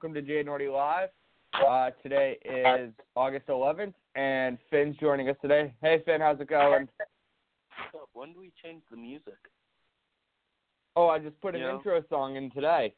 welcome 0.00 0.14
to 0.14 0.22
Jay 0.22 0.44
Norty 0.44 0.68
Live. 0.68 1.08
Uh, 1.54 1.90
today 2.04 2.38
is 2.44 2.92
August 3.16 3.48
11th, 3.48 3.94
and 4.14 4.56
Finn's 4.70 4.96
joining 4.98 5.28
us 5.28 5.34
today. 5.42 5.74
Hey, 5.82 6.00
Finn, 6.06 6.20
how's 6.20 6.38
it 6.40 6.46
going? 6.48 6.86
When 8.12 8.32
do 8.32 8.38
we 8.38 8.52
change 8.62 8.84
the 8.92 8.96
music? 8.96 9.34
Oh, 10.94 11.08
I 11.08 11.18
just 11.18 11.40
put 11.40 11.56
an 11.56 11.62
Yeah. 11.62 11.74
intro 11.74 12.00
song 12.08 12.36
in 12.36 12.48
today. 12.52 12.94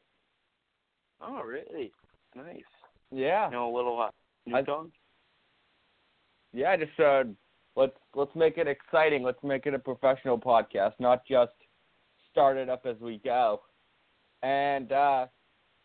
Oh, 1.21 1.41
really? 1.41 1.91
Nice. 2.35 2.61
Yeah, 3.09 3.47
You 3.47 3.53
know, 3.53 3.73
a 3.73 3.75
little 3.75 3.99
uh, 3.99 4.11
new 4.45 4.57
I- 4.57 4.63
song? 4.65 4.91
yeah. 6.53 6.69
I 6.69 6.77
just 6.77 6.99
uh, 6.99 7.23
let's 7.75 7.97
let's 8.13 8.35
make 8.35 8.59
it 8.59 8.67
exciting. 8.67 9.23
Let's 9.23 9.41
make 9.41 9.65
it 9.65 9.73
a 9.73 9.79
professional 9.79 10.37
podcast, 10.37 10.93
not 10.99 11.25
just 11.25 11.53
start 12.29 12.57
it 12.57 12.69
up 12.69 12.85
as 12.85 12.97
we 12.99 13.17
go. 13.17 13.63
And 14.43 14.91
uh, 14.91 15.25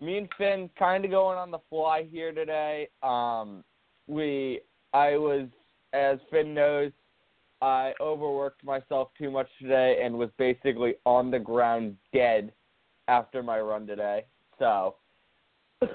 me 0.00 0.18
and 0.18 0.28
Finn 0.36 0.70
kind 0.78 1.04
of 1.04 1.10
going 1.10 1.38
on 1.38 1.50
the 1.50 1.58
fly 1.70 2.06
here 2.10 2.32
today. 2.32 2.88
Um, 3.02 3.64
we, 4.06 4.60
I 4.92 5.16
was, 5.16 5.48
as 5.92 6.18
Finn 6.30 6.54
knows, 6.54 6.92
I 7.62 7.92
overworked 8.00 8.62
myself 8.62 9.08
too 9.18 9.30
much 9.30 9.48
today 9.60 10.00
and 10.02 10.16
was 10.16 10.28
basically 10.38 10.94
on 11.04 11.30
the 11.30 11.38
ground 11.38 11.96
dead 12.12 12.52
after 13.08 13.42
my 13.42 13.58
run 13.60 13.86
today. 13.86 14.26
So, 14.58 14.96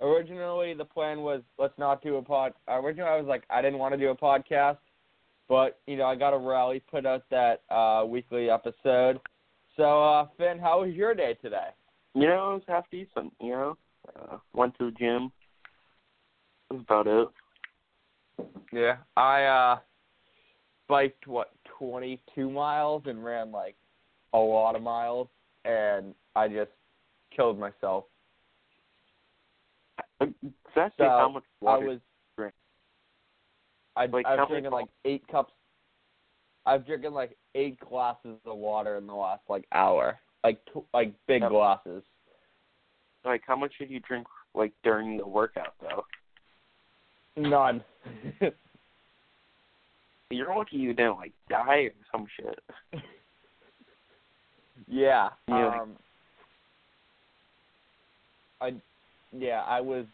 originally 0.00 0.74
the 0.74 0.84
plan 0.84 1.20
was 1.20 1.42
let's 1.58 1.78
not 1.78 2.02
do 2.02 2.16
a 2.16 2.22
pod. 2.22 2.54
Originally 2.68 3.10
I 3.10 3.16
was 3.16 3.26
like 3.26 3.44
I 3.50 3.62
didn't 3.62 3.78
want 3.78 3.94
to 3.94 3.98
do 3.98 4.10
a 4.10 4.16
podcast, 4.16 4.78
but 5.48 5.78
you 5.86 5.96
know 5.96 6.04
I 6.04 6.16
got 6.16 6.34
a 6.34 6.38
rally 6.38 6.82
put 6.90 7.06
out 7.06 7.24
that 7.30 7.62
uh, 7.70 8.04
weekly 8.04 8.50
episode. 8.50 9.20
So, 9.76 10.04
uh, 10.04 10.26
Finn, 10.36 10.58
how 10.58 10.82
was 10.82 10.94
your 10.94 11.14
day 11.14 11.36
today? 11.42 11.68
You 12.14 12.28
know, 12.28 12.50
it 12.50 12.54
was 12.54 12.62
half 12.68 12.84
decent, 12.90 13.32
you 13.40 13.50
know? 13.50 13.76
Uh, 14.08 14.38
went 14.52 14.76
to 14.78 14.86
the 14.86 14.92
gym. 14.92 15.32
That's 16.70 16.82
about 16.82 17.06
it. 17.06 17.28
Yeah, 18.72 18.96
I 19.16 19.44
uh 19.44 19.78
biked 20.88 21.26
what 21.26 21.52
twenty 21.78 22.20
two 22.34 22.50
miles 22.50 23.02
and 23.06 23.24
ran 23.24 23.50
like 23.52 23.76
a 24.32 24.38
lot 24.38 24.74
of 24.76 24.82
miles, 24.82 25.28
and 25.64 26.14
I 26.36 26.48
just 26.48 26.70
killed 27.34 27.58
myself. 27.58 28.04
Exactly 30.20 30.92
So, 30.98 31.08
how 31.08 31.28
much 31.28 31.44
water 31.60 31.84
I 31.84 31.88
was 31.88 31.98
drink? 32.36 32.54
I, 33.96 34.06
Like, 34.06 34.26
I 34.26 34.30
how 34.30 34.42
was 34.42 34.48
many 34.50 34.62
drinking 34.62 34.72
like 34.72 34.88
eight 35.04 35.26
cups. 35.28 35.52
I've 36.66 36.86
drinking 36.86 37.12
like 37.12 37.36
eight 37.54 37.78
glasses 37.80 38.38
of 38.44 38.56
water 38.56 38.96
in 38.96 39.06
the 39.06 39.14
last 39.14 39.42
like 39.48 39.64
hour, 39.72 40.18
like 40.44 40.64
t- 40.72 40.80
like 40.92 41.12
big 41.26 41.42
Yep. 41.42 41.50
glasses. 41.50 42.02
Like, 43.24 43.42
how 43.46 43.56
much 43.56 43.72
did 43.78 43.90
you 43.90 44.00
drink, 44.00 44.26
like, 44.54 44.72
during 44.82 45.16
the 45.16 45.26
workout, 45.26 45.72
though? 45.80 46.04
None. 47.36 47.82
You're 50.30 50.54
lucky 50.54 50.76
you 50.76 50.92
didn't, 50.92 51.16
like, 51.16 51.32
die 51.48 51.84
or 51.84 51.92
some 52.12 52.26
shit. 52.36 52.60
yeah. 54.86 55.30
Yeah. 55.48 55.80
Um. 55.80 55.96
I, 58.60 58.74
yeah, 59.32 59.62
I 59.66 59.80
was 59.80 60.04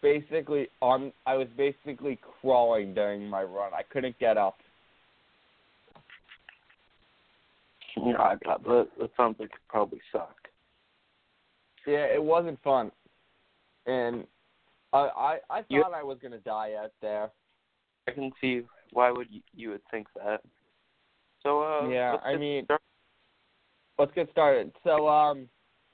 basically 0.00 0.68
on. 0.80 1.12
I 1.26 1.34
was 1.36 1.48
basically 1.56 2.18
crawling 2.40 2.94
during 2.94 3.28
my 3.28 3.42
run. 3.42 3.72
I 3.74 3.82
couldn't 3.82 4.18
get 4.18 4.36
up. 4.38 4.56
Yeah, 7.96 8.20
I 8.20 8.36
got 8.44 8.62
that. 8.64 8.88
That 8.98 9.10
sounds 9.16 9.36
like 9.38 9.50
it 9.50 9.60
probably 9.68 10.00
sucked. 10.10 10.48
Yeah, 11.86 12.06
it 12.06 12.22
wasn't 12.22 12.60
fun, 12.62 12.90
and 13.86 14.26
I 14.92 14.98
I, 14.98 15.38
I 15.50 15.56
thought 15.58 15.66
You- 15.68 15.82
I 15.84 16.02
was 16.02 16.18
gonna 16.22 16.38
die 16.38 16.74
out 16.82 16.92
there. 17.00 17.30
I 18.08 18.10
can 18.12 18.30
see 18.40 18.62
why 18.92 19.10
would 19.10 19.28
you, 19.30 19.40
you 19.54 19.70
would 19.70 19.80
think 19.90 20.06
that. 20.14 20.42
So, 21.42 21.62
uh, 21.62 21.88
Yeah, 21.88 22.16
I 22.24 22.36
mean- 22.36 22.64
started. 22.64 22.82
Let's 23.98 24.12
get 24.12 24.30
started. 24.30 24.72
So 24.82 25.08
um, 25.08 25.48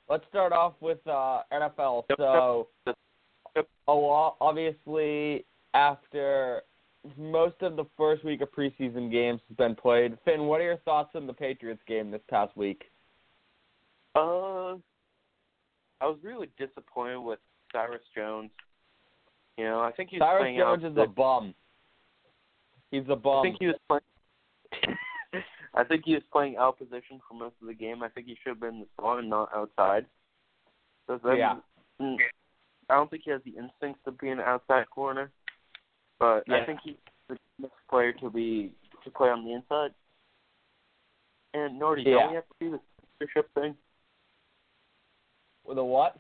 let's 0.08 0.24
start 0.28 0.52
off 0.52 0.74
with 0.80 1.04
uh 1.06 1.42
NFL. 1.52 2.04
Yep, 2.08 2.18
So 2.18 2.68
yep, 2.86 2.96
yep. 3.56 3.68
a 3.88 3.92
lot 3.92 4.36
obviously 4.40 5.44
after 5.74 6.62
most 7.18 7.56
of 7.62 7.76
the 7.76 7.84
first 7.96 8.24
week 8.24 8.40
of 8.42 8.52
preseason 8.52 9.10
games 9.10 9.40
has 9.48 9.56
been 9.56 9.74
played. 9.74 10.16
Finn, 10.24 10.46
what 10.46 10.60
are 10.60 10.64
your 10.64 10.76
thoughts 10.78 11.10
on 11.14 11.26
the 11.26 11.32
Patriots 11.32 11.80
game 11.86 12.10
this 12.10 12.20
past 12.28 12.56
week? 12.56 12.82
Uh, 14.14 14.74
I 16.00 16.06
was 16.06 16.18
really 16.22 16.48
disappointed 16.58 17.18
with 17.20 17.38
Cyrus 17.72 18.02
Jones. 18.14 18.50
You 19.56 19.64
know, 19.64 19.80
I 19.80 19.92
think 19.92 20.10
he's 20.10 20.20
Cyrus 20.20 20.42
playing 20.42 20.58
Jones 20.58 20.84
out. 20.84 20.90
is 20.92 20.96
a 20.98 21.06
bum. 21.06 21.54
He's 22.90 23.04
a 23.08 23.16
bum. 23.16 23.40
I 23.40 23.42
think 23.42 23.56
he 23.60 23.66
was 23.66 23.76
playing. 23.88 24.96
I 25.74 25.84
think 25.84 26.02
he 26.04 26.14
was 26.14 26.22
playing 26.32 26.56
out 26.56 26.78
position 26.78 27.20
for 27.28 27.34
most 27.34 27.54
of 27.60 27.68
the 27.68 27.74
game. 27.74 28.02
I 28.02 28.08
think 28.08 28.26
he 28.26 28.36
should 28.42 28.50
have 28.50 28.60
been 28.60 28.74
in 28.74 28.80
the 28.80 28.86
slot 28.98 29.20
and 29.20 29.30
not 29.30 29.50
outside. 29.54 30.06
then- 31.08 31.18
Yeah. 31.36 31.56
mm, 32.00 32.16
I 32.88 32.94
don't 32.94 33.08
think 33.08 33.22
he 33.24 33.30
has 33.30 33.40
the 33.44 33.50
instincts 33.56 34.00
to 34.04 34.10
be 34.10 34.30
an 34.30 34.40
outside 34.40 34.90
corner, 34.90 35.30
but 36.20 36.44
Yeah. 36.46 36.58
I 36.58 36.66
think 36.66 36.80
he's 36.84 36.96
the 37.28 37.36
best 37.58 37.74
player 37.88 38.12
to 38.12 38.30
be 38.30 38.72
to 39.02 39.10
play 39.10 39.30
on 39.30 39.44
the 39.44 39.52
inside. 39.52 39.92
And 41.54 41.80
Nordy, 41.80 42.04
Yeah. 42.04 42.18
don't 42.20 42.28
we 42.28 42.34
have 42.36 42.48
to 42.48 42.54
do 42.60 42.70
the 42.70 42.80
sponsorship 43.16 43.52
thing? 43.54 43.76
With 45.64 45.78
a 45.78 45.84
what? 45.84 46.16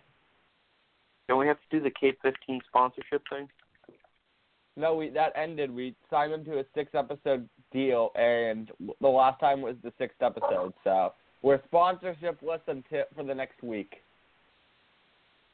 Don't 1.28 1.38
we 1.38 1.46
have 1.46 1.60
to 1.60 1.68
do 1.70 1.80
the 1.80 1.90
K 1.90 2.12
fifteen 2.22 2.60
sponsorship 2.66 3.22
thing? 3.28 3.48
No, 4.76 4.96
we 4.96 5.10
that 5.10 5.32
ended. 5.36 5.70
We 5.70 5.94
signed 6.08 6.32
him 6.32 6.44
to 6.46 6.60
a 6.60 6.64
six 6.74 6.94
episode 6.94 7.48
deal, 7.70 8.10
and 8.14 8.72
the 9.00 9.08
last 9.08 9.38
time 9.38 9.60
was 9.60 9.76
the 9.82 9.92
sixth 9.98 10.22
episode. 10.22 10.72
So 10.82 11.14
we're 11.42 11.62
sponsorship-less 11.64 12.60
than 12.66 12.78
until 12.78 13.04
for 13.14 13.22
the 13.22 13.34
next 13.34 13.62
week. 13.62 14.02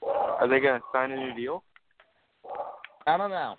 Are 0.03 0.47
they 0.49 0.61
gonna 0.61 0.83
sign 0.93 1.11
a 1.11 1.17
new 1.17 1.35
deal? 1.35 1.65
I 3.07 3.17
don't 3.17 3.31
know. 3.31 3.57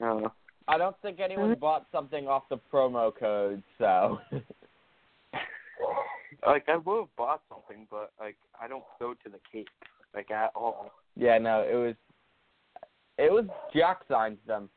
Uh, 0.00 0.28
I 0.68 0.78
don't 0.78 0.96
think 1.02 1.20
anyone 1.20 1.56
bought 1.60 1.86
something 1.92 2.28
off 2.28 2.44
the 2.48 2.58
promo 2.72 3.12
code. 3.14 3.62
So 3.78 4.18
like 6.46 6.68
I 6.68 6.76
would 6.76 7.00
have 7.00 7.16
bought 7.16 7.42
something, 7.48 7.86
but 7.90 8.12
like 8.20 8.36
I 8.60 8.68
don't 8.68 8.84
go 8.98 9.14
to 9.14 9.28
the 9.28 9.38
Cape 9.52 9.68
like 10.14 10.30
at 10.30 10.50
all. 10.54 10.92
yeah, 11.16 11.38
no, 11.38 11.60
it 11.60 11.74
was 11.74 11.94
it 13.18 13.32
was 13.32 13.46
Jack 13.74 14.02
signs 14.08 14.38
them. 14.46 14.68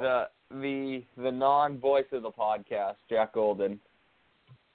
The 0.00 0.24
the 0.50 1.02
the 1.16 1.30
non 1.30 1.78
voice 1.78 2.06
of 2.12 2.22
the 2.22 2.30
podcast, 2.30 2.96
Jack 3.08 3.34
Golden. 3.34 3.80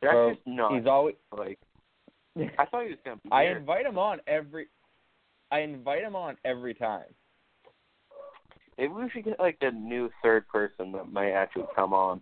That's 0.01 0.13
Bro, 0.13 0.33
just 0.33 0.47
not 0.47 0.75
He's 0.75 0.87
always 0.87 1.15
like 1.37 1.59
I 2.37 2.65
thought 2.65 2.83
he 2.83 2.89
was 2.89 2.99
gonna 3.05 3.17
be 3.23 3.31
I 3.31 3.45
invite 3.45 3.85
him 3.85 3.97
on 3.97 4.19
every 4.27 4.67
I 5.51 5.59
invite 5.59 6.01
him 6.01 6.15
on 6.15 6.35
every 6.45 6.73
time. 6.73 7.05
Maybe 8.77 8.93
we 8.93 9.09
should 9.09 9.25
get 9.25 9.39
like 9.39 9.57
a 9.61 9.71
new 9.71 10.09
third 10.21 10.47
person 10.47 10.91
that 10.93 11.11
might 11.11 11.31
actually 11.31 11.65
come 11.75 11.93
on. 11.93 12.21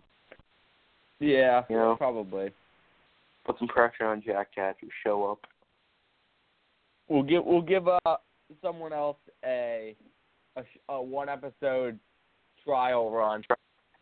Yeah, 1.18 1.62
You 1.70 1.76
know? 1.76 1.94
probably. 1.96 2.50
Put 3.44 3.58
some 3.58 3.68
pressure 3.68 4.04
on 4.06 4.22
Jack 4.24 4.52
to 4.54 4.60
actually 4.60 4.90
show 5.04 5.30
up. 5.30 5.38
We'll 7.08 7.22
give 7.22 7.44
we'll 7.44 7.62
give 7.62 7.88
uh 7.88 8.16
someone 8.62 8.92
else 8.92 9.16
a 9.44 9.96
a, 10.56 10.62
sh- 10.62 10.78
a 10.88 11.02
one 11.02 11.28
episode 11.28 11.98
trial 12.64 13.10
run, 13.10 13.42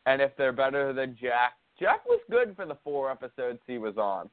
and 0.06 0.20
if 0.20 0.32
they're 0.36 0.52
better 0.52 0.92
than 0.92 1.16
Jack, 1.20 1.54
Jack 1.78 2.04
was 2.06 2.20
good 2.30 2.54
for 2.56 2.66
the 2.66 2.76
four 2.84 3.10
episodes 3.10 3.58
he 3.66 3.78
was 3.78 3.96
on. 3.96 4.28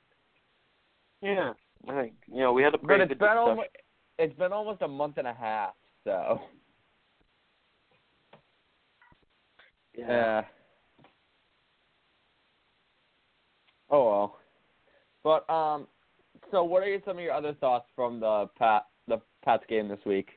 Yeah. 1.22 1.54
I 1.88 2.02
think 2.02 2.14
you 2.32 2.40
know, 2.40 2.54
we 2.54 2.64
had 2.64 2.74
a 2.74 2.78
But 2.78 2.88
pretty 2.88 3.04
it's 3.04 3.10
good 3.14 3.20
been 3.20 3.38
almost 3.38 3.70
it's 4.20 4.38
been 4.38 4.52
almost 4.52 4.82
a 4.82 4.88
month 4.88 5.18
and 5.18 5.28
a 5.28 5.34
half, 5.34 5.74
so 6.04 6.42
yeah. 9.98 10.08
yeah. 10.08 10.42
Oh 13.90 14.06
well. 14.10 14.38
But 15.24 15.50
um, 15.54 15.88
so 16.52 16.64
what 16.64 16.84
are 16.84 17.02
some 17.06 17.18
of 17.18 17.24
your 17.24 17.34
other 17.34 17.54
thoughts 17.54 17.86
from 17.96 18.20
the 18.20 18.50
Pat 18.58 18.86
the 19.08 19.20
Pats 19.44 19.64
game 19.68 19.88
this 19.88 20.00
week? 20.06 20.30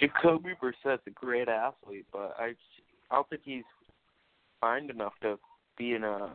Jacoby 0.00 0.50
Brissett's 0.60 1.02
a 1.06 1.10
great 1.10 1.48
athlete, 1.48 2.06
but 2.12 2.34
I 2.38 2.54
I 3.10 3.16
don't 3.16 3.28
think 3.28 3.42
he's 3.44 3.64
fine 4.60 4.90
enough 4.90 5.14
to 5.22 5.38
be 5.78 5.94
in 5.94 6.04
a 6.04 6.32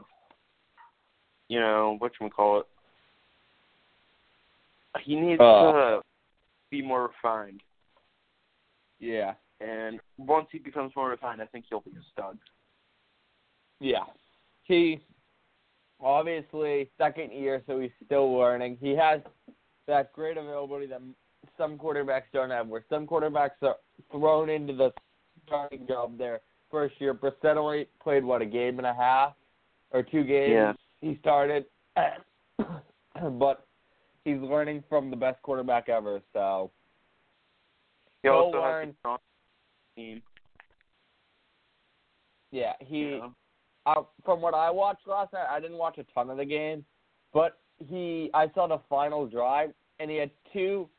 you 1.49 1.59
know, 1.59 1.95
what 1.97 2.11
you 2.21 2.29
call 2.29 2.61
it. 2.61 2.67
He 5.03 5.15
needs 5.15 5.41
Uh. 5.41 5.71
to 5.71 6.03
be 6.69 6.81
more 6.81 7.07
refined. 7.07 7.61
Yeah. 8.99 9.33
And 9.61 9.99
once 10.17 10.47
he 10.51 10.59
becomes 10.59 10.93
more 10.95 11.09
refined 11.09 11.41
I 11.41 11.45
think 11.45 11.65
he'll 11.69 11.81
be 11.81 11.91
a 11.91 12.03
stud. 12.13 12.37
Yeah. 13.79 14.03
He 14.63 14.99
obviously 16.01 16.89
second 16.97 17.31
year, 17.33 17.61
so 17.67 17.79
he's 17.79 17.91
still 18.05 18.37
learning. 18.37 18.77
He 18.79 18.95
has 18.95 19.21
that 19.87 20.13
great 20.13 20.37
availability 20.37 20.87
that 20.87 21.01
some 21.57 21.77
quarterbacks 21.77 22.23
don't 22.33 22.49
have, 22.51 22.67
where 22.67 22.85
some 22.89 23.07
quarterbacks 23.07 23.61
are 23.61 23.75
thrown 24.11 24.49
into 24.49 24.73
the 24.73 24.91
starting 25.45 25.87
job 25.87 26.17
their 26.17 26.39
first 26.71 26.95
year. 26.99 27.13
Brissett 27.13 27.57
only 27.57 27.87
played 28.01 28.23
what 28.23 28.41
a 28.41 28.45
game 28.45 28.77
and 28.77 28.87
a 28.87 28.93
half 28.93 29.33
or 29.91 30.03
two 30.03 30.23
games. 30.23 30.51
Yeah. 30.53 30.73
He 31.01 31.17
started, 31.21 31.65
but 33.39 33.65
he's 34.23 34.37
learning 34.39 34.83
from 34.87 35.09
the 35.09 35.15
best 35.15 35.41
quarterback 35.41 35.89
ever. 35.89 36.21
So 36.33 36.71
He 38.21 38.29
also 38.29 38.59
learn- 38.61 38.95
has 39.05 39.19
team. 39.99 40.21
yeah, 42.51 42.73
he. 42.79 43.03
Know? 43.03 43.33
uh, 43.85 44.01
from 44.23 44.41
what 44.41 44.53
I 44.53 44.69
watched 44.69 45.07
last 45.07 45.33
night, 45.33 45.47
I 45.49 45.59
didn't 45.59 45.77
watch 45.77 45.97
a 45.97 46.05
ton 46.13 46.29
of 46.29 46.37
the 46.37 46.45
game, 46.45 46.85
but 47.33 47.59
he, 47.87 48.29
I 48.33 48.49
saw 48.53 48.67
the 48.67 48.79
final 48.89 49.27
drive, 49.27 49.71
and 49.99 50.09
he 50.09 50.17
had 50.17 50.31
two 50.53 50.89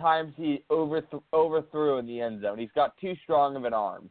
times 0.00 0.32
he 0.36 0.64
overth- 0.70 1.22
overthrew 1.32 1.98
in 1.98 2.06
the 2.06 2.20
end 2.20 2.42
zone. 2.42 2.58
He's 2.58 2.70
got 2.74 2.96
too 2.98 3.14
strong 3.22 3.56
of 3.56 3.64
an 3.64 3.74
arm. 3.74 4.10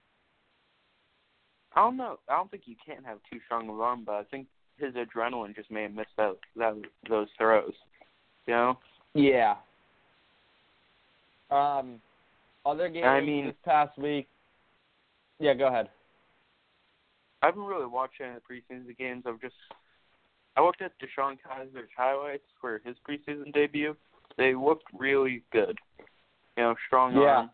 I 1.75 1.81
don't 1.81 1.97
know. 1.97 2.19
I 2.27 2.35
don't 2.35 2.49
think 2.51 2.63
you 2.65 2.75
can 2.83 3.03
have 3.03 3.19
too 3.31 3.39
strong 3.45 3.69
of 3.69 3.75
an 3.75 3.81
arm, 3.81 4.03
but 4.05 4.13
I 4.13 4.23
think 4.23 4.47
his 4.77 4.93
adrenaline 4.95 5.55
just 5.55 5.71
may 5.71 5.83
have 5.83 5.93
missed 5.93 6.17
out 6.19 6.39
that 6.55 6.75
those 7.09 7.27
throws. 7.37 7.73
You 8.47 8.53
know? 8.53 8.77
Yeah. 9.13 9.55
Um, 11.51 12.01
other 12.65 12.89
games 12.89 13.05
I 13.05 13.21
mean- 13.21 13.47
this 13.47 13.55
past 13.63 13.97
week. 13.97 14.27
Yeah, 15.39 15.53
go 15.53 15.67
ahead. 15.67 15.89
I 17.41 17.45
haven't 17.45 17.63
really 17.63 17.85
watched 17.85 18.19
any 18.19 18.35
of 18.35 18.41
the 18.45 18.53
preseason 18.53 18.97
games. 18.97 19.23
I've 19.25 19.39
just 19.39 19.55
I 20.57 20.61
looked 20.61 20.81
at 20.81 20.91
DeShone 20.99 21.37
Kizer's 21.39 21.89
highlights 21.95 22.43
for 22.59 22.81
his 22.83 22.97
preseason 23.07 23.53
debut. 23.53 23.95
They 24.37 24.53
looked 24.53 24.83
really 24.93 25.43
good. 25.53 25.77
You 26.57 26.63
know, 26.63 26.75
strong 26.87 27.15
Yeah. 27.15 27.21
arm. 27.37 27.51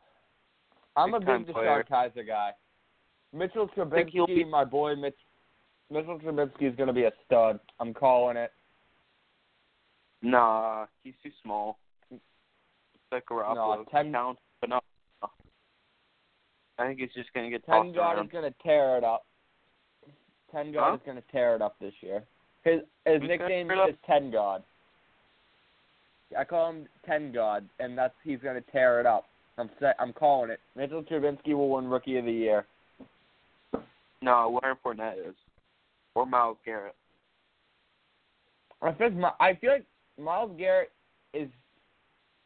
I'm 0.96 1.14
a 1.14 1.20
big 1.20 1.54
player. 1.54 1.84
Kizer 1.84 2.26
guy. 2.26 2.54
Mitchell 3.32 3.68
think 3.68 4.10
Trubisky, 4.10 4.26
be- 4.26 4.44
my 4.46 4.64
boy 4.64 4.96
Mitch, 4.96 5.18
Mitchell 5.92 6.18
Trubisky 6.20 6.64
is 6.64 6.76
going 6.76 6.88
to 6.88 6.94
be 6.94 7.04
a 7.04 7.12
stud. 7.26 7.60
I'm 7.80 7.94
calling 7.94 8.38
it. 8.38 8.52
Nah, 10.22 10.88
he's 11.04 11.14
too 11.22 11.32
small. 11.44 11.78
Like 13.12 13.26
Garoppolo, 13.28 13.56
No, 13.78 13.86
ten- 13.92 14.12
talented, 14.12 14.42
but 14.62 14.70
not. 14.70 14.84
I 16.78 16.88
think 16.88 17.00
he's 17.00 17.14
just 17.16 17.34
gonna 17.34 17.50
get 17.50 17.66
Ten 17.66 17.86
tossed 17.86 17.96
God 17.96 18.16
around. 18.18 18.26
is 18.26 18.32
going 18.32 18.52
to 18.52 18.56
tear 18.64 18.98
it 18.98 19.04
up. 19.04 19.26
Ten 20.52 20.72
God 20.72 20.90
Huh? 20.90 20.96
is 20.96 21.02
going 21.06 21.18
to 21.18 21.24
tear 21.32 21.56
it 21.56 21.62
up 21.62 21.76
this 21.80 21.94
year. 22.02 22.24
His 22.64 22.82
his 23.06 23.22
Who's 23.22 23.28
nickname 23.30 23.68
tear 23.68 23.78
it 23.78 23.80
up? 23.82 23.90
is 23.90 23.96
Ten 24.06 24.32
God. 24.32 24.64
I 26.38 26.44
call 26.44 26.70
him 26.72 26.88
Ten 27.06 27.32
God, 27.32 27.68
and 27.80 27.98
that's 27.98 28.14
he's 28.24 28.40
going 28.40 28.56
to 28.62 28.72
tear 28.72 29.00
it 29.00 29.06
up. 29.06 29.26
I'm 29.58 29.70
set, 29.80 29.96
I'm 30.00 30.12
calling 30.12 30.50
it. 30.50 30.60
Mitchell 30.76 31.04
Trubisky 31.04 31.54
will 31.54 31.70
win 31.70 31.88
Rookie 31.88 32.18
of 32.18 32.26
the 32.26 32.32
Year. 32.32 32.66
No, 34.22 34.60
Leonard 34.62 34.78
Fournette 34.84 35.30
is, 35.30 35.36
or 36.16 36.26
Myles 36.26 36.58
Garrett. 36.66 36.96
I 38.82 38.88
like, 38.88 39.14
Mi- 39.14 39.24
I 39.40 39.54
feel 39.56 39.72
like 39.72 39.86
Myles 40.20 40.52
Garrett 40.58 40.92
is. 41.34 41.50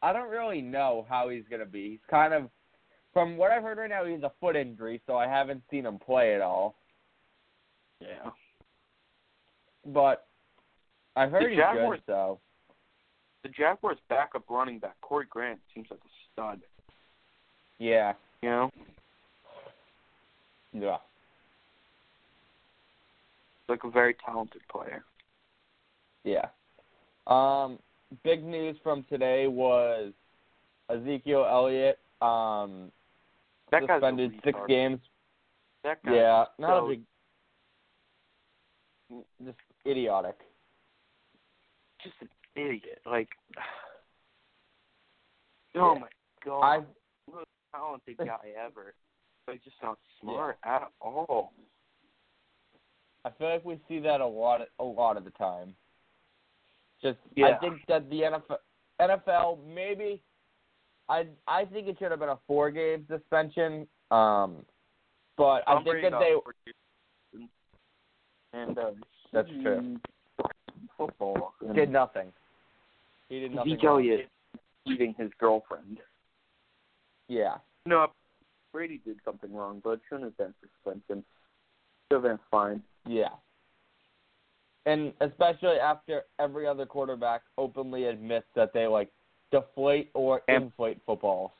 I 0.02 0.12
don't 0.12 0.30
really 0.30 0.60
know 0.62 1.04
how 1.08 1.28
he's 1.30 1.44
gonna 1.50 1.66
be. 1.66 1.90
He's 1.90 2.00
kind 2.08 2.32
of, 2.32 2.48
from 3.12 3.36
what 3.36 3.50
I've 3.50 3.62
heard 3.62 3.78
right 3.78 3.90
now, 3.90 4.04
he's 4.04 4.22
a 4.22 4.32
foot 4.40 4.56
injury, 4.56 5.00
so 5.06 5.16
I 5.16 5.26
haven't 5.26 5.62
seen 5.70 5.86
him 5.86 5.98
play 5.98 6.34
at 6.34 6.40
all. 6.40 6.74
Yeah. 8.00 8.30
But 9.86 10.26
I've 11.16 11.30
heard 11.30 11.44
The 11.44 11.48
he's 11.50 11.58
Jaguars- 11.58 12.00
good. 12.06 12.12
So 12.12 12.40
The 13.42 13.48
Jaguars' 13.48 13.98
backup 14.08 14.44
running 14.48 14.78
back 14.78 15.00
Corey 15.00 15.26
Grant 15.28 15.60
seems 15.74 15.90
like 15.90 16.00
a 16.00 16.10
stud. 16.32 16.60
yeah, 17.78 18.14
You 18.42 18.50
know, 18.50 18.70
yeah. 20.72 20.98
like 23.68 23.84
a 23.84 23.90
very 23.90 24.14
talented 24.14 24.60
player. 24.68 25.04
Yeah. 26.24 26.48
Um, 27.26 27.78
big 28.24 28.44
news 28.44 28.76
from 28.82 29.04
today 29.04 29.46
was 29.46 30.12
Ezekiel 30.90 31.46
Elliott 31.48 31.98
um, 32.20 32.90
That 33.70 33.82
suspended 33.86 34.32
six 34.44 34.58
games. 34.68 35.00
That 35.84 36.02
guy. 36.04 36.14
Yeah, 36.14 36.44
not 36.58 36.80
so- 36.80 36.86
a 36.86 36.88
big, 36.88 37.02
just 39.44 39.58
idiotic. 39.86 40.36
just 42.02 42.14
an 42.20 42.28
idiot. 42.56 43.00
Like, 43.06 43.28
oh 45.76 45.94
Yeah. 45.94 46.00
my 46.00 46.08
god, 46.44 46.60
I 46.62 46.76
most 47.30 47.46
talented 47.74 48.16
guy 48.18 48.38
ever, 48.58 48.94
but 49.46 49.54
he's 49.54 49.64
just 49.64 49.76
not 49.82 49.98
smart 50.20 50.58
at 50.64 50.90
all. 51.00 51.52
I 53.24 53.30
feel 53.38 53.48
like 53.50 53.64
we 53.64 53.78
see 53.88 53.98
that 54.00 54.20
a 54.20 54.26
lot 54.26 54.60
a 54.78 54.84
lot 54.84 55.16
of 55.16 55.24
the 55.24 55.30
time. 55.30 55.74
Just 57.02 57.18
I 57.38 57.54
think 57.60 57.80
that 57.88 58.08
the 58.10 58.22
NFL 58.22 58.56
NFL 59.00 59.58
maybe 59.66 60.22
I 61.10 61.26
I 61.46 61.64
think 61.66 61.88
it 61.88 61.96
should 61.98 62.10
have 62.10 62.20
been 62.20 62.30
a 62.30 62.38
four 62.46 62.70
game 62.70 63.04
suspension. 63.10 63.86
Um 64.10 64.64
but 65.36 65.62
I 65.66 65.74
Tom 65.74 65.84
think 65.84 66.02
that 66.02 66.02
they 66.02 66.32
got 66.34 66.44
four 66.44 66.54
years. 66.66 67.48
and 68.52 68.78
uh, 68.78 68.90
That's 69.32 69.48
true. 69.62 69.96
Football. 70.96 71.54
And 71.66 71.74
did 71.74 71.90
nothing. 71.90 72.28
He 73.28 73.40
did 73.40 73.54
nothing. 73.54 73.72
Zeke 73.72 73.84
wrong. 73.84 73.96
Elliott 74.00 74.28
beating 74.86 75.14
his 75.18 75.30
girlfriend. 75.38 75.98
Yeah. 77.28 77.56
No, 77.86 78.08
Brady 78.72 79.00
did 79.04 79.16
something 79.24 79.52
wrong, 79.52 79.80
but 79.82 79.90
it 79.90 80.00
shouldn't 80.08 80.24
have 80.24 80.36
been 80.36 80.54
suspension. 80.60 81.24
Should 82.10 82.16
have 82.16 82.22
been 82.22 82.38
fine. 82.50 82.82
Yeah. 83.06 83.28
And 84.86 85.12
especially 85.20 85.78
after 85.82 86.22
every 86.38 86.66
other 86.66 86.86
quarterback 86.86 87.42
openly 87.56 88.06
admits 88.06 88.46
that 88.56 88.72
they 88.72 88.86
like 88.86 89.10
deflate 89.50 90.10
or 90.14 90.42
inflate 90.48 90.98
footballs. 91.06 91.50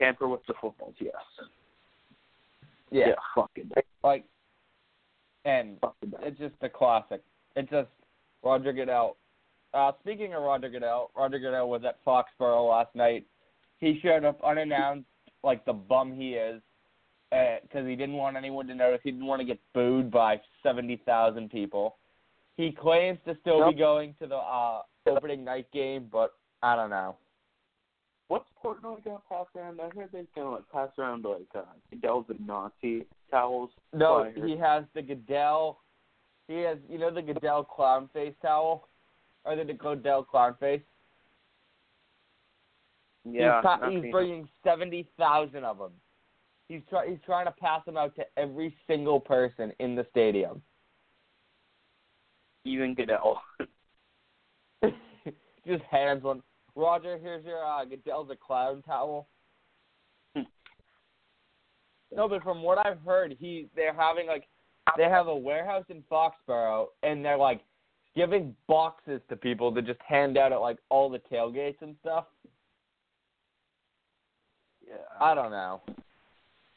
Tamper 0.00 0.28
with 0.28 0.40
the 0.46 0.54
footballs, 0.60 0.94
yes. 1.00 1.14
Yeah. 2.90 3.14
fucking, 3.34 3.70
Like 4.02 4.24
and 5.44 5.78
fucking 5.80 6.12
it's 6.22 6.38
just 6.38 6.54
a 6.62 6.68
classic. 6.68 7.22
It's 7.56 7.70
just 7.70 7.88
Roger 8.42 8.72
Goodell. 8.72 9.16
Uh, 9.74 9.92
speaking 10.00 10.34
of 10.34 10.42
Roger 10.42 10.68
Goodell, 10.68 11.10
Roger 11.16 11.38
Goodell 11.38 11.68
was 11.68 11.82
at 11.86 12.02
Foxborough 12.04 12.68
last 12.68 12.94
night. 12.94 13.26
He 13.78 14.00
showed 14.02 14.24
up 14.24 14.40
unannounced, 14.44 15.06
like 15.42 15.64
the 15.64 15.72
bum 15.72 16.14
he 16.14 16.30
is, 16.34 16.62
because 17.30 17.86
he 17.86 17.94
didn't 17.94 18.14
want 18.14 18.36
anyone 18.36 18.66
to 18.68 18.74
notice. 18.74 19.00
He 19.04 19.10
didn't 19.10 19.26
want 19.26 19.40
to 19.40 19.46
get 19.46 19.58
booed 19.74 20.10
by 20.10 20.40
seventy 20.62 20.96
thousand 21.04 21.50
people. 21.50 21.96
He 22.56 22.72
claims 22.72 23.18
to 23.26 23.36
still 23.40 23.60
Nope. 23.60 23.74
be 23.74 23.78
going 23.78 24.14
to 24.20 24.26
the 24.26 24.36
uh, 24.36 24.82
opening 25.06 25.44
night 25.44 25.66
game, 25.72 26.08
but 26.10 26.34
I 26.62 26.76
don't 26.76 26.90
know. 26.90 27.16
What's 28.28 28.48
Portnoy 28.62 29.02
gonna 29.04 29.18
pass 29.28 29.46
around? 29.56 29.80
I 29.80 29.88
heard 29.94 30.10
they're 30.12 30.24
gonna 30.34 30.50
like 30.56 30.70
pass 30.70 30.90
around 30.98 31.24
like 31.24 31.46
uh 31.54 31.62
Goodell's 31.90 32.26
and 32.28 32.46
Nazi 32.46 33.06
towels. 33.30 33.70
No, 33.94 34.30
he 34.34 34.56
has 34.56 34.84
the 34.94 35.02
Goodell. 35.02 35.80
He 36.46 36.58
has, 36.60 36.78
you 36.90 36.98
know, 36.98 37.10
the 37.10 37.22
Goodell 37.22 37.64
clown 37.64 38.10
face 38.12 38.34
towel, 38.42 38.88
or 39.44 39.56
the 39.56 39.72
Goodell 39.72 40.24
clown 40.24 40.56
face. 40.60 40.82
Yeah, 43.24 43.60
he's, 43.60 43.62
pa- 43.62 43.90
he's 43.90 44.12
bringing 44.12 44.48
seventy 44.64 45.08
thousand 45.18 45.64
of 45.64 45.78
them. 45.78 45.92
He's 46.68 46.82
try- 46.90 47.08
he's 47.08 47.18
trying 47.24 47.46
to 47.46 47.52
pass 47.52 47.84
them 47.86 47.96
out 47.96 48.14
to 48.16 48.26
every 48.36 48.76
single 48.86 49.20
person 49.20 49.72
in 49.78 49.94
the 49.94 50.06
stadium. 50.10 50.60
even 52.64 52.94
Goodell. 52.94 53.40
Just 55.68 55.84
hands 55.90 56.24
one. 56.24 56.42
Roger, 56.74 57.18
here's 57.20 57.44
your 57.44 57.62
uh, 57.62 57.84
Goodell's 57.84 58.30
a 58.30 58.36
clown 58.36 58.82
towel. 58.86 59.28
no, 60.34 62.26
but 62.26 62.42
from 62.42 62.62
what 62.62 62.78
I've 62.86 63.00
heard, 63.04 63.36
he 63.38 63.68
they're 63.76 63.92
having 63.92 64.26
like 64.26 64.44
they 64.96 65.04
have 65.04 65.26
a 65.26 65.36
warehouse 65.36 65.84
in 65.90 66.02
Foxborough, 66.10 66.86
and 67.02 67.22
they're 67.22 67.36
like 67.36 67.60
giving 68.16 68.56
boxes 68.66 69.20
to 69.28 69.36
people 69.36 69.74
to 69.74 69.82
just 69.82 70.00
hand 70.06 70.38
out 70.38 70.52
at 70.52 70.60
like 70.60 70.78
all 70.88 71.10
the 71.10 71.20
tailgates 71.30 71.82
and 71.82 71.94
stuff. 72.00 72.24
yeah. 74.86 74.94
I 75.20 75.34
don't 75.34 75.50
know. 75.50 75.82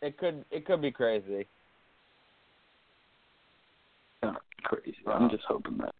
It 0.02 0.18
could 0.18 0.44
it 0.52 0.66
could 0.66 0.82
be 0.82 0.92
crazy. 0.92 1.48
not 4.22 4.42
crazy. 4.64 4.98
I'm 5.08 5.30
just 5.30 5.44
hoping 5.48 5.78
that. 5.78 5.96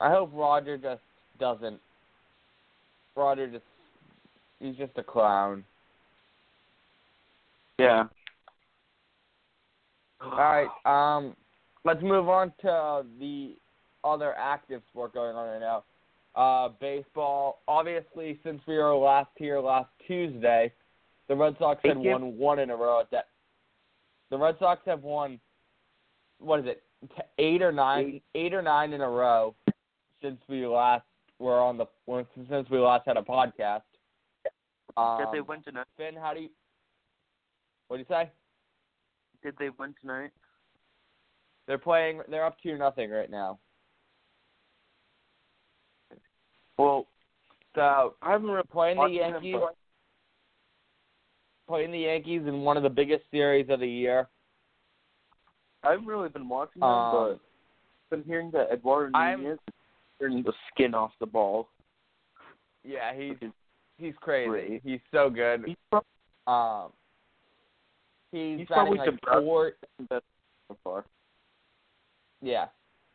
I 0.00 0.08
hope 0.10 0.30
Roger 0.32 0.78
just 0.78 1.02
doesn't. 1.38 1.78
Roger 3.16 3.48
just 3.48 3.64
he's 4.60 4.76
just 4.76 4.92
a 4.96 5.02
clown. 5.02 5.64
Yeah. 7.78 8.04
All 10.20 10.30
right. 10.30 10.68
Um, 10.84 11.34
let's 11.84 12.02
move 12.02 12.28
on 12.28 12.52
to 12.62 13.04
the 13.18 13.56
other 14.04 14.34
active 14.38 14.82
sport 14.90 15.14
going 15.14 15.36
on 15.36 15.48
right 15.48 15.60
now. 15.60 15.84
Uh, 16.34 16.70
baseball. 16.80 17.60
Obviously, 17.68 18.38
since 18.44 18.62
we 18.66 18.76
were 18.76 18.94
last 18.94 19.30
here 19.36 19.60
last 19.60 19.88
Tuesday, 20.06 20.72
the 21.28 21.34
Red 21.34 21.56
Sox 21.58 21.80
had 21.84 21.98
won 21.98 22.38
one 22.38 22.58
in 22.58 22.70
a 22.70 22.76
row. 22.76 23.00
At 23.00 23.10
that, 23.10 23.26
the 24.30 24.38
Red 24.38 24.56
Sox 24.58 24.80
have 24.86 25.02
won. 25.02 25.40
What 26.38 26.60
is 26.60 26.66
it? 26.66 26.82
Eight 27.38 27.60
or 27.60 27.72
nine? 27.72 28.20
Eight 28.34 28.54
or 28.54 28.62
nine 28.62 28.92
in 28.92 29.00
a 29.00 29.08
row 29.08 29.54
since 30.22 30.40
we 30.48 30.66
last 30.66 31.04
were 31.38 31.58
on 31.58 31.78
the 31.78 31.86
since 32.48 32.68
we 32.70 32.78
last 32.78 33.06
had 33.06 33.16
a 33.16 33.22
podcast. 33.22 33.82
Um, 34.96 35.18
Did 35.20 35.28
they 35.32 35.40
win 35.40 35.62
tonight? 35.62 35.86
Finn, 35.96 36.14
how 36.20 36.34
do 36.34 36.40
you? 36.40 36.48
What 37.88 37.96
do 37.96 38.00
you 38.00 38.06
say? 38.08 38.30
Did 39.42 39.54
they 39.58 39.70
win 39.78 39.94
tonight? 40.00 40.30
They're 41.66 41.78
playing. 41.78 42.20
They're 42.28 42.44
up 42.44 42.56
two 42.62 42.76
nothing 42.76 43.10
right 43.10 43.30
now. 43.30 43.58
Well, 46.78 47.06
So 47.74 48.14
I 48.22 48.32
haven't 48.32 48.48
really 48.50 48.62
playing 48.70 48.96
the 48.96 49.02
them, 49.04 49.12
Yankees, 49.34 49.56
but- 49.60 49.76
playing 51.68 51.92
the 51.92 51.98
Yankees 52.00 52.42
in 52.46 52.62
one 52.62 52.76
of 52.76 52.82
the 52.82 52.88
biggest 52.90 53.22
series 53.30 53.68
of 53.70 53.80
the 53.80 53.86
year. 53.88 54.28
I 55.84 55.92
haven't 55.92 56.06
really 56.06 56.28
been 56.28 56.48
watching 56.48 56.80
them, 56.80 56.88
Um, 56.88 57.12
but 57.12 57.32
I've 57.32 58.10
been 58.10 58.24
hearing 58.24 58.50
that 58.50 58.72
Eduardo 58.72 59.16
Nunez 59.16 59.58
is 59.68 59.74
turning 60.20 60.42
the 60.42 60.52
skin 60.72 60.94
off 60.94 61.12
the 61.20 61.26
ball. 61.26 61.68
Yeah, 62.84 63.14
he's 63.16 63.36
he's 63.98 64.14
crazy. 64.20 64.48
Great. 64.48 64.80
He's 64.84 65.00
so 65.12 65.30
good. 65.30 65.64
he's 65.66 65.76
probably 65.90 66.06
Um, 66.46 66.92
he's, 68.32 68.58
He's 68.60 68.66
probably 68.66 68.98
like 68.98 69.06
the 69.06 69.12
best. 69.12 69.44
four. 69.44 69.72
best 70.08 70.24
so 70.68 70.76
far. 70.82 71.04
Yeah, 72.42 72.66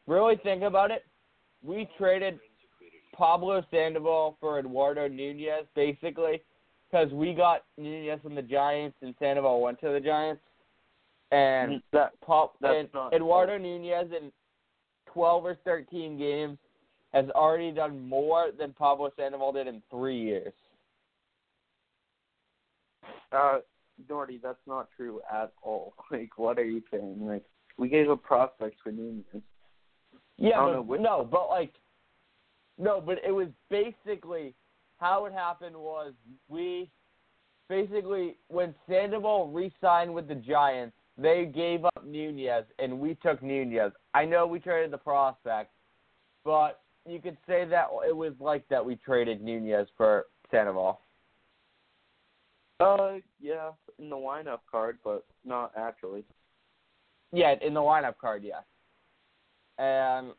really 0.08 0.36
think 0.44 0.64
about 0.64 0.92
it. 0.92 1.04
We 1.64 1.90
traded 1.98 2.40
Pablo 3.16 3.64
Sandoval 3.72 4.38
for 4.40 4.60
Eduardo 4.60 5.08
Nunez, 5.08 5.66
basically, 5.76 6.44
because 6.92 7.12
we 7.12 7.34
got 7.34 7.64
Nunez 7.78 8.20
from 8.22 8.36
the 8.36 8.42
Giants 8.42 8.98
and 9.02 9.16
Sandoval 9.18 9.62
went 9.62 9.80
to 9.82 9.90
the 9.90 10.00
Giants, 10.00 10.42
and 11.32 11.82
that 11.92 12.12
That's 12.28 12.52
and 12.62 12.90
not 12.94 13.14
Eduardo 13.14 13.58
Nunez 13.58 14.12
in 14.12 14.32
twelve 15.12 15.44
or 15.44 15.56
thirteen 15.66 16.20
games 16.20 16.60
has 17.16 17.30
already 17.30 17.72
done 17.72 18.08
more 18.08 18.48
than 18.58 18.74
Pablo 18.74 19.10
Sandoval 19.16 19.54
did 19.54 19.68
in 19.68 19.82
three 19.90 20.20
years. 20.22 20.54
uh 23.32 23.60
Norty, 24.10 24.38
that's 24.44 24.60
not 24.68 24.90
true 24.96 25.22
at 25.32 25.54
all. 25.64 25.94
Like 26.12 26.38
what 26.38 26.60
are 26.60 26.66
you 26.66 26.82
saying? 26.92 27.20
Like 27.22 27.44
we 27.78 27.88
gave 27.88 28.10
a 28.10 28.18
prospect 28.18 28.76
for 28.84 28.92
Nunez. 28.92 29.24
Yeah, 30.38 30.74
but, 30.76 30.86
which- 30.86 31.02
no, 31.02 31.28
but 31.30 31.48
like, 31.48 31.74
no, 32.78 33.00
but 33.00 33.20
it 33.26 33.32
was 33.32 33.48
basically 33.70 34.54
how 35.00 35.26
it 35.26 35.32
happened 35.34 35.76
was 35.78 36.12
we 36.50 36.92
basically 37.70 38.36
when 38.50 38.76
Sandoval 38.90 39.50
re-signed 39.52 40.14
with 40.14 40.28
the 40.28 40.36
Giants, 40.36 40.96
they 41.18 41.46
gave 41.46 41.86
up 41.86 42.06
Nunez 42.06 42.66
and 42.78 43.00
we 43.00 43.16
took 43.24 43.42
Nunez. 43.42 43.94
I 44.14 44.26
know 44.26 44.46
we 44.46 44.60
traded 44.60 44.92
the 44.92 44.98
prospect, 44.98 45.72
but 46.44 46.82
you 47.08 47.20
could 47.20 47.38
say 47.48 47.66
that 47.66 47.88
it 48.08 48.16
was 48.16 48.34
like 48.40 48.68
that 48.70 48.84
we 48.84 48.96
traded 48.96 49.42
Nunez 49.42 49.88
for 49.96 50.26
Sandoval. 50.52 51.02
Uh 52.80 53.14
yeah, 53.40 53.72
in 54.00 54.10
the 54.10 54.16
lineup 54.16 54.60
card, 54.70 54.98
but 55.04 55.24
not 55.46 55.72
actually. 55.78 56.24
Yeah, 57.32 57.56
in 57.62 57.74
the 57.74 57.80
lineup 57.80 58.18
card, 58.20 58.44
yes. 58.44 58.64
And 59.78 60.32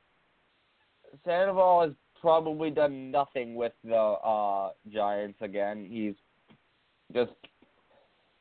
Sandoval 1.25 1.83
has 1.83 1.93
probably 2.21 2.71
done 2.71 3.11
nothing 3.11 3.55
with 3.55 3.73
the 3.85 3.97
uh 3.97 4.71
Giants 4.93 5.39
again. 5.41 5.87
He's 5.89 6.15
just 7.15 7.33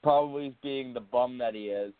probably 0.04 0.54
being 0.62 0.94
the 0.94 1.00
bum 1.00 1.38
that 1.38 1.54
he 1.56 1.68
is. 1.68 1.94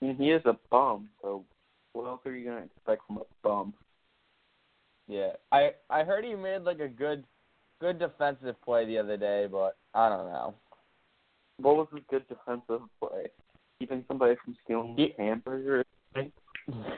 Mean, 0.00 0.16
he 0.16 0.30
is 0.30 0.42
a 0.44 0.56
bum, 0.70 1.08
so 1.22 1.44
what 1.92 2.06
else 2.06 2.20
are 2.26 2.34
you 2.36 2.44
gonna 2.44 2.64
expect 2.64 3.02
from 3.06 3.18
a 3.18 3.22
bum? 3.42 3.72
Yeah. 5.08 5.32
I 5.52 5.72
I 5.90 6.04
heard 6.04 6.24
he 6.24 6.34
made 6.34 6.62
like 6.62 6.80
a 6.80 6.88
good 6.88 7.24
good 7.80 7.98
defensive 7.98 8.60
play 8.62 8.84
the 8.86 8.98
other 8.98 9.16
day, 9.16 9.46
but 9.50 9.76
I 9.94 10.08
don't 10.08 10.26
know. 10.26 10.54
What 11.58 11.76
was 11.76 11.88
his 11.92 12.02
good 12.10 12.26
defensive 12.28 12.82
play? 13.00 13.26
Keeping 13.78 14.04
somebody 14.08 14.34
from 14.44 14.56
stealing 14.64 14.94
He- 14.96 15.14
hamburger? 15.18 15.80
Or 15.80 15.84
something? 16.14 16.32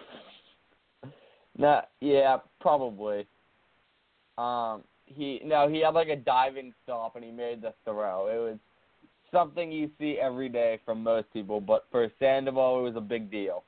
Nah, 1.60 1.82
yeah, 2.00 2.36
probably. 2.60 3.26
Um, 4.38 4.84
he 5.06 5.40
no, 5.44 5.68
he 5.68 5.80
had 5.80 5.94
like 5.94 6.08
a 6.08 6.16
diving 6.16 6.72
stop 6.84 7.16
and 7.16 7.24
he 7.24 7.32
made 7.32 7.60
the 7.62 7.74
throw. 7.84 8.28
It 8.28 8.38
was 8.38 8.58
something 9.32 9.72
you 9.72 9.90
see 9.98 10.18
every 10.22 10.48
day 10.48 10.78
from 10.84 11.02
most 11.02 11.32
people, 11.32 11.60
but 11.60 11.86
for 11.90 12.10
Sandoval, 12.20 12.78
it 12.78 12.82
was 12.82 12.96
a 12.96 13.00
big 13.00 13.30
deal. 13.30 13.64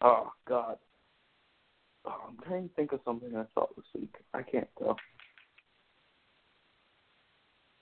Oh 0.00 0.32
God. 0.48 0.78
Oh, 2.04 2.16
I'm 2.28 2.36
trying 2.46 2.68
to 2.68 2.74
think 2.74 2.92
of 2.92 3.00
something 3.04 3.34
I 3.36 3.44
saw 3.54 3.66
this 3.76 3.84
week. 3.94 4.14
I 4.34 4.42
can't 4.42 4.68
go. 4.78 4.96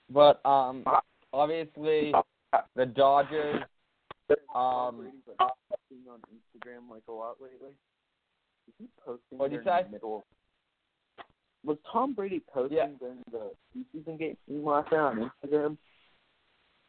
But 0.09 0.45
um, 0.45 0.83
obviously, 1.33 2.13
the 2.75 2.85
Dodgers. 2.85 3.63
Um, 4.55 5.11
posting 5.37 6.07
on 6.09 6.19
Instagram 6.31 6.89
like 6.89 7.03
a 7.09 7.11
lot 7.11 7.35
lately. 7.41 7.71
Is 8.67 8.73
he 8.77 8.87
posting 9.03 9.37
What'd 9.37 9.53
you 9.53 9.61
say? 9.65 9.83
the 9.85 9.91
middle? 9.91 10.25
Was 11.65 11.77
Tom 11.91 12.13
Brady 12.13 12.41
posting 12.53 12.77
Yeah. 12.77 12.87
during 12.99 13.23
the 13.31 13.51
preseason 13.75 14.17
game 14.17 14.37
last 14.47 14.91
night 14.91 14.99
on 14.99 15.31
Instagram? 15.43 15.77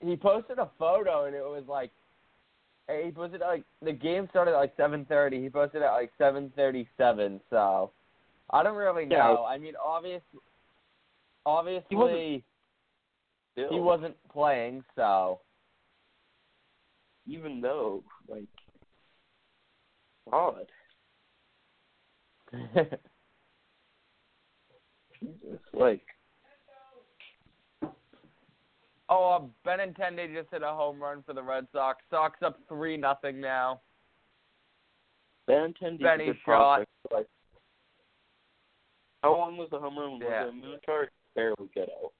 he 0.00 0.16
posted 0.16 0.58
a 0.58 0.68
photo 0.78 1.26
and 1.26 1.34
it 1.36 1.42
was 1.44 1.62
like 1.68 1.92
he 2.88 3.10
posted 3.10 3.40
like 3.40 3.64
the 3.82 3.92
game 3.92 4.26
started 4.30 4.52
at 4.52 4.58
like 4.58 4.74
seven 4.76 5.04
thirty. 5.06 5.40
He 5.42 5.48
posted 5.48 5.82
at 5.82 5.92
like 5.92 6.10
seven 6.18 6.52
thirty 6.56 6.88
seven. 6.96 7.40
So 7.50 7.92
I 8.50 8.62
don't 8.62 8.76
really 8.76 9.06
Yeah. 9.06 9.18
know. 9.18 9.44
I 9.44 9.58
mean, 9.58 9.74
obvious, 9.82 10.22
obviously 11.46 12.44
Still, 13.52 13.70
he 13.70 13.80
wasn't 13.80 14.16
playing. 14.30 14.84
So 14.96 15.40
even 17.26 17.60
though 17.60 18.02
like 18.28 18.44
God, 20.30 20.66
Jesus, 25.20 25.60
like 25.72 26.02
oh, 29.12 29.30
uh, 29.30 29.68
Benintendi 29.68 30.34
just 30.34 30.50
hit 30.50 30.62
a 30.62 30.66
home 30.68 31.00
run 31.00 31.22
for 31.26 31.34
the 31.34 31.42
Red 31.42 31.66
Sox. 31.72 32.02
Sox 32.10 32.38
up 32.42 32.58
three 32.68 32.96
nothing 32.96 33.40
now. 33.40 33.80
Benintendi's 35.48 36.00
a 36.00 36.04
Benny 36.04 36.26
shot. 36.46 36.86
prospect, 37.10 37.30
how 39.22 39.36
long 39.36 39.56
was 39.56 39.68
the 39.70 39.78
home 39.78 39.98
run? 39.98 40.12
Was 40.12 40.22
Yeah. 40.24 40.44
it 40.44 40.48
a 40.48 40.52
moon? 40.52 40.78
Barely 41.34 41.68
get 41.74 41.88
out. 41.90 42.12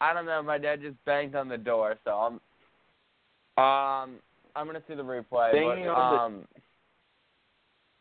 I 0.00 0.12
don't 0.12 0.26
know. 0.26 0.42
My 0.42 0.58
dad 0.58 0.80
just 0.82 1.02
banged 1.04 1.34
on 1.34 1.48
the 1.48 1.58
door, 1.58 1.96
so 2.04 2.10
I'm 2.12 2.34
um 3.62 4.20
I'm 4.54 4.66
gonna 4.66 4.82
see 4.88 4.94
the 4.94 5.02
replay. 5.02 5.52
Banging 5.52 5.86
but, 5.86 5.94
on 5.94 6.12
the- 6.12 6.20
um, 6.20 6.48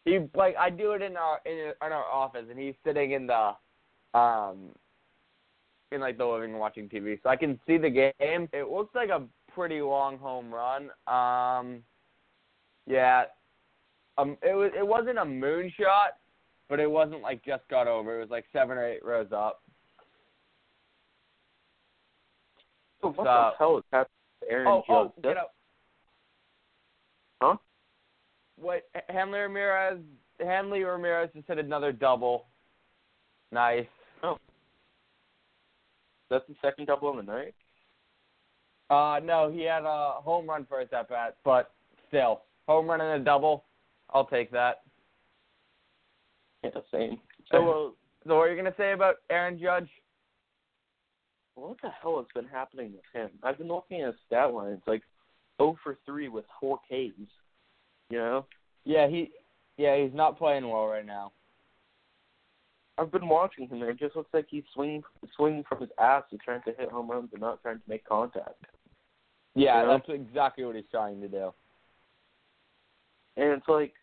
he 0.06 0.20
like 0.36 0.56
I 0.58 0.70
do 0.70 0.92
it 0.92 1.02
in 1.02 1.18
our 1.18 1.40
in, 1.46 1.58
in 1.58 1.74
our 1.82 2.06
office, 2.06 2.46
and 2.50 2.60
he's 2.60 2.76
sitting 2.84 3.12
in 3.12 3.28
the 3.28 3.56
um 4.14 4.70
in 5.92 6.02
like 6.02 6.18
the 6.18 6.26
living 6.26 6.52
room 6.52 6.60
watching 6.60 6.90
TV, 6.90 7.20
so 7.22 7.30
I 7.30 7.36
can 7.36 7.60
see 7.68 7.78
the 7.78 7.90
game. 7.90 8.50
It 8.54 8.70
looks 8.72 8.94
like 8.96 9.10
a 9.10 9.24
pretty 9.54 9.82
long 9.82 10.18
home 10.18 10.54
run. 10.54 10.90
Um, 11.08 11.84
yeah, 12.88 13.26
um, 14.18 14.38
it 14.42 14.56
was 14.56 14.72
it 14.78 14.86
wasn't 14.86 15.20
a 15.20 15.26
moon 15.26 15.72
shot, 15.80 16.18
but 16.70 16.80
it 16.80 16.90
wasn't 16.90 17.22
like 17.22 17.44
just 17.46 17.68
got 17.70 17.88
over. 17.88 18.18
It 18.18 18.22
was 18.22 18.30
like 18.30 18.46
seven 18.52 18.78
or 18.78 18.86
eight 18.86 19.04
rows 19.04 19.32
up. 19.32 19.62
So 23.02 23.10
what 23.10 23.18
So- 23.18 23.24
the 23.24 23.52
hell 23.58 23.78
is 23.78 23.84
happening 23.92 24.10
to 24.42 24.52
Aaron 24.52 24.68
oh, 24.68 24.84
oh, 24.90 25.04
Judge? 25.06 25.12
you 25.18 25.22
That's- 25.22 25.46
know. 27.42 27.48
Huh? 27.50 27.58
What 28.58 28.84
Hanley 29.10 29.40
Ramirez? 29.40 30.00
Hanley 30.40 30.84
Ramirez 30.84 31.30
just 31.34 31.48
hit 31.48 31.60
another 31.60 31.92
double. 31.92 32.48
Nice. 33.52 33.88
That's 36.30 36.46
the 36.48 36.56
second 36.62 36.86
double 36.88 37.10
of 37.10 37.18
the 37.18 37.24
night. 37.32 37.54
Uh, 38.90 39.20
no, 39.24 39.52
he 39.52 39.64
had 39.64 39.84
a 39.84 40.14
home 40.22 40.48
run 40.48 40.66
first 40.70 40.94
at 40.94 41.10
bat, 41.10 41.38
but 41.44 41.72
still, 42.08 42.42
home 42.68 42.88
run 42.88 43.02
and 43.02 43.22
a 43.22 43.26
double. 43.26 43.66
I'll 44.14 44.26
take 44.28 44.52
that. 44.52 44.82
Yeah, 46.64 46.70
same. 46.92 47.20
So, 47.52 47.58
uh, 47.58 48.28
So, 48.28 48.36
what 48.36 48.44
are 48.44 48.52
you 48.52 48.58
gonna 48.58 48.76
say 48.78 48.94
about 48.94 49.16
Aaron 49.30 49.60
Judge? 49.60 49.90
what 51.56 51.78
the 51.82 51.90
hell 52.02 52.18
has 52.18 52.26
been 52.36 52.52
happening 52.52 52.92
with 52.92 53.06
him? 53.14 53.30
I've 53.42 53.58
been 53.58 53.70
looking 53.70 54.02
at 54.02 54.08
his 54.08 54.16
stat 54.28 54.54
line. 54.54 54.74
It's 54.74 54.88
like 54.88 55.04
0 55.58 55.78
for 55.82 55.98
3 56.06 56.28
with 56.28 56.44
four 56.60 56.80
Ks. 56.80 57.18
You 58.10 58.18
know, 58.18 58.46
Yeah, 58.84 59.08
he 59.08 59.32
yeah, 59.78 59.98
he's 59.98 60.14
not 60.14 60.38
playing 60.38 60.68
well 60.70 60.86
right 60.88 61.06
now. 61.06 61.32
I've 62.98 63.12
been 63.12 63.28
watching 63.28 63.68
him, 63.68 63.82
and 63.82 63.90
it 63.92 64.00
just 64.00 64.16
looks 64.16 64.34
like 64.34 64.46
he's 64.50 64.64
swinging 64.74 65.04
swinging 65.36 65.64
from 65.68 65.82
his 65.82 65.90
ass 66.00 66.24
and 66.32 66.40
trying 66.40 66.62
to 66.64 66.72
hit 66.78 66.90
home 66.90 67.12
runs 67.12 67.30
and 67.34 67.42
not 67.42 67.62
trying 67.62 67.78
to 67.78 67.90
make 67.90 68.06
contact. 68.08 68.64
Yeah, 69.54 69.82
You 69.82 69.88
know? 69.88 69.92
that's 69.98 70.10
exactly 70.10 70.64
what 70.66 70.76
he's 70.76 70.86
trying 70.92 71.20
to 71.22 71.28
do. 71.28 71.54
And 73.38 73.50
it's 73.52 73.68
like, 73.68 73.94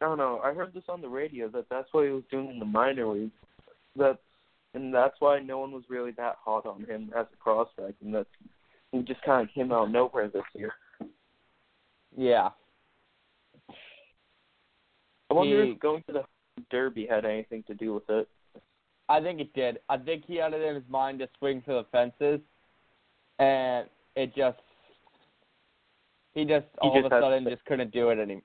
I 0.00 0.06
don't 0.06 0.18
know. 0.18 0.40
I 0.42 0.52
heard 0.52 0.74
this 0.74 0.84
on 0.88 1.00
the 1.00 1.08
radio 1.08 1.48
that 1.50 1.66
that's 1.70 1.88
what 1.92 2.04
he 2.04 2.10
was 2.10 2.24
doing 2.30 2.50
in 2.50 2.58
the 2.58 2.64
minor 2.64 3.06
leagues. 3.06 3.30
That's 3.96 4.18
and 4.74 4.92
that's 4.94 5.16
why 5.20 5.40
no 5.40 5.58
one 5.58 5.72
was 5.72 5.84
really 5.88 6.12
that 6.12 6.36
hot 6.44 6.64
on 6.66 6.84
him 6.84 7.10
as 7.16 7.26
a 7.32 7.42
prospect, 7.42 8.02
and 8.02 8.14
that 8.14 8.26
he 8.92 9.02
just 9.02 9.22
kind 9.22 9.48
of 9.48 9.54
came 9.54 9.70
out 9.72 9.84
of 9.86 9.90
nowhere 9.90 10.28
this 10.28 10.42
year. 10.54 10.72
Yeah. 12.16 12.50
I 15.30 15.34
wonder 15.34 15.64
He- 15.64 15.72
if 15.72 15.78
going 15.80 16.02
to 16.04 16.12
the 16.12 16.24
Derby 16.70 17.06
had 17.06 17.24
anything 17.24 17.62
to 17.64 17.74
do 17.74 17.94
with 17.94 18.08
it. 18.08 18.28
I 19.08 19.20
think 19.20 19.40
it 19.40 19.52
did. 19.54 19.80
I 19.88 19.96
think 19.96 20.24
he 20.26 20.36
had 20.36 20.52
it 20.52 20.62
in 20.62 20.74
his 20.74 20.84
mind 20.88 21.18
to 21.18 21.28
swing 21.38 21.62
for 21.64 21.74
the 21.74 21.84
fences, 21.90 22.40
and 23.38 23.88
it 24.14 24.34
just 24.34 24.58
he 26.32 26.44
just 26.44 26.66
He 26.80 26.88
all 26.88 26.94
just 26.94 27.06
of 27.06 27.12
a 27.12 27.20
sudden 27.20 27.44
just 27.44 27.64
couldn't 27.64 27.92
do 27.92 28.10
it 28.10 28.18
anymore. 28.18 28.42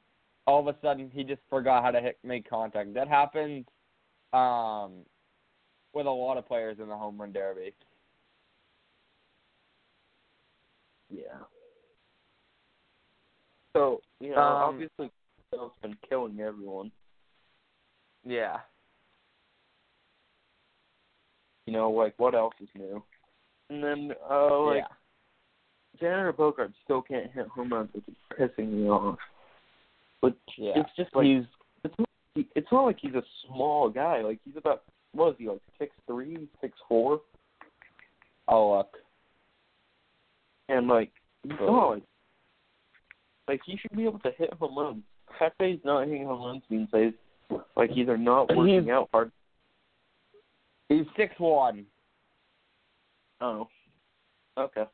All 0.47 0.59
of 0.59 0.67
a 0.67 0.75
sudden, 0.81 1.11
he 1.13 1.23
just 1.23 1.41
forgot 1.49 1.83
how 1.83 1.91
to 1.91 1.99
hit, 1.99 2.17
make 2.23 2.47
contact. 2.49 2.93
That 2.93 3.07
happens 3.07 3.65
um, 4.31 4.91
with 5.93 6.05
a 6.05 6.11
lot 6.11 6.37
of 6.37 6.47
players 6.47 6.77
in 6.79 6.87
the 6.87 6.95
home 6.95 7.19
run 7.19 7.31
derby. 7.31 7.73
Yeah. 11.09 11.23
So 13.75 14.01
you 14.19 14.31
know, 14.31 14.37
Um, 14.37 14.73
obviously, 14.73 15.11
Bell's 15.51 15.71
been 15.81 15.97
killing 16.09 16.39
everyone. 16.39 16.91
Yeah. 18.25 18.57
You 21.65 21.73
know, 21.73 21.89
like 21.91 22.13
what 22.17 22.35
else 22.35 22.53
is 22.61 22.69
new? 22.75 23.01
And 23.69 23.83
then, 23.83 24.11
uh, 24.29 24.59
like 24.61 24.83
yeah. 26.01 26.07
Xander 26.07 26.33
Bogaerts 26.33 26.73
still 26.83 27.01
can't 27.01 27.31
hit 27.31 27.47
home 27.47 27.71
runs, 27.71 27.89
which 27.93 28.03
is 28.07 28.15
pissing 28.37 28.71
me 28.71 28.89
off. 28.89 29.17
But 30.21 30.35
Yeah. 30.57 30.73
it's 30.75 30.89
just 30.97 31.15
like 31.15 31.25
he's 31.25 31.43
it's 31.83 31.95
not, 31.97 32.09
it's 32.55 32.71
not 32.71 32.83
like 32.85 32.97
he's 32.99 33.15
a 33.15 33.23
small 33.47 33.89
guy. 33.89 34.21
Like 34.21 34.39
he's 34.45 34.57
about 34.57 34.83
what 35.13 35.29
is 35.31 35.35
he 35.39 35.47
like 35.47 35.61
six 35.79 35.91
three, 36.07 36.47
six 36.61 36.77
four, 36.87 37.21
oh 38.47 38.77
look. 38.77 38.89
and 40.69 40.87
like 40.87 41.11
Oh. 41.59 41.89
like 41.93 42.03
like 43.47 43.61
he 43.65 43.77
should 43.77 43.95
be 43.95 44.03
able 44.05 44.19
to 44.19 44.31
hit 44.37 44.53
home 44.55 44.77
runs. 44.77 45.03
The 45.27 45.33
fact 45.39 45.57
that 45.59 45.67
he's 45.69 45.83
not 45.83 46.05
hitting 46.07 46.25
home 46.25 46.43
runs 46.45 46.63
means 46.69 46.89
that 46.91 47.03
he's 47.03 47.13
like 47.75 47.91
either 47.95 48.17
not 48.17 48.49
He's- 48.51 48.57
working 48.57 48.89
out 48.91 49.09
hard. 49.11 49.31
He's 50.89 51.05
six 51.17 51.33
one. 51.39 51.85
Oh, 53.41 53.67
okay, 54.57 54.85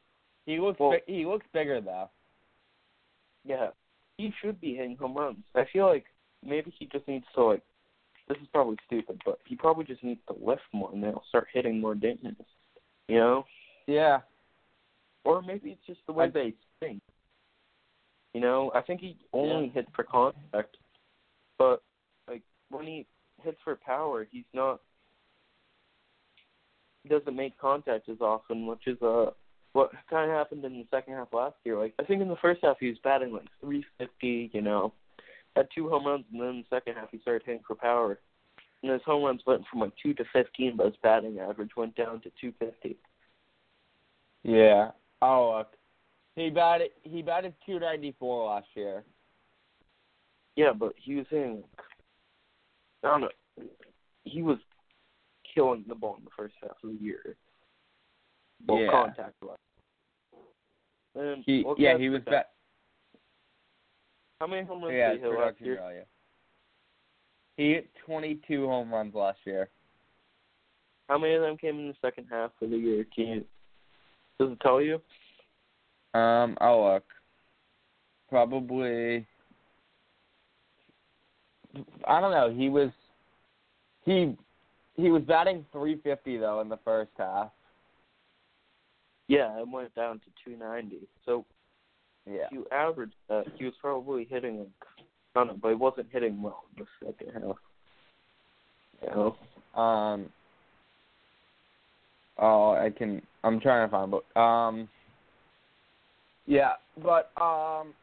He 0.45 0.59
looks 0.59 0.79
Well- 0.79 0.91
bi- 0.91 1.03
he 1.05 1.25
looks 1.25 1.45
bigger 1.53 1.79
though. 1.81 2.09
yeah, 3.45 3.71
he 4.17 4.31
should 4.41 4.59
be 4.59 4.75
hitting 4.75 4.95
home 4.97 5.13
runs. 5.15 5.43
I 5.55 5.65
feel 5.65 5.85
like 5.87 6.05
maybe 6.43 6.71
he 6.71 6.85
just 6.87 7.07
needs 7.07 7.25
to 7.35 7.43
like. 7.43 7.61
This 8.27 8.37
is 8.39 8.47
probably 8.47 8.77
stupid, 8.85 9.21
but 9.25 9.39
he 9.45 9.55
probably 9.55 9.83
just 9.83 10.03
needs 10.03 10.21
to 10.27 10.33
lift 10.33 10.61
more, 10.73 10.89
and 10.93 11.03
then 11.03 11.11
he'll 11.11 11.23
start 11.25 11.47
hitting 11.51 11.79
more 11.81 11.95
dingers. 11.95 12.35
You 13.07 13.17
know. 13.17 13.45
Yeah. 13.87 14.21
Or 15.25 15.41
maybe 15.41 15.71
it's 15.71 15.85
just 15.85 16.05
the 16.07 16.13
way 16.13 16.25
I- 16.25 16.29
they 16.29 16.53
think. 16.79 17.01
You 18.33 18.39
know, 18.41 18.71
I 18.73 18.81
think 18.81 19.01
he 19.01 19.17
only 19.33 19.67
hits 19.69 19.91
for 19.93 20.03
contact, 20.05 20.77
but 21.57 21.83
when 22.71 22.85
he 22.85 23.05
hits 23.43 23.57
for 23.63 23.75
power, 23.75 24.27
he's 24.29 24.45
not. 24.53 24.81
Doesn't 27.09 27.35
make 27.35 27.57
contact 27.57 28.09
as 28.09 28.21
often, 28.21 28.67
which 28.67 28.85
is 28.87 29.01
uh 29.01 29.31
what 29.73 29.91
kind 30.09 30.29
of 30.29 30.37
happened 30.37 30.65
in 30.65 30.73
the 30.73 30.85
second 30.91 31.13
half 31.13 31.33
last 31.33 31.55
year. 31.63 31.79
Like 31.79 31.93
I 31.99 32.03
think 32.03 32.21
in 32.21 32.27
the 32.27 32.35
first 32.41 32.61
half 32.63 32.77
he 32.79 32.87
was 32.89 32.97
batting 33.03 33.33
like 33.33 33.47
350, 33.61 34.51
you 34.53 34.61
know, 34.61 34.93
had 35.55 35.67
two 35.73 35.89
home 35.89 36.05
runs, 36.05 36.25
and 36.31 36.41
then 36.41 36.49
in 36.49 36.57
the 36.69 36.75
second 36.75 36.95
half 36.95 37.09
he 37.11 37.19
started 37.19 37.43
hitting 37.45 37.63
for 37.65 37.75
power, 37.75 38.19
and 38.83 38.91
his 38.91 39.01
home 39.05 39.23
runs 39.23 39.41
went 39.47 39.63
from 39.69 39.79
like 39.79 39.93
two 40.01 40.13
to 40.13 40.23
15, 40.31 40.77
but 40.77 40.87
his 40.87 40.95
batting 41.01 41.39
average 41.39 41.71
went 41.75 41.95
down 41.95 42.21
to 42.21 42.31
250. 42.41 42.97
Yeah. 44.43 44.91
Oh 45.21 45.55
look. 45.57 45.73
He 46.35 46.49
batted 46.49 46.91
he 47.03 47.21
batted 47.21 47.53
two 47.65 47.79
ninety 47.79 48.15
four 48.17 48.47
last 48.47 48.67
year. 48.75 49.03
Yeah, 50.55 50.73
but 50.77 50.93
he 50.97 51.15
was 51.15 51.25
hitting. 51.29 51.63
I 53.03 53.07
don't 53.07 53.21
know. 53.21 53.29
He 54.23 54.41
was 54.41 54.57
killing 55.53 55.83
the 55.87 55.95
ball 55.95 56.15
in 56.17 56.23
the 56.23 56.29
first 56.37 56.55
half 56.61 56.71
of 56.83 56.89
the 56.91 57.03
year. 57.03 57.35
Well, 58.67 58.79
Yeah. 58.79 58.91
contact 58.91 59.35
wise. 59.41 59.57
And 61.15 61.43
He 61.43 61.63
what 61.63 61.79
yeah, 61.79 61.97
he 61.97 62.09
was 62.09 62.21
bat 62.23 62.53
How 64.39 64.47
many 64.47 64.65
home 64.65 64.83
runs 64.83 64.93
yeah, 64.95 65.11
did 65.11 65.21
he 65.21 65.27
hit 65.27 65.39
last 65.39 65.61
year? 65.61 65.75
value. 65.75 66.05
He 67.57 67.71
hit 67.73 67.93
twenty 68.05 68.35
two 68.47 68.67
home 68.67 68.93
runs 68.93 69.13
last 69.13 69.39
year. 69.45 69.69
How 71.09 71.17
many 71.17 71.33
of 71.33 71.41
them 71.41 71.57
came 71.57 71.79
in 71.79 71.87
the 71.89 71.95
second 72.01 72.27
half 72.31 72.51
of 72.61 72.69
the 72.69 72.77
year? 72.77 73.05
Can 73.13 73.27
you? 73.27 73.45
Does 74.39 74.51
it 74.51 74.59
tell 74.61 74.81
you? 74.81 75.01
Um, 76.13 76.57
I'll 76.61 76.93
look. 76.93 77.03
Probably 78.29 79.27
I 82.07 82.19
don't 82.19 82.31
know, 82.31 82.53
he 82.53 82.69
was 82.69 82.91
he 84.03 84.35
he 84.95 85.09
was 85.09 85.23
batting 85.23 85.65
three 85.71 85.97
fifty 86.03 86.37
though 86.37 86.61
in 86.61 86.69
the 86.69 86.79
first 86.83 87.11
half. 87.17 87.51
Yeah, 89.27 89.57
it 89.59 89.67
went 89.69 89.95
down 89.95 90.19
to 90.19 90.25
290. 90.43 91.07
So 91.25 91.45
Yeah. 92.25 92.47
if 92.47 92.51
you 92.51 92.67
average 92.69 93.13
that, 93.29 93.45
he 93.55 93.63
was 93.63 93.73
probably 93.79 94.25
hitting. 94.25 94.69
I 94.99 95.39
don't 95.39 95.47
know, 95.47 95.57
but 95.61 95.69
he 95.69 95.75
wasn't 95.75 96.11
hitting 96.11 96.41
well 96.41 96.65
in 96.75 96.83
the 96.83 97.05
second 97.05 97.33
half. 97.41 97.55
You 99.01 99.09
know? 99.09 99.81
Um. 99.81 100.29
Oh, 102.37 102.71
I 102.71 102.89
can. 102.89 103.21
I'm 103.45 103.61
trying 103.61 103.87
to 103.87 103.91
find, 103.91 104.11
but 104.11 104.39
um. 104.39 104.89
Yeah, 106.45 106.73
but 107.01 107.31
um, 107.39 107.93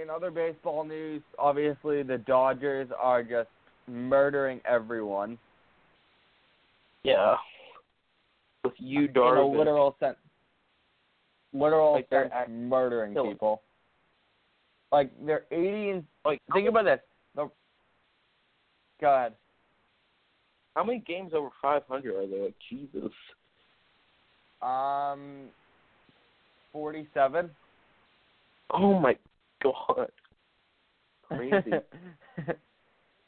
in 0.00 0.10
other 0.10 0.30
baseball 0.30 0.84
news, 0.84 1.22
obviously 1.38 2.02
the 2.02 2.18
Dodgers 2.18 2.88
are 3.00 3.22
just 3.22 3.48
murdering 3.88 4.60
everyone 4.68 5.38
Yeah. 7.02 7.36
With 8.64 8.74
you, 8.78 9.04
in 9.04 9.16
a 9.16 9.46
literal 9.46 9.96
sense. 10.00 10.16
Literal 11.52 11.92
Like 11.94 12.10
they're 12.10 12.24
sense, 12.24 12.32
act- 12.34 12.50
murdering 12.50 13.12
killing. 13.14 13.32
people. 13.32 13.62
Like 14.92 15.10
they're 15.24 15.44
80 15.52 15.90
and 15.90 16.04
Like, 16.24 16.42
think 16.52 16.68
about 16.68 16.84
this. 16.84 17.00
The, 17.36 17.48
go 19.00 19.14
ahead. 19.14 19.34
How 20.74 20.82
many 20.84 20.98
games 20.98 21.32
over 21.34 21.48
500 21.62 22.14
are 22.14 22.26
there? 22.26 22.44
Like, 22.46 22.54
Jesus. 22.68 23.12
Um, 24.60 25.46
47. 26.72 27.50
Oh 28.72 28.98
my 28.98 29.16
God. 29.86 30.10
Crazy. 31.28 31.70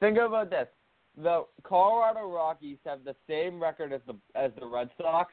Think 0.00 0.18
about 0.18 0.50
this: 0.50 0.68
the 1.16 1.44
Colorado 1.64 2.28
Rockies 2.28 2.78
have 2.84 3.04
the 3.04 3.16
same 3.28 3.60
record 3.60 3.92
as 3.92 4.00
the 4.06 4.14
as 4.34 4.52
the 4.58 4.66
Red 4.66 4.90
Sox. 5.00 5.32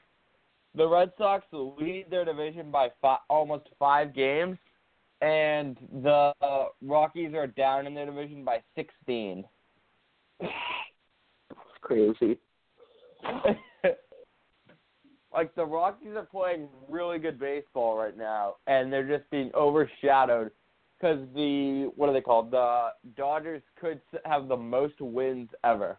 The 0.74 0.88
Red 0.88 1.12
Sox 1.18 1.46
lead 1.54 2.08
their 2.10 2.26
division 2.26 2.72
by 2.72 2.89
fi- 3.02 3.20
almost 3.30 3.68
five 3.80 4.13
games, 4.13 4.58
and 5.22 5.78
the 6.02 6.34
uh, 6.41 6.65
Rockies 6.82 7.34
are 7.34 7.48
down 7.48 7.88
in 7.88 7.94
their 7.94 8.08
division 8.08 8.44
by 8.44 8.62
sixteen. 8.76 9.46
That's 10.39 10.52
crazy. 11.82 12.39
like 15.34 15.54
the 15.56 15.65
Rockies 15.65 16.15
are 16.15 16.26
playing 16.26 16.68
really 16.89 17.20
good 17.20 17.39
baseball 17.39 17.98
right 17.98 18.18
now, 18.18 18.56
and 18.68 18.91
they're 18.91 19.08
just 19.08 19.30
being 19.30 19.52
overshadowed 19.54 20.52
because 20.97 21.19
the 21.36 21.91
what 21.95 22.10
are 22.10 22.13
they 22.13 22.21
called? 22.21 22.51
The 22.51 22.89
Dodgers 23.17 23.62
could 23.79 24.01
have 24.25 24.47
the 24.47 24.58
most 24.58 24.99
wins 24.99 25.49
ever. 25.63 25.97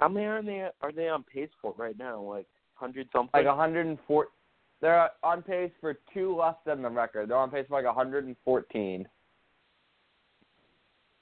How 0.00 0.08
many 0.08 0.26
are 0.26 0.42
they 0.42 0.68
are 0.80 0.92
they 0.92 1.08
on 1.08 1.22
pace 1.24 1.50
for 1.60 1.74
right 1.76 1.98
now? 1.98 2.20
Like 2.20 2.46
hundred 2.74 3.08
something. 3.12 3.30
Like 3.32 3.46
104. 3.46 4.28
They're 4.80 5.08
on 5.22 5.42
pace 5.42 5.70
for 5.80 5.98
two 6.12 6.36
less 6.36 6.56
than 6.66 6.82
the 6.82 6.90
record. 6.90 7.30
They're 7.30 7.36
on 7.38 7.50
pace 7.50 7.64
for 7.68 7.80
like 7.80 7.86
114. 7.86 9.08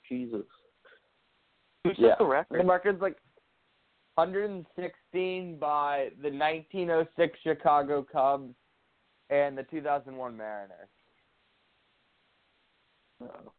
Jesus. 0.08 0.40
Who 1.84 1.90
set 1.90 1.98
Yeah. 1.98 2.14
the 2.18 2.24
The 2.24 2.30
record? 2.30 2.66
record's 2.66 3.00
like 3.02 3.18
116 4.16 5.58
by 5.58 6.10
the 6.20 6.30
1906 6.30 7.38
Chicago 7.42 8.02
Cubs 8.02 8.54
and 9.30 9.56
the 9.56 9.62
2001 9.64 10.36
Mariners. 10.36 10.88
Uh, 13.22 13.50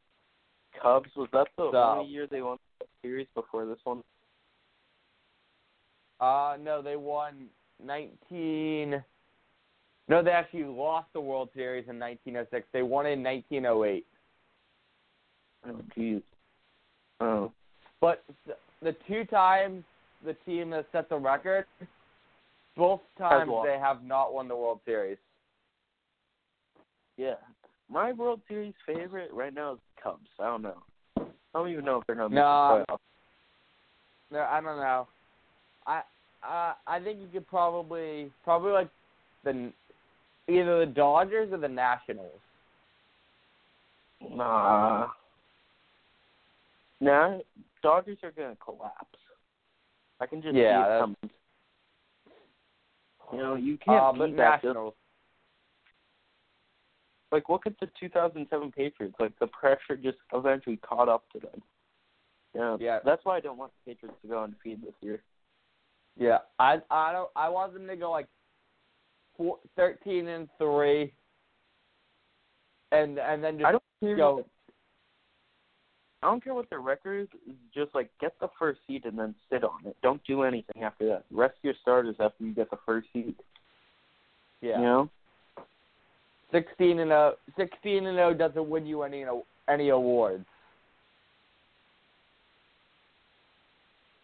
Cubs 0.82 1.10
was 1.16 1.30
that 1.32 1.48
the 1.58 1.72
So- 1.72 1.78
only 1.78 2.06
year 2.12 2.28
they 2.28 2.42
won 2.42 2.58
the 2.80 2.86
series 3.02 3.28
before 3.36 3.66
this 3.66 3.80
one? 3.86 4.04
Uh, 6.20 6.58
no, 6.60 6.82
they 6.82 6.96
won 6.96 7.50
19. 7.80 9.04
No, 10.08 10.22
they 10.22 10.32
actually 10.32 10.66
lost 10.66 11.12
the 11.14 11.22
World 11.22 11.50
Series 11.54 11.88
in 11.88 11.98
1906. 12.00 12.68
They 12.72 12.82
won 12.84 13.06
in 13.06 13.24
1908. 13.24 14.06
Oh, 15.66 15.82
geez. 15.96 16.22
Oh, 17.22 17.52
But 18.02 18.24
the 18.82 18.94
two 19.08 19.24
times 19.26 19.86
the 20.26 20.34
team 20.46 20.72
has 20.72 20.86
set 20.92 21.08
the 21.08 21.18
record, 21.18 21.66
both 22.76 23.02
times 23.18 23.50
they 23.64 23.78
have 23.80 24.04
not 24.04 24.34
won 24.34 24.48
the 24.50 24.56
World 24.56 24.82
Series. 24.86 25.18
yeah. 27.18 27.36
My 27.90 28.12
World 28.12 28.42
Series 28.48 28.74
favorite 28.86 29.32
right 29.34 29.54
now 29.54 29.74
is 29.74 29.80
Cubs. 30.02 30.28
I 30.40 30.46
don't 30.46 30.62
know. 30.62 30.78
I 31.18 31.24
don't 31.54 31.70
even 31.70 31.86
know 31.86 32.00
if 32.00 32.08
they're 32.08 32.16
gonna 32.16 32.34
No. 32.34 32.86
make 32.86 32.88
the 32.88 32.94
playoffs. 32.94 33.00
No, 34.32 34.40
I 34.40 34.62
don't 34.62 34.78
know. 34.78 35.08
I 35.86 36.02
uh, 36.44 36.74
I 36.88 37.00
think 37.00 37.20
you 37.22 37.28
could 37.28 37.48
probably 37.48 38.32
probably 38.44 38.72
like 38.72 38.90
the 39.44 39.72
either 40.48 40.80
the 40.86 40.92
Dodgers 40.92 41.52
or 41.54 41.58
the 41.58 41.68
Nationals. 41.68 42.40
Nah. 44.22 45.10
Nah, 47.00 47.40
Dodgers 47.82 48.18
are 48.24 48.32
gonna 48.32 48.58
collapse. 48.64 49.20
I 50.20 50.26
can 50.26 50.42
just 50.42 50.56
Yeah, 50.56 50.86
see 50.86 50.90
it 50.96 51.00
coming. 51.00 51.30
You 53.34 53.38
know, 53.38 53.56
you 53.56 53.78
can't 53.78 54.20
Uh, 54.20 54.26
beat 54.26 54.38
that. 54.38 54.64
Nationals. 54.64 54.96
Like, 57.34 57.50
look 57.50 57.66
at 57.66 57.74
the 57.82 57.90
2007 58.00 58.72
Patriots. 58.72 59.16
Like, 59.20 59.38
the 59.40 59.48
pressure 59.48 59.98
just 60.02 60.18
eventually 60.34 60.78
caught 60.78 61.10
up 61.10 61.24
to 61.34 61.40
them. 61.40 61.62
Yeah, 62.56 62.78
Yeah. 62.80 63.00
that's 63.04 63.26
why 63.26 63.36
I 63.36 63.40
don't 63.42 63.58
want 63.58 63.72
the 63.84 63.92
Patriots 63.94 64.18
to 64.22 64.28
go 64.28 64.44
undefeated 64.44 64.84
this 64.84 64.94
year. 65.02 65.22
Yeah, 66.16 66.38
I 66.60 66.80
I 66.92 67.12
don't 67.12 67.30
I 67.36 67.50
want 67.50 67.74
them 67.74 67.88
to 67.88 67.96
go 67.96 68.12
like 68.12 68.28
four, 69.36 69.58
13 69.76 70.28
and 70.28 70.48
three, 70.60 71.12
and 72.92 73.18
and 73.18 73.44
then 73.44 73.66
I 73.66 73.72
don't 73.72 73.84
care. 74.00 74.16
go. 74.16 74.46
I 76.22 76.28
don't 76.28 76.42
care 76.44 76.54
what 76.54 76.70
their 76.70 76.80
record 76.82 77.28
is. 77.48 77.56
Just 77.74 77.96
like 77.96 78.10
get 78.22 78.40
the 78.40 78.48
first 78.60 78.80
seed 78.88 79.06
and 79.06 79.18
then 79.18 79.34
sit 79.52 79.64
on 79.64 79.86
it. 79.86 79.98
Don't 80.04 80.24
do 80.26 80.44
anything 80.44 80.84
after 80.84 81.08
that. 81.08 81.26
Rest 81.32 81.56
your 81.64 81.74
starters 81.82 82.16
after 82.20 82.44
you 82.46 82.54
get 82.54 82.70
the 82.70 82.78
first 82.86 83.08
seed. 83.12 83.36
Yeah, 84.62 84.78
You 84.78 84.84
know. 84.86 85.10
16 86.54 87.00
and 87.00 87.10
0. 87.10 87.36
16 87.58 88.06
and 88.06 88.16
0 88.16 88.34
doesn't 88.36 88.70
win 88.70 88.86
you 88.86 89.04
any 89.04 89.26
any 89.68 89.90
awards. 89.90 90.46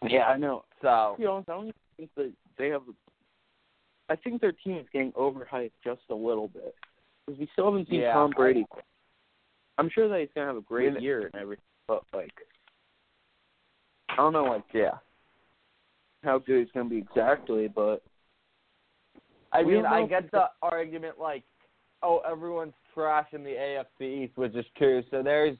Yeah, 0.08 0.26
I 0.26 0.38
know. 0.38 0.64
So 0.80 1.14
To 1.16 1.20
be 1.20 1.26
honest, 1.26 1.48
I 1.50 1.52
don't 1.52 1.74
think 1.96 2.10
that 2.16 2.32
they 2.56 2.68
have. 2.68 2.82
I 4.08 4.16
think 4.16 4.40
their 4.40 4.52
team 4.52 4.78
is 4.78 4.86
getting 4.92 5.12
overhyped 5.12 5.72
just 5.84 6.00
a 6.10 6.14
little 6.14 6.48
bit 6.48 6.74
because 7.26 7.38
we 7.38 7.48
still 7.52 7.66
haven't 7.66 7.88
seen 7.88 8.00
Yeah, 8.00 8.14
Tom 8.14 8.32
Brady. 8.34 8.64
I'm 9.78 9.90
sure 9.90 10.08
that 10.08 10.20
he's 10.20 10.28
gonna 10.34 10.46
have 10.46 10.56
a 10.56 10.62
great 10.62 11.00
year 11.00 11.30
and 11.32 11.40
everything, 11.40 11.64
but 11.86 12.02
like, 12.12 12.32
I 14.08 14.16
don't 14.16 14.32
know 14.32 14.44
like 14.44 14.64
yeah, 14.74 14.98
how 16.22 16.38
good 16.38 16.60
he's 16.60 16.72
gonna 16.72 16.88
be 16.88 16.98
exactly, 16.98 17.68
but 17.68 18.02
I 19.52 19.62
mean 19.62 19.86
I 19.86 20.06
get 20.06 20.30
the 20.30 20.46
argument 20.62 21.18
like, 21.18 21.44
oh 22.02 22.18
everyone's 22.20 22.74
trash 22.94 23.28
in 23.32 23.42
the 23.44 23.50
AFC 23.50 24.24
East, 24.24 24.36
which 24.36 24.54
is 24.54 24.64
true. 24.76 25.02
So 25.10 25.22
there's 25.22 25.56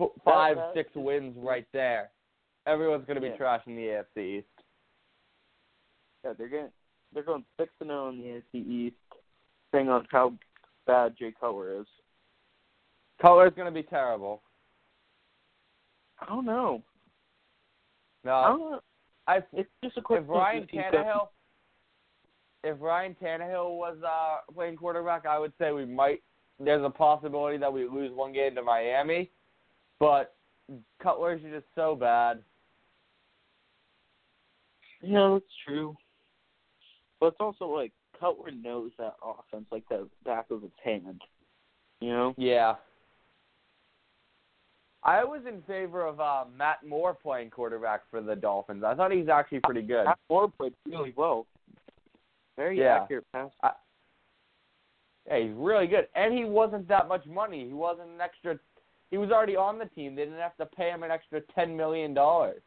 f- 0.00 0.08
five 0.24 0.56
six 0.74 0.90
wins 0.94 1.34
right 1.38 1.66
there. 1.72 2.10
Everyone's 2.66 3.04
gonna 3.06 3.20
be 3.20 3.28
Yeah. 3.28 3.36
trash 3.36 3.62
in 3.66 3.76
the 3.76 3.88
AFC 3.88 4.38
East. 4.38 4.46
yeah, 6.24 6.32
they're 6.36 6.48
getting 6.48 6.72
they're 7.12 7.22
going 7.22 7.44
six 7.58 7.72
and 7.80 7.88
zero 7.88 8.08
in 8.08 8.18
the 8.18 8.28
AFC 8.28 8.58
East, 8.58 8.96
depending 9.70 9.90
on 9.92 10.06
how 10.10 10.32
bad 10.86 11.16
Jay 11.16 11.32
Cutler 11.38 11.80
is. 11.80 11.86
Cutler's 13.20 13.54
gonna 13.56 13.70
be 13.70 13.84
terrible. 13.84 14.42
I 16.20 16.26
don't 16.26 16.44
know. 16.46 16.82
No, 18.24 18.34
I 18.34 18.48
don't 18.48 18.60
know. 18.72 18.80
I 19.28 19.36
It's 19.52 19.70
just 19.84 19.96
a 19.98 20.02
question. 20.02 20.24
if 20.24 20.30
Ryan 20.30 20.66
Tannehill, 20.66 21.28
if 22.64 22.76
Ryan 22.80 23.16
Tannehill 23.22 23.76
was 23.76 23.96
uh, 24.04 24.52
playing 24.52 24.76
quarterback, 24.76 25.26
I 25.26 25.38
would 25.38 25.52
say 25.58 25.72
we 25.72 25.84
might. 25.84 26.22
There's 26.58 26.84
a 26.84 26.90
possibility 26.90 27.58
that 27.58 27.72
we 27.72 27.86
lose 27.86 28.12
one 28.12 28.32
game 28.32 28.54
to 28.54 28.62
Miami, 28.62 29.30
but 30.00 30.34
Cutler's 31.02 31.42
just 31.42 31.66
so 31.74 31.94
bad. 31.94 32.42
Yeah, 35.02 35.30
that's 35.34 35.52
true. 35.66 35.94
But 37.20 37.28
it's 37.28 37.36
also 37.40 37.66
like 37.66 37.92
Cutler 38.18 38.50
knows 38.50 38.90
that 38.98 39.14
offense 39.22 39.66
like 39.70 39.88
the 39.88 40.08
back 40.24 40.46
of 40.50 40.62
his 40.62 40.70
hand. 40.82 41.20
You 42.00 42.10
know? 42.10 42.34
Yeah. 42.36 42.74
I 45.02 45.22
was 45.22 45.42
in 45.46 45.62
favor 45.62 46.04
of 46.04 46.20
uh, 46.20 46.44
Matt 46.56 46.84
Moore 46.86 47.14
playing 47.14 47.50
quarterback 47.50 48.02
for 48.10 48.20
the 48.20 48.34
Dolphins. 48.34 48.82
I 48.84 48.94
thought 48.94 49.12
he's 49.12 49.28
actually 49.28 49.60
pretty 49.62 49.82
good. 49.82 50.04
Matt 50.04 50.18
Moore 50.28 50.50
played 50.50 50.72
really 50.86 51.14
well. 51.16 51.46
Very 52.56 52.78
Yeah. 52.80 53.02
accurate 53.02 53.24
pass. 53.32 53.50
Yeah, 55.26 55.38
he's 55.38 55.52
really 55.54 55.86
good, 55.88 56.08
and 56.14 56.32
he 56.32 56.44
wasn't 56.44 56.86
that 56.88 57.08
much 57.08 57.26
money. 57.26 57.66
He 57.66 57.72
wasn't 57.72 58.10
an 58.10 58.20
extra. 58.20 58.58
He 59.10 59.18
was 59.18 59.30
already 59.30 59.56
on 59.56 59.78
the 59.78 59.86
team. 59.86 60.14
They 60.14 60.24
didn't 60.24 60.38
have 60.38 60.56
to 60.58 60.66
pay 60.66 60.88
him 60.90 61.02
an 61.02 61.10
extra 61.10 61.40
ten 61.54 61.76
million 61.76 62.14
dollars. 62.14 62.62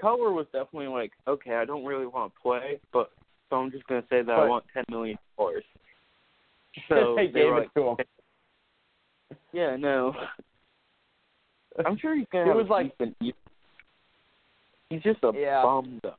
Cutler 0.00 0.32
was 0.32 0.46
definitely 0.46 0.88
like, 0.88 1.12
okay, 1.28 1.56
I 1.56 1.66
don't 1.66 1.84
really 1.84 2.06
want 2.06 2.32
to 2.32 2.40
play, 2.40 2.80
but 2.90 3.12
so 3.50 3.56
I'm 3.56 3.70
just 3.70 3.86
gonna 3.86 4.04
say 4.08 4.22
that 4.22 4.32
I 4.32 4.46
want 4.46 4.64
ten 4.72 4.84
million 4.88 5.18
dollars. 5.36 5.64
So 6.88 7.16
they 7.16 7.26
they 7.26 7.32
gave 7.32 7.52
it 7.54 7.68
to 7.74 7.88
him. 7.88 7.96
Yeah, 9.52 9.76
no. 9.76 10.14
I'm 11.84 11.98
sure 11.98 12.16
he's 12.16 12.26
gonna 12.32 12.46
have 12.46 12.56
was 12.56 12.68
like-. 12.68 12.94
He's 14.88 15.02
just 15.02 15.22
a 15.24 15.32
Yeah. 15.34 15.62
bum 15.62 16.00
though. 16.02 16.14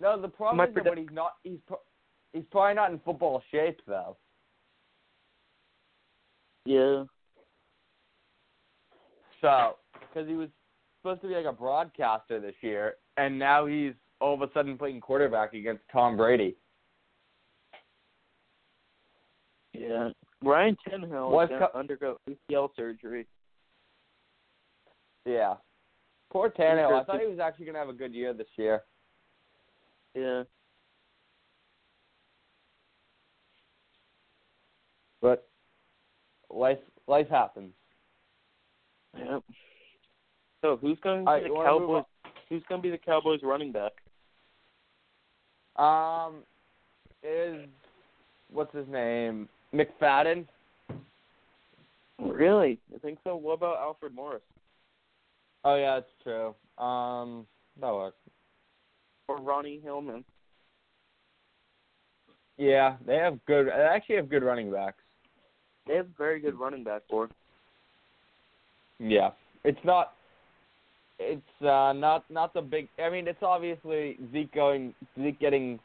No, 0.00 0.20
the 0.20 0.28
problem 0.28 0.66
is 0.68 0.74
that, 0.74 0.84
but 0.84 0.98
he's 0.98 1.08
not. 1.12 1.32
He's 1.42 1.58
pro- 1.66 1.80
he's 2.32 2.44
probably 2.50 2.74
not 2.74 2.90
in 2.90 2.98
football 3.00 3.42
shape 3.50 3.80
though. 3.86 4.16
Yeah. 6.64 7.04
So, 9.40 9.76
because 10.00 10.28
he 10.28 10.34
was 10.34 10.48
supposed 11.00 11.22
to 11.22 11.28
be 11.28 11.34
like 11.34 11.46
a 11.46 11.52
broadcaster 11.52 12.40
this 12.40 12.54
year, 12.62 12.94
and 13.16 13.38
now 13.38 13.66
he's 13.66 13.94
all 14.20 14.34
of 14.34 14.42
a 14.42 14.52
sudden 14.52 14.76
playing 14.76 15.00
quarterback 15.00 15.54
against 15.54 15.82
Tom 15.90 16.16
Brady. 16.16 16.56
Yeah. 19.72 20.10
Ryan 20.42 20.76
Tannehill 20.86 21.30
Was 21.30 21.48
Cu- 21.48 21.78
undergo 21.78 22.18
ACL 22.28 22.68
surgery. 22.76 23.26
Yeah. 25.24 25.54
Poor 26.30 26.50
Tannehill. 26.50 27.00
I 27.00 27.04
thought 27.04 27.20
he 27.20 27.26
was 27.26 27.38
actually 27.38 27.66
gonna 27.66 27.78
have 27.78 27.88
a 27.88 27.94
good 27.94 28.14
year 28.14 28.32
this 28.32 28.48
year. 28.56 28.82
Yeah. 30.14 30.42
But 35.22 35.48
life 36.50 36.78
life 37.06 37.28
happens. 37.28 37.72
Yep. 39.16 39.42
So 40.62 40.76
who's 40.76 40.98
going 41.02 41.20
to 41.20 41.24
be 41.24 41.30
right, 41.30 41.42
the 41.42 41.48
you 41.48 41.54
wanna 41.54 41.70
move 41.72 41.80
Cowboys? 41.80 42.04
Who's 42.48 42.62
going 42.68 42.80
to 42.80 42.82
be 42.82 42.90
the 42.90 42.98
Cowboys 42.98 43.40
running 43.42 43.72
back? 43.72 43.92
Um, 45.82 46.42
is 47.22 47.66
what's 48.50 48.74
his 48.74 48.86
name? 48.88 49.48
McFadden. 49.74 50.46
Really? 52.18 52.78
I 52.94 52.98
think 52.98 53.18
so. 53.24 53.36
What 53.36 53.54
about 53.54 53.78
Alfred 53.78 54.14
Morris 54.14 54.42
Oh 55.64 55.76
yeah, 55.76 55.96
that's 55.96 56.12
true. 56.22 56.54
Um, 56.82 57.46
that 57.80 57.92
works. 57.92 58.16
Or 59.30 59.40
Ronnie 59.40 59.80
Hillman? 59.82 60.24
Yeah, 62.56 62.96
they 63.06 63.16
have 63.16 63.38
good. 63.46 63.68
They 63.68 63.72
actually 63.72 64.16
have 64.16 64.28
good 64.28 64.42
running 64.42 64.70
backs. 64.70 65.02
They 65.86 65.94
have 65.94 66.08
very 66.18 66.40
good 66.40 66.58
running 66.58 66.84
back 66.84 67.02
core. 67.08 67.28
Yeah, 68.98 69.30
it's 69.64 69.78
not. 69.84 70.12
It's 71.18 71.62
uh, 71.62 71.92
not 71.94 72.24
not 72.28 72.52
the 72.52 72.60
big. 72.60 72.88
I 73.02 73.08
mean, 73.08 73.28
it's 73.28 73.42
obviously 73.42 74.18
Zeke 74.32 74.52
going 74.52 74.94
Zeke 75.16 75.38
getting 75.38 75.78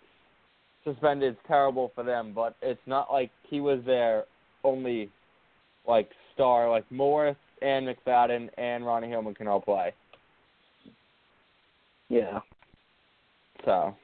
suspended 0.84 1.34
is 1.34 1.40
terrible 1.48 1.92
for 1.96 2.04
them, 2.04 2.34
but 2.34 2.56
it's 2.62 2.82
not 2.86 3.12
like 3.12 3.32
he 3.50 3.62
was 3.62 3.80
their 3.86 4.26
only 4.64 5.10
like 5.88 6.10
star. 6.34 6.70
Like 6.70 6.90
Morris 6.92 7.38
and 7.62 7.88
McFadden 7.88 8.50
and 8.58 8.86
Ronnie 8.86 9.10
Hillman 9.10 9.36
can 9.36 9.48
all 9.48 9.62
play. 9.62 9.94
Yeah. 12.10 12.40
So, 13.66 13.96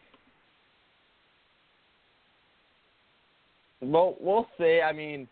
well, 3.82 4.16
we'll 4.20 4.48
see. 4.58 4.82
I 4.82 4.92
mean, 4.92 5.28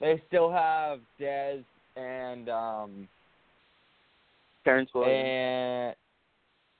they 0.00 0.22
still 0.28 0.50
have 0.50 1.00
Dez 1.20 1.62
and 1.96 2.48
um 2.48 3.08
Terrance 4.64 4.90
Williams. 4.94 5.14
and 5.24 5.96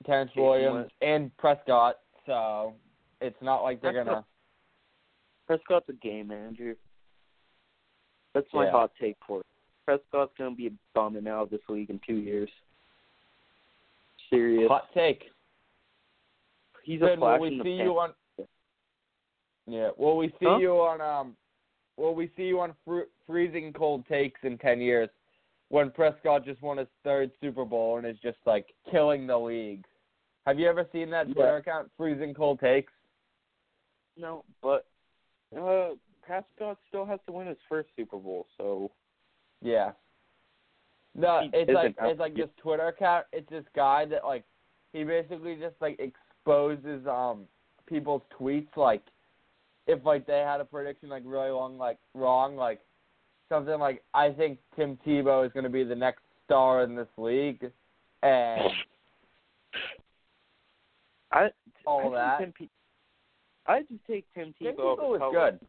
Terrance 0.05 0.31
Williams 0.35 0.89
and 1.01 1.35
Prescott, 1.37 1.97
so 2.25 2.73
it's 3.19 3.39
not 3.41 3.61
like 3.63 3.81
they're 3.81 3.93
Prescott- 3.93 4.13
gonna. 4.13 4.25
Prescott's 5.47 5.89
a 5.89 5.93
game 5.93 6.27
manager. 6.27 6.75
That's 8.33 8.47
my 8.53 8.65
Yeah. 8.65 8.71
hot 8.71 8.91
take 8.99 9.17
for 9.27 9.41
it. 9.41 9.45
Prescott's 9.85 10.33
gonna 10.37 10.55
be 10.55 10.71
bumming 10.93 11.27
out 11.27 11.43
of 11.43 11.49
this 11.49 11.61
league 11.69 11.89
in 11.89 11.99
two 11.99 12.15
years. 12.15 12.49
Serious. 14.29 14.67
Hot 14.69 14.91
take. 14.93 15.31
He's 16.83 17.01
a 17.01 17.05
Good. 17.05 17.19
Will 17.19 17.39
we 17.39 17.47
in 17.49 17.57
the 17.59 17.63
see 17.63 17.77
pan. 17.77 17.85
you 17.85 17.91
on? 17.99 18.13
Yeah. 19.67 19.89
Will 19.97 20.17
we 20.17 20.27
see 20.39 20.45
Huh? 20.45 20.57
you 20.57 20.71
on 20.73 21.01
um? 21.01 21.35
Will 21.97 22.15
we 22.15 22.31
see 22.35 22.43
you 22.43 22.59
on 22.59 22.73
fr- 22.85 23.09
freezing 23.27 23.71
cold 23.73 24.05
takes 24.07 24.39
in 24.43 24.57
ten 24.57 24.81
years, 24.81 25.09
when 25.69 25.91
Prescott 25.91 26.45
just 26.45 26.61
won 26.61 26.77
his 26.77 26.87
third 27.03 27.31
Super 27.41 27.65
Bowl 27.65 27.97
and 27.97 28.07
is 28.07 28.17
just 28.23 28.39
like 28.45 28.73
killing 28.89 29.27
the 29.27 29.37
league? 29.37 29.85
Have 30.47 30.57
you 30.59 30.67
ever 30.67 30.87
seen 30.91 31.09
that 31.11 31.27
Yeah. 31.27 31.33
Twitter 31.35 31.57
account, 31.57 31.91
freezing 31.97 32.33
cold 32.33 32.59
takes? 32.59 32.91
No, 34.17 34.43
but 34.61 34.85
uh, 35.57 35.89
Prescott 36.25 36.77
still 36.87 37.05
has 37.05 37.19
to 37.27 37.31
win 37.33 37.47
his 37.47 37.57
first 37.69 37.89
Super 37.95 38.17
Bowl, 38.17 38.47
so 38.57 38.91
Yeah. 39.61 39.91
No, 41.13 41.41
it's 41.53 41.69
like 41.71 41.95
it's 42.01 42.19
like 42.19 42.35
this 42.35 42.49
Twitter 42.57 42.87
account. 42.87 43.25
It's 43.33 43.49
this 43.49 43.65
guy 43.75 44.05
that 44.05 44.23
like 44.23 44.43
he 44.93 45.03
basically 45.03 45.55
just 45.55 45.75
like 45.81 45.99
exposes 46.45 47.05
um 47.07 47.45
people's 47.87 48.21
tweets 48.39 48.75
like 48.75 49.01
if 49.87 50.03
like 50.05 50.25
they 50.25 50.39
had 50.39 50.61
a 50.61 50.65
prediction 50.65 51.09
like 51.09 51.23
really 51.25 51.49
long 51.51 51.77
like 51.77 51.97
wrong 52.13 52.55
like 52.55 52.79
something 53.49 53.79
like 53.79 54.03
I 54.13 54.31
think 54.31 54.59
Tim 54.75 54.97
Tebow 55.05 55.45
is 55.45 55.51
going 55.51 55.63
to 55.65 55.69
be 55.69 55.83
the 55.83 55.95
next 55.95 56.21
star 56.45 56.83
in 56.83 56.95
this 56.95 57.07
league 57.17 57.69
and 58.23 58.61
I 61.31 61.49
all 61.85 62.13
I 62.15 62.37
that. 62.39 62.53
I 63.67 63.81
just 63.81 64.05
take 64.07 64.25
Tim 64.33 64.53
Tebow. 64.61 64.65
Tim 64.65 64.75
Tebow. 64.75 64.97
Tebow 64.97 65.19
Cutler. 65.19 65.51
good. 65.51 65.59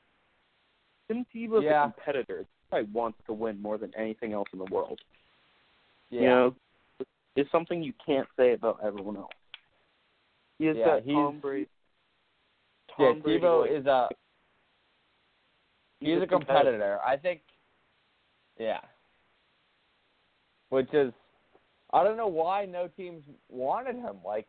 Tim 1.09 1.27
Tebow's 1.35 1.65
Yeah. 1.65 1.85
a 1.89 1.93
competitor. 1.93 2.47
He 2.73 2.83
wants 2.93 3.19
to 3.27 3.33
win 3.33 3.61
more 3.61 3.79
than 3.79 3.93
anything 3.97 4.33
else 4.33 4.49
in 4.53 4.59
the 4.59 4.65
world. 4.67 5.01
Yeah. 6.11 6.21
You 6.21 6.27
know, 6.29 6.55
it's 7.37 7.51
something 7.51 7.83
you 7.83 7.93
can't 8.05 8.29
say 8.37 8.53
about 8.53 8.79
everyone 8.83 9.17
else. 9.17 9.31
He 10.63 10.69
is 10.69 10.77
Yeah, 10.77 11.01
that 11.01 11.07
Tom 11.09 11.41
Brady. 11.41 11.67
yeah, 12.97 13.07
Tom 13.07 13.21
Brady, 13.21 13.41
Tebow 13.41 13.63
like, 13.63 13.71
is 13.73 13.87
a 13.87 14.09
he's, 15.99 16.23
a 16.23 16.27
competitor. 16.29 17.01
I 17.05 17.17
think, 17.17 17.41
yeah. 18.61 18.79
Which 20.69 20.95
is, 20.95 21.13
I 21.93 22.05
don't 22.05 22.17
know 22.17 22.29
why 22.29 22.65
no 22.65 22.87
teams 22.87 23.25
wanted 23.49 23.97
him. 23.97 24.19
Like, 24.25 24.47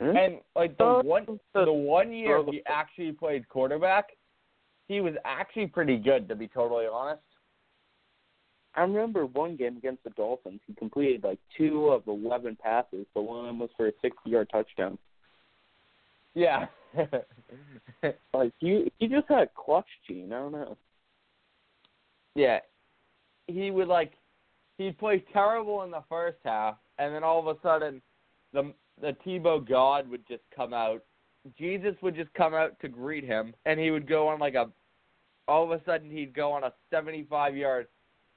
Hmm? 0.00 0.16
and 0.16 0.38
like 0.54 0.78
the 0.78 0.84
Uh, 0.84 1.02
one 1.02 1.40
the 1.54 1.72
one 1.72 2.12
year 2.12 2.40
he 2.48 2.62
actually 2.68 3.10
played 3.10 3.48
quarterback, 3.48 4.10
he 4.86 5.00
was 5.00 5.14
actually 5.24 5.66
pretty 5.66 5.96
good 5.96 6.28
to 6.28 6.36
be 6.36 6.46
totally 6.46 6.86
honest. 6.86 7.22
I 8.78 8.82
remember 8.82 9.26
one 9.26 9.56
game 9.56 9.76
against 9.76 10.04
the 10.04 10.10
Dolphins. 10.10 10.60
He 10.68 10.74
completed 10.74 11.24
like 11.24 11.40
two 11.56 11.88
of 11.88 12.06
eleven 12.06 12.56
passes, 12.62 13.06
but 13.12 13.22
one 13.22 13.40
of 13.40 13.46
them 13.46 13.58
was 13.58 13.70
for 13.76 13.88
a 13.88 13.92
sixty-yard 14.00 14.48
touchdown. 14.50 14.98
Yeah. 16.34 16.66
Like 18.32 18.52
he, 18.60 18.92
he 18.98 19.08
just 19.08 19.26
had 19.28 19.38
a 19.38 19.48
clutch 19.56 19.88
gene. 20.06 20.32
I 20.32 20.38
don't 20.38 20.52
know. 20.52 20.76
yeah. 22.36 22.60
He 23.48 23.72
would 23.72 23.88
like 23.88 24.12
he'd 24.76 24.96
play 24.98 25.24
terrible 25.32 25.82
in 25.82 25.90
the 25.90 26.04
first 26.08 26.38
half 26.44 26.76
and 26.98 27.12
then 27.12 27.24
all 27.24 27.40
of 27.40 27.48
a 27.48 27.60
sudden 27.60 28.00
the 28.52 28.72
the 29.00 29.16
Tebow 29.26 29.68
God 29.68 30.08
would 30.08 30.26
just 30.28 30.44
come 30.54 30.72
out. 30.72 31.02
Jesus 31.58 31.96
would 32.02 32.14
just 32.14 32.32
come 32.34 32.54
out 32.54 32.78
to 32.80 32.88
greet 32.88 33.24
him 33.24 33.52
and 33.66 33.80
he 33.80 33.90
would 33.90 34.08
go 34.08 34.28
on 34.28 34.38
like 34.38 34.54
a 34.54 34.70
all 35.48 35.64
of 35.64 35.72
a 35.72 35.82
sudden 35.84 36.08
he'd 36.08 36.32
go 36.32 36.52
on 36.52 36.62
a 36.62 36.72
75 36.90 37.56
yard 37.56 37.88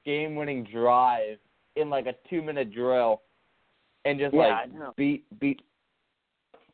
game 0.06 0.36
winning 0.36 0.68
drive 0.72 1.38
in 1.76 1.90
like 1.90 2.06
a 2.06 2.14
2 2.30 2.42
minute 2.42 2.74
drill 2.74 3.22
and 4.06 4.20
just 4.20 4.34
Yeah, 4.34 4.66
like 4.76 4.96
beat 4.96 5.40
beat 5.40 5.62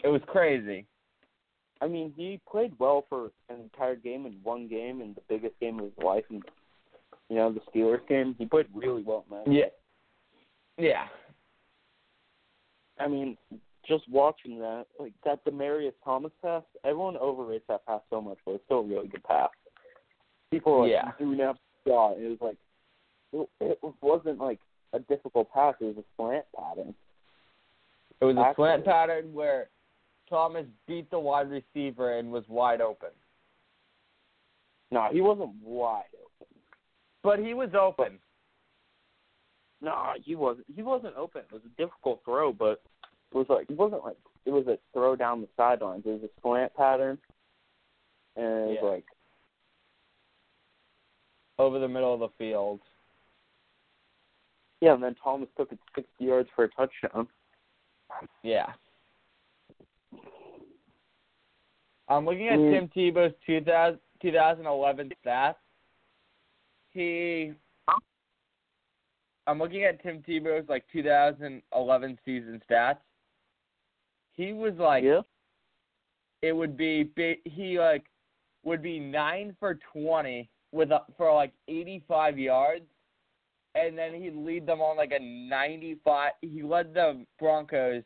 it 0.04 0.08
was 0.08 0.22
crazy. 0.28 0.86
I 1.82 1.88
mean, 1.88 2.14
he 2.16 2.40
played 2.50 2.74
well 2.80 3.06
for 3.08 3.32
an 3.50 3.60
entire 3.62 3.96
game 3.96 4.26
in 4.26 4.34
one 4.44 4.68
game, 4.68 5.02
in 5.02 5.14
the 5.14 5.22
biggest 5.30 5.60
game 5.60 5.80
of 5.80 5.86
his 5.86 6.04
life, 6.04 6.24
and 6.30 6.44
you 7.30 7.36
know 7.36 7.52
the 7.52 7.62
Steelers 7.72 8.08
game. 8.08 8.36
He 8.38 8.46
played 8.46 8.68
really 8.74 9.04
well, 9.04 9.26
man. 9.30 9.52
Yeah. 9.52 9.66
Yeah. 10.78 11.06
I 13.00 13.08
mean, 13.08 13.38
just 13.88 14.04
watching 14.10 14.60
that, 14.60 14.86
like 15.00 15.14
that 15.24 15.46
Demaryius 15.46 15.94
Thomas 16.04 16.32
pass, 16.42 16.64
everyone 16.84 17.16
overrates 17.18 17.66
that 17.68 17.86
pass 17.86 18.02
so 18.10 18.22
much, 18.22 18.38
but 18.46 18.54
it's 18.54 18.66
still 18.66 18.80
a 18.80 18.84
really 18.84 19.08
good 19.08 19.24
pass. 19.24 19.50
People 20.52 20.74
are 20.74 20.82
like, 20.82 20.92
Yeah. 20.92 21.12
threw 21.12 21.34
an 21.34 21.42
up 21.42 21.58
shot. 21.88 22.18
It 22.18 22.28
was 22.28 22.38
like, 22.42 22.58
it, 23.34 23.50
it 23.60 23.80
wasn't 24.02 24.40
like 24.40 24.60
a 24.94 25.00
difficult 25.00 25.52
pass. 25.54 25.76
It 25.80 25.86
was 25.86 25.98
a 25.98 26.04
slant 26.16 26.46
pattern. 26.56 26.94
It 28.22 28.26
was 28.26 28.36
a 28.36 28.54
slant 28.56 28.86
pattern 28.86 29.34
where 29.34 29.70
Thomas 30.30 30.66
beat 30.88 31.10
the 31.12 31.20
wide 31.20 31.50
receiver 31.50 32.18
and 32.18 32.32
was 32.32 32.44
wide 32.48 32.82
open. 32.82 33.10
No, 34.92 35.08
he 35.12 35.22
wasn't 35.22 35.52
wide 35.64 36.04
open. 36.16 36.48
But 37.24 37.40
he 37.40 37.54
was 37.54 37.70
open. 37.80 38.20
No, 39.82 40.14
he 40.24 40.36
wasn't. 40.36 40.66
He 40.74 40.82
wasn't 40.82 41.16
open. 41.16 41.42
It 41.42 41.54
was 41.54 41.62
a 41.66 41.82
difficult 41.82 42.22
throw, 42.26 42.52
but 42.52 42.82
it 43.32 43.38
was 43.38 43.46
like 43.50 43.70
it 43.70 43.78
wasn't 43.78 44.04
like 44.04 44.18
it 44.46 44.52
was 44.52 44.66
a 44.68 44.80
throw 44.94 45.16
down 45.16 45.42
the 45.42 45.48
sidelines. 45.56 46.04
It 46.06 46.10
was 46.10 46.24
a 46.24 46.42
slant 46.42 46.74
pattern, 46.74 47.18
and 48.36 48.46
it 48.46 48.68
was 48.68 48.78
Yeah. 48.82 48.90
like 48.90 49.06
over 51.60 51.80
the 51.80 51.88
middle 51.88 52.14
of 52.14 52.20
the 52.22 52.30
field. 52.38 52.80
Yeah. 54.82 54.94
And 54.94 55.04
then 55.04 55.16
Thomas 55.22 55.50
took 55.58 55.72
it 55.72 55.80
sixty 55.96 56.26
yards 56.26 56.50
for 56.56 56.66
a 56.66 56.70
touchdown. 56.70 57.28
Yeah. 58.44 58.68
I'm 62.10 62.26
looking 62.26 62.48
at 62.48 62.58
Mm. 62.58 62.72
Tim 62.72 62.88
Tebow's 62.90 63.36
2000, 63.46 64.00
2011 64.22 65.12
stats. 65.26 65.56
He. 66.92 67.54
I'm 69.46 69.60
looking 69.60 69.84
at 69.84 70.02
Tim 70.04 70.22
Tebow's 70.24 70.68
like 70.68 70.86
2011 70.92 72.20
season 72.26 72.62
stats. 72.70 72.98
He 74.34 74.54
was 74.54 74.74
like 74.76 75.04
yeah. 75.04 75.22
it 76.42 76.54
would 76.54 76.78
be 76.78 77.10
he 77.46 77.80
like 77.80 78.06
would 78.64 78.82
be 78.82 79.00
nine 79.00 79.56
for 79.60 79.80
twenty 79.94 80.50
with 80.72 80.92
a, 80.92 81.02
for 81.18 81.34
like 81.34 81.54
eighty 81.68 82.04
five 82.08 82.38
yards, 82.38 82.86
and 83.78 83.98
then 83.98 84.14
he'd 84.14 84.36
lead 84.36 84.66
them 84.66 84.82
on 84.82 84.98
like 84.98 85.12
a 85.12 85.20
ninety 85.20 85.98
five. 86.04 86.32
He 86.42 86.64
led 86.64 86.94
the 86.94 87.26
Broncos 87.40 88.04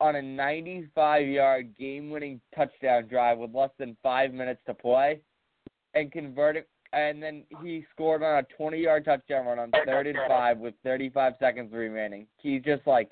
on 0.00 0.16
a 0.16 0.22
ninety 0.22 0.88
five 0.94 1.26
yard 1.26 1.74
game 1.78 2.10
winning 2.10 2.40
touchdown 2.54 3.06
drive 3.08 3.38
with 3.38 3.54
less 3.54 3.70
than 3.78 3.96
five 4.02 4.32
minutes 4.32 4.60
to 4.66 4.74
play, 4.74 5.20
and 5.94 6.12
converted. 6.12 6.64
And 6.92 7.22
then 7.22 7.44
he 7.62 7.86
scored 7.90 8.22
on 8.22 8.38
a 8.38 8.42
twenty 8.56 8.78
yard 8.78 9.06
touchdown 9.06 9.46
run 9.46 9.58
on 9.58 9.70
third 9.86 10.06
and 10.06 10.18
five 10.28 10.58
with 10.58 10.74
thirty 10.84 11.08
five 11.08 11.34
seconds 11.40 11.72
remaining. 11.72 12.26
He's 12.36 12.62
just 12.62 12.86
like 12.86 13.10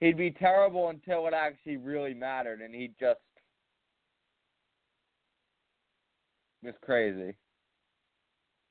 he'd 0.00 0.16
be 0.16 0.30
terrible 0.30 0.88
until 0.88 1.26
it 1.26 1.34
actually 1.34 1.76
really 1.76 2.14
mattered, 2.14 2.62
and 2.62 2.74
he 2.74 2.92
just 2.98 3.20
was 6.62 6.74
crazy. 6.80 7.36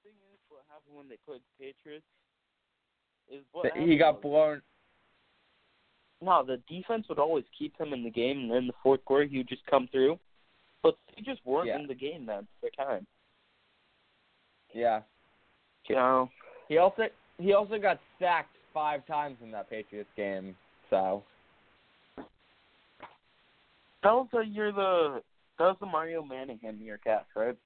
The 0.04 0.10
thing 0.10 0.18
is, 0.34 0.40
what 0.50 0.64
happened 0.70 0.98
when 0.98 1.08
they 1.08 1.18
played 1.28 1.42
the 1.42 1.64
Patriots 1.64 2.06
is 3.30 3.44
what 3.52 3.76
He 3.78 3.98
got 3.98 4.16
was- 4.16 4.22
blown. 4.22 4.62
No, 6.22 6.44
the 6.44 6.58
defense 6.68 7.08
would 7.10 7.20
always 7.20 7.46
keep 7.58 7.78
him 7.80 7.94
in 7.94 8.04
the 8.04 8.10
game, 8.10 8.40
and 8.40 8.52
in 8.52 8.68
the 8.68 8.74
fourth 8.82 9.04
quarter 9.06 9.26
he 9.26 9.38
would 9.38 9.48
just 9.50 9.66
come 9.66 9.88
through. 9.90 10.18
But 10.82 10.98
they 11.16 11.22
just 11.22 11.46
weren't 11.46 11.68
Yeah. 11.68 11.80
in 11.80 11.88
the 11.88 11.94
game 11.96 12.26
that 12.28 12.46
the 12.62 12.70
time. 12.72 13.06
Yeah, 14.74 15.04
You 15.88 15.96
know, 15.96 16.32
he 16.68 16.78
also 16.78 17.10
he 17.38 17.54
also 17.54 17.78
got 17.78 18.00
sacked 18.20 18.56
five 18.74 19.06
times 19.06 19.38
in 19.42 19.52
that 19.52 19.70
Patriots 19.70 20.10
game. 20.16 20.58
So 20.90 21.24
that 22.18 22.26
was 24.04 24.28
the 24.32 24.40
year 24.46 24.72
the 24.72 25.24
that 25.58 25.64
was 25.66 25.78
the 25.80 25.86
Mario 25.86 26.24
Manningham 26.24 26.82
year 26.82 26.98
catch, 26.98 27.28
right? 27.36 27.58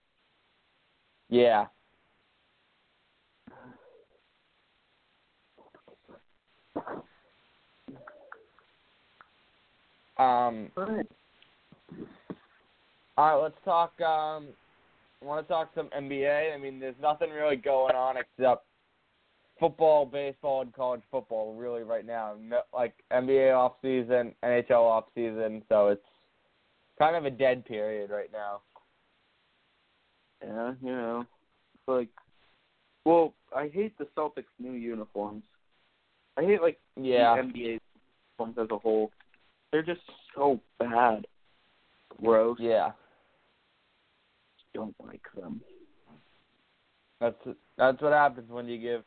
yeah, 1.30 1.68
um, 10.20 10.72
Right. 10.76 11.08
all 13.18 13.36
right. 13.36 13.44
Let's 13.44 13.56
talk. 13.66 14.00
Um, 14.02 14.48
want 15.22 15.46
to 15.46 15.52
talk 15.52 15.72
some 15.76 15.90
NBA? 15.90 16.54
I 16.54 16.58
mean, 16.58 16.80
there's 16.80 16.96
nothing 17.02 17.30
really 17.30 17.56
going 17.56 17.96
on 17.96 18.16
except 18.18 18.66
football, 19.60 20.06
baseball, 20.06 20.62
and 20.62 20.74
college 20.74 21.02
football 21.12 21.54
really 21.56 21.84
right 21.84 22.06
now. 22.06 22.36
No, 22.42 22.62
like 22.74 22.94
NBA 23.12 23.56
off 23.56 23.74
season, 23.82 24.34
NHL 24.44 24.82
off 24.82 25.06
season, 25.16 25.64
so 25.70 25.90
it's 25.90 26.06
kind 26.98 27.16
of 27.16 27.26
a 27.26 27.32
dead 27.32 27.66
period 27.66 28.10
right 28.10 28.32
now. 28.32 28.62
Yeah, 30.42 30.74
you 30.82 30.92
know, 30.92 31.26
it's 31.74 31.88
like, 31.88 32.10
well, 33.04 33.34
I 33.56 33.68
hate 33.68 33.98
the 33.98 34.08
Celtics' 34.18 34.46
new 34.58 34.72
uniforms. 34.72 35.44
I 36.38 36.44
hate 36.44 36.62
like 36.62 36.80
Yeah, 36.96 37.36
the 37.36 37.42
NBA 37.42 37.80
uniforms 38.40 38.58
as 38.58 38.68
a 38.72 38.78
whole. 38.78 39.12
They're 39.72 39.84
just 39.84 40.02
so 40.36 40.60
bad. 40.80 41.26
Gross. 42.22 42.58
yeah. 42.60 42.92
Don't 44.74 44.96
like 45.06 45.24
them. 45.36 45.62
That's 47.20 47.36
that's 47.78 48.02
what 48.02 48.14
happens 48.14 48.50
when 48.52 48.68
you 48.68 48.78
give 48.78 49.04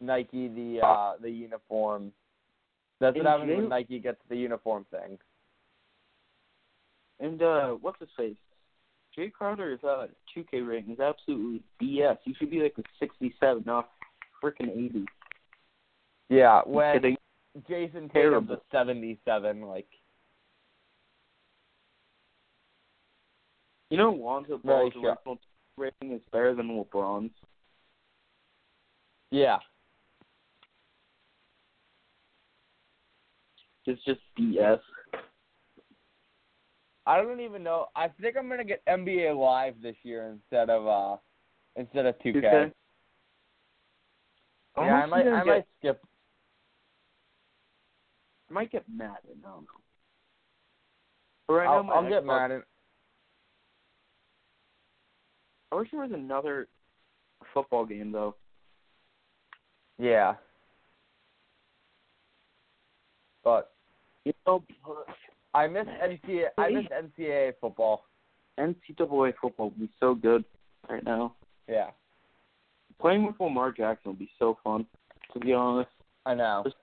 Nike 0.00 0.48
the 0.48 0.80
uh 0.84 1.12
the 1.20 1.30
uniform. 1.30 2.12
That's 3.00 3.16
what 3.16 3.26
happens 3.26 3.56
when 3.56 3.68
Nike 3.68 3.98
gets 4.00 4.18
the 4.28 4.36
uniform 4.36 4.84
thing. 4.90 5.18
And 7.20 7.42
uh, 7.42 7.70
what's 7.80 7.98
his 8.00 8.08
face? 8.16 8.36
Jae 9.16 9.32
Crowder's 9.32 9.82
uh 9.82 10.06
2K 10.36 10.66
rating 10.66 10.92
is 10.92 11.00
absolutely 11.00 11.62
BS. 11.82 12.18
You 12.24 12.34
should 12.38 12.50
be 12.50 12.60
like 12.60 12.74
a 12.78 12.82
67, 13.00 13.64
not 13.66 13.88
freaking 14.42 14.70
80. 14.70 15.06
Yeah, 16.28 16.60
when? 16.66 17.16
Jayson 17.68 18.12
Tatum's 18.12 18.50
a 18.50 18.60
seventy-seven, 18.70 19.62
like 19.62 19.88
You 23.90 23.96
know, 23.96 24.10
Lonzo 24.10 24.58
Ball's 24.58 24.92
sure. 24.92 25.10
original 25.10 25.38
rating 25.76 26.12
is 26.12 26.20
better 26.30 26.54
than 26.54 26.68
LeBron's. 26.68 27.32
yeah, 29.30 29.58
It's 33.88 34.04
just 34.04 34.20
BS. 34.38 34.80
I 37.06 37.22
don't 37.22 37.40
even 37.40 37.62
know. 37.62 37.86
I 37.96 38.08
think 38.20 38.36
I'm 38.36 38.50
gonna 38.50 38.64
get 38.64 38.84
NBA 38.84 39.34
Live 39.34 39.80
this 39.82 39.96
year 40.02 40.30
instead 40.30 40.68
of 40.68 40.86
uh 40.86 41.16
instead 41.74 42.04
of 42.04 42.14
2K. 42.18 42.42
2K? 42.42 42.72
Yeah, 44.76 44.82
I 44.82 45.06
might 45.06 45.26
I 45.26 45.38
get, 45.38 45.46
might 45.46 45.64
skip. 45.78 46.02
I 48.50 48.52
might 48.52 48.70
get 48.70 48.84
Madden. 48.94 49.14
I 49.42 49.48
don't 49.48 49.62
know. 49.62 49.66
But 51.46 51.54
right 51.54 51.66
I'll, 51.66 51.90
I'll 51.90 52.08
get 52.10 52.26
Madden. 52.26 52.62
I 55.70 55.76
wish 55.76 55.90
there 55.90 56.00
was 56.00 56.12
another 56.12 56.68
football 57.52 57.84
game 57.84 58.12
though. 58.12 58.34
Yeah, 59.98 60.34
but 63.44 63.72
You 64.24 64.32
know, 64.46 64.62
I 65.54 65.66
miss 65.66 65.86
NCAA. 65.86 66.48
I 66.56 66.70
miss 66.70 66.84
NCAA 66.86 67.54
football. 67.60 68.04
NCAA 68.58 69.32
football 69.40 69.70
would 69.70 69.80
be 69.80 69.90
so 69.98 70.14
good 70.14 70.44
right 70.88 71.02
now. 71.04 71.34
Yeah, 71.68 71.90
Playing 73.00 73.26
with 73.26 73.36
Lamar 73.40 73.72
Jackson 73.72 74.10
would 74.10 74.18
be 74.18 74.30
so 74.38 74.58
fun. 74.64 74.86
To 75.32 75.40
be 75.40 75.52
honest, 75.52 75.90
I 76.26 76.34
know. 76.34 76.62
Just 76.64 76.76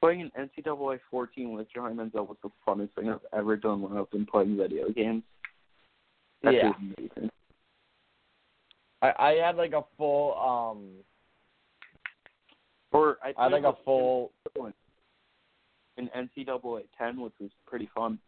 playing 0.00 0.20
an 0.22 0.48
NCAA 0.58 1.00
14 1.10 1.52
with 1.52 1.66
Johnny 1.74 1.94
Manziel 1.94 2.26
was 2.28 2.36
the 2.42 2.50
funnest 2.66 2.90
thing 2.94 3.08
I've 3.10 3.20
ever 3.32 3.56
done 3.56 3.82
when 3.82 3.96
I've 3.96 4.10
been 4.10 4.26
playing 4.26 4.56
video 4.56 4.90
games. 4.90 5.22
That 6.46 6.54
Yeah. 6.54 6.60
shit 6.60 6.80
was 6.80 6.94
amazing. 7.16 7.30
I 9.02 9.12
I 9.18 9.30
had 9.44 9.56
like 9.56 9.72
a 9.72 9.82
full 9.98 10.34
um. 10.38 11.04
Or 12.92 13.18
I 13.22 13.34
I 13.36 13.42
had 13.44 13.52
like 13.52 13.64
a 13.64 13.74
full. 13.84 14.32
with 14.56 14.74
an 15.98 16.08
NCAA 16.14 16.84
10, 16.96 17.20
which 17.20 17.32
was 17.40 17.50
pretty 17.66 17.86
fun. 17.94 18.18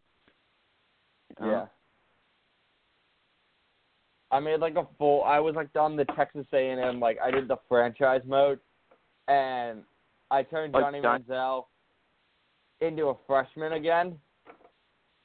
You 1.38 1.46
know? 1.46 1.50
Yeah. 1.52 1.66
I 4.30 4.40
made 4.40 4.58
like 4.60 4.74
a 4.76 4.86
full. 4.98 5.22
I 5.22 5.38
was 5.38 5.54
like 5.54 5.68
on 5.76 5.94
the 5.96 6.04
Texas 6.16 6.46
A&M. 6.52 6.98
Like 6.98 7.18
I 7.22 7.30
did 7.30 7.46
the 7.46 7.58
franchise 7.68 8.22
mode, 8.26 8.58
and 9.28 9.84
I 10.30 10.42
turned 10.42 10.74
Johnny 10.74 11.00
John- 11.00 11.22
Manziel 11.22 11.66
into 12.80 13.08
a 13.08 13.14
freshman 13.26 13.74
again. 13.74 14.20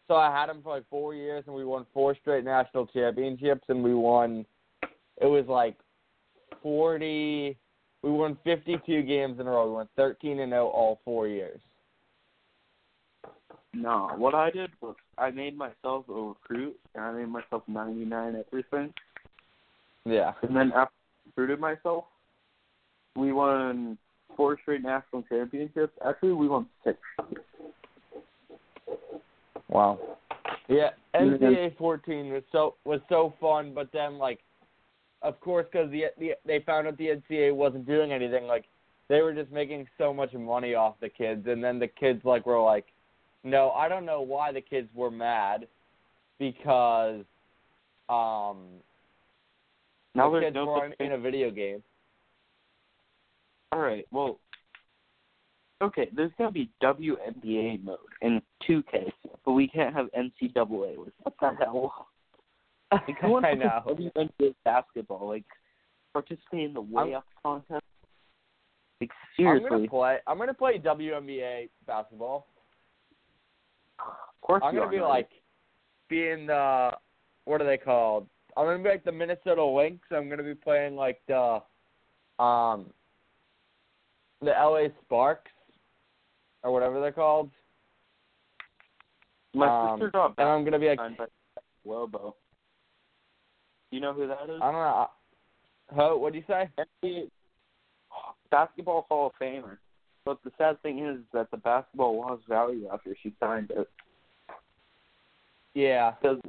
So 0.08 0.16
I 0.16 0.32
had 0.32 0.50
him 0.50 0.62
for 0.62 0.76
like 0.76 0.84
four 0.89 1.16
years, 1.16 1.44
and 1.48 1.56
we 1.56 1.66
won 1.66 1.86
four 1.94 2.16
straight 2.22 2.44
national 2.44 2.88
championships, 2.88 3.63
and 3.70 3.84
we 3.84 3.94
won. 3.94 4.46
It 5.22 5.26
was 5.26 5.46
like 5.48 5.78
forty. 6.62 7.58
We 8.02 8.12
won 8.12 8.38
fifty-two 8.44 9.04
games 9.04 9.39
in 9.39 9.48
a 9.48 9.52
row. 9.52 9.70
We 9.70 9.76
went 9.76 9.89
thirteen 9.96 10.39
and 10.39 10.52
zero 10.52 10.68
all 10.68 11.00
four 11.06 11.28
years. 11.28 11.60
No, 13.74 14.12
what 14.18 14.36
I 14.36 14.52
did 14.52 14.70
was 14.82 14.96
I 15.18 15.32
made 15.32 15.58
myself 15.58 16.06
a 16.08 16.13
recruit, 16.13 16.78
and 16.94 17.04
I 17.04 17.12
made 17.12 17.30
myself 17.30 17.63
99 17.68 18.44
everything. 18.48 18.94
Yeah. 20.06 20.34
And 20.44 20.56
then 20.56 20.68
after 20.76 20.94
I 20.94 21.30
recruited 21.30 21.60
myself, 21.60 22.06
we 23.16 23.32
won 23.32 23.98
four 24.38 24.60
straight 24.62 24.84
national 24.84 25.24
championships. 25.24 25.94
Actually, 26.06 26.34
we 26.34 26.48
won 26.48 26.68
six. 26.84 27.00
Wow. 29.74 30.00
Yeah. 30.70 30.92
NCAA 31.16 31.78
14 31.78 32.32
was 32.32 32.44
so 32.52 32.76
was 32.86 33.02
so 33.10 33.34
fun, 33.40 33.74
but 33.74 33.90
then 33.92 34.18
like, 34.18 34.40
of 35.22 35.40
course, 35.42 35.66
because 35.72 35.92
the, 35.92 36.06
the 36.18 36.32
they 36.46 36.60
found 36.60 36.88
out 36.88 36.98
the 36.98 37.08
NCAA 37.08 37.54
wasn't 37.54 37.86
doing 37.86 38.12
anything, 38.12 38.46
like 38.46 38.66
they 39.10 39.22
were 39.22 39.34
just 39.34 39.52
making 39.52 39.88
so 39.98 40.14
much 40.14 40.34
money 40.34 40.74
off 40.74 40.96
the 41.02 41.10
kids, 41.10 41.46
and 41.48 41.64
then 41.64 41.78
the 41.78 41.88
kids 41.88 42.22
like 42.24 42.46
were 42.46 42.62
like, 42.62 42.86
no, 43.44 43.72
I 43.72 43.88
don't 43.90 44.06
know 44.06 44.22
why 44.22 44.52
the 44.52 44.62
kids 44.62 44.88
were 44.96 45.12
mad, 45.12 45.68
because, 46.40 47.24
um, 48.10 48.64
Now 50.16 50.32
the 50.32 50.40
kids 50.40 50.56
no 50.56 50.66
were 50.66 50.92
in 51.00 51.12
a 51.12 51.18
video 51.18 51.52
game. 51.52 51.84
All 53.72 53.80
right, 53.80 54.08
well, 54.12 54.40
okay, 55.82 56.10
there's 56.16 56.32
gonna 56.38 56.52
be 56.52 56.70
WNBA 56.82 57.84
mode 57.84 57.98
in 58.22 58.42
2K, 58.68 59.12
but 59.45 59.53
we 59.53 59.67
can't 59.67 59.95
have 59.95 60.08
NCAA. 60.17 60.97
What 60.97 61.34
the 61.39 61.51
hell? 61.60 62.08
Like, 62.91 63.03
I 63.23 63.27
to 63.27 63.39
play 63.41 63.56
know. 63.56 64.12
WNBA 64.19 64.56
basketball? 64.63 65.27
Like, 65.27 65.45
participate 66.13 66.65
in 66.65 66.73
the 66.73 66.84
layup 66.84 67.23
contest? 67.43 67.84
Like, 69.01 69.12
seriously. 69.36 69.65
I'm 69.65 69.77
gonna 69.77 69.89
play. 69.89 70.17
I'm 70.27 70.38
gonna 70.38 70.53
play 70.53 70.79
WNBA 70.79 71.69
basketball. 71.88 72.47
of 73.99 74.06
course 74.41 74.62
I'm 74.63 74.73
gonna 74.75 74.88
are, 74.88 74.91
be 74.91 75.01
like 75.01 75.29
being 76.10 76.47
the 76.47 76.91
what 77.45 77.62
are 77.62 77.65
they 77.65 77.77
called? 77.77 78.27
I'm 78.56 78.65
gonna 78.65 78.84
be 78.84 78.89
like 78.89 79.03
the 79.03 79.12
Minnesota 79.12 79.63
Lynx. 79.63 79.99
I'm 80.12 80.29
gonna 80.29 80.43
be 80.43 80.56
playing 80.56 80.95
like 80.95 81.21
the 81.27 81.60
um 82.39 82.86
the 84.41 84.51
LA 84.51 84.87
Sparks 85.04 85.52
or 86.63 86.71
whatever 86.71 87.02
they're 87.02 87.12
called. 87.12 87.50
My 89.54 89.67
um, 89.67 89.99
sister 89.99 90.12
got 90.12 90.33
And 90.37 90.47
I'm 90.47 90.63
gonna 90.63 90.79
be 90.79 90.87
like 90.87 90.99
signed 90.99 91.17
by 91.17 91.25
Lobo. 91.85 92.35
You 93.91 93.99
know 93.99 94.13
who 94.13 94.27
that 94.27 94.43
is? 94.49 94.60
I 94.62 94.71
don't 94.71 94.73
know. 94.73 95.08
Ho, 95.95 96.17
what 96.17 96.33
do 96.33 96.39
you 96.39 96.45
say? 96.47 96.69
NBA 97.04 97.29
basketball 98.49 99.06
Hall 99.10 99.27
of 99.27 99.33
Famer. 99.41 99.77
But 100.25 100.39
the 100.43 100.51
sad 100.58 100.81
thing 100.81 101.06
is 101.06 101.17
that 101.33 101.51
the 101.51 101.58
basketball 101.58 102.17
lost 102.19 102.47
value 102.47 102.87
after 102.91 103.15
she 103.21 103.33
signed 103.39 103.71
it. 103.71 103.89
Yeah. 105.73 106.13
Because 106.21 106.39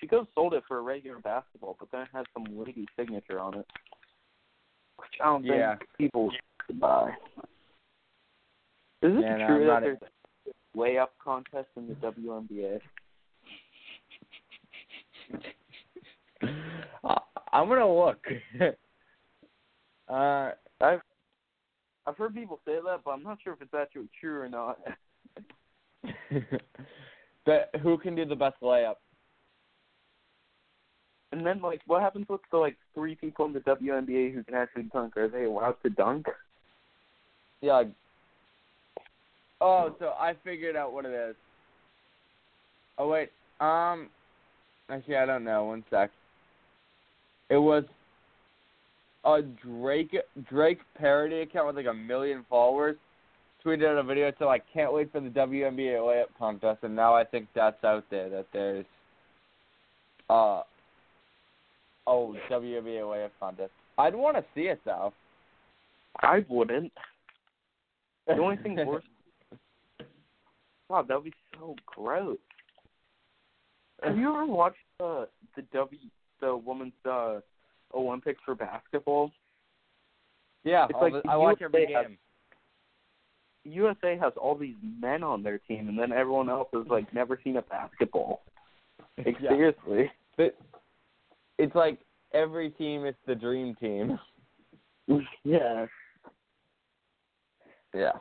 she 0.00 0.06
could 0.06 0.20
have 0.20 0.28
sold 0.34 0.54
it 0.54 0.62
for 0.66 0.78
a 0.78 0.82
regular 0.82 1.18
basketball, 1.18 1.76
but 1.78 1.90
then 1.92 2.02
it 2.02 2.08
has 2.12 2.26
some 2.32 2.44
lady 2.58 2.86
signature 2.98 3.38
on 3.38 3.54
it. 3.58 3.66
Which 4.96 5.10
I 5.20 5.24
don't 5.24 5.44
Yeah. 5.44 5.76
think 5.76 5.90
people 5.98 6.32
should 6.66 6.80
buy. 6.80 7.14
Is 9.02 9.14
it 9.16 9.20
Yeah, 9.20 9.46
true 9.46 9.60
I'm 9.60 9.66
that 9.66 9.82
there's 9.82 9.98
layup 10.76 11.08
contest 11.22 11.68
in 11.76 11.88
the 11.88 11.94
WNBA? 11.94 12.80
I'm 17.52 17.68
gonna 17.68 17.92
look. 17.92 18.24
uh 20.08 20.50
I've 20.80 21.00
I've 22.06 22.16
heard 22.16 22.34
people 22.34 22.60
say 22.64 22.76
that, 22.84 23.00
but 23.04 23.10
I'm 23.10 23.22
not 23.22 23.38
sure 23.42 23.54
if 23.54 23.62
it's 23.62 23.74
actually 23.74 24.08
true 24.20 24.40
or 24.40 24.48
not. 24.48 24.78
but 27.44 27.70
who 27.82 27.98
can 27.98 28.14
do 28.14 28.24
the 28.24 28.36
best 28.36 28.56
layup? 28.62 28.96
And 31.32 31.44
then, 31.44 31.60
like, 31.60 31.80
what 31.86 32.02
happens 32.02 32.26
with 32.28 32.40
the 32.50 32.56
like 32.56 32.76
three 32.94 33.16
people 33.16 33.46
in 33.46 33.52
the 33.52 33.60
WNBA 33.60 34.32
who 34.32 34.44
can 34.44 34.54
actually 34.54 34.84
dunk? 34.84 35.16
Are 35.16 35.28
they 35.28 35.44
allowed 35.44 35.76
to 35.82 35.90
dunk? 35.90 36.26
Yeah. 37.60 37.72
like- 37.74 37.92
Oh, 39.66 39.94
so 39.98 40.12
I 40.18 40.34
figured 40.44 40.76
out 40.76 40.92
what 40.92 41.04
it 41.04 41.12
is. 41.12 41.34
Oh 42.98 43.08
wait, 43.08 43.30
um, 43.60 44.08
Actually, 44.88 45.16
I 45.16 45.26
don't 45.26 45.44
know. 45.44 45.64
One 45.64 45.84
sec. 45.90 46.10
It 47.50 47.56
was 47.56 47.84
a 49.24 49.42
Drake 49.42 50.16
Drake 50.48 50.78
parody 50.96 51.40
account 51.40 51.66
with 51.66 51.76
like 51.76 51.86
a 51.86 51.94
million 51.94 52.44
followers. 52.48 52.96
Tweeted 53.64 53.84
out 53.84 53.98
a 53.98 54.02
video 54.04 54.32
so 54.38 54.48
I 54.48 54.60
can't 54.60 54.92
wait 54.92 55.10
for 55.10 55.20
the 55.20 55.28
WNBA 55.28 55.98
layup 55.98 56.26
contest, 56.38 56.84
and 56.84 56.94
now 56.94 57.14
I 57.14 57.24
think 57.24 57.48
that's 57.54 57.82
out 57.82 58.04
there. 58.10 58.28
That 58.30 58.46
there's 58.52 58.86
uh 60.30 60.62
oh 62.06 62.36
WNBA 62.48 63.00
layup 63.00 63.30
contest. 63.40 63.72
I'd 63.98 64.14
want 64.14 64.36
to 64.36 64.44
see 64.54 64.68
it 64.68 64.80
though. 64.84 65.12
I 66.20 66.44
wouldn't. 66.48 66.92
The 68.28 68.34
only 68.34 68.56
thing 68.58 68.76
worse. 68.86 69.02
God, 70.88 71.08
that'd 71.08 71.24
be 71.24 71.32
so 71.58 71.74
gross. 71.86 72.38
Have 74.02 74.16
you 74.16 74.28
ever 74.32 74.46
watched 74.46 74.76
the 74.98 75.28
the 75.56 75.62
W 75.72 75.98
the 76.40 76.56
women's 76.56 76.92
uh 77.08 77.40
Olympics 77.94 78.40
for 78.44 78.54
basketball? 78.54 79.32
Yeah, 80.64 80.86
It's 80.90 80.98
like 81.00 81.12
the- 81.12 81.28
I 81.28 81.36
watch 81.36 81.62
every 81.62 81.82
USA 81.82 81.92
has- 81.94 82.06
game. 82.08 82.18
USA 83.64 84.16
has 84.16 84.32
all 84.36 84.54
these 84.54 84.76
men 85.00 85.22
on 85.24 85.42
their 85.42 85.58
team, 85.58 85.88
and 85.88 85.98
then 85.98 86.12
everyone 86.12 86.48
else 86.48 86.68
has 86.72 86.86
like 86.88 87.12
never 87.14 87.40
seen 87.42 87.56
a 87.56 87.62
basketball. 87.62 88.42
Like 89.24 89.40
Yeah. 89.40 89.48
seriously. 89.50 90.12
It's 91.58 91.74
like 91.74 91.98
every 92.34 92.68
team 92.70 93.06
is 93.06 93.14
the 93.26 93.34
dream 93.34 93.74
team. 93.76 94.18
yeah. 95.44 95.86
Yeah. 97.94 98.12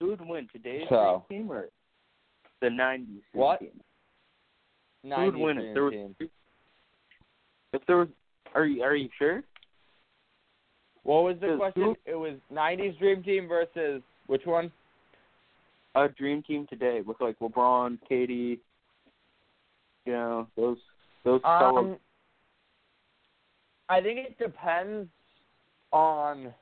Who 0.00 0.08
would 0.08 0.20
win 0.26 0.48
today's 0.50 0.88
So- 0.88 1.24
dream 1.28 1.42
team 1.42 1.52
or 1.52 1.68
the 2.60 2.70
'90s 2.70 3.22
What? 3.32 3.60
team? 3.60 3.80
Who 5.02 5.08
would 5.10 5.36
win 5.36 5.58
it? 5.58 5.74
There 5.74 5.84
was, 5.84 6.14
if 7.72 7.86
there 7.86 7.98
was, 7.98 8.08
are 8.54 8.64
you 8.64 8.82
are 8.82 8.96
you 8.96 9.08
sure? 9.18 9.42
What 11.02 11.24
was 11.24 11.38
the 11.40 11.56
question? 11.56 11.82
who- 11.82 11.96
It 12.06 12.14
was 12.14 12.38
'90s 12.50 12.96
dream 12.98 13.22
team 13.22 13.46
versus 13.46 14.02
which 14.26 14.46
one? 14.46 14.72
A 15.94 16.08
dream 16.08 16.42
team 16.42 16.66
today 16.68 17.00
with 17.02 17.20
like 17.20 17.38
LeBron, 17.40 17.98
Katie, 18.08 18.60
you 20.06 20.12
know 20.12 20.46
those 20.56 20.78
those 21.24 21.42
fellows. 21.42 21.76
Um, 21.96 22.00
I 23.88 24.00
think 24.00 24.18
it 24.20 24.38
depends 24.38 25.10
on 25.92 26.54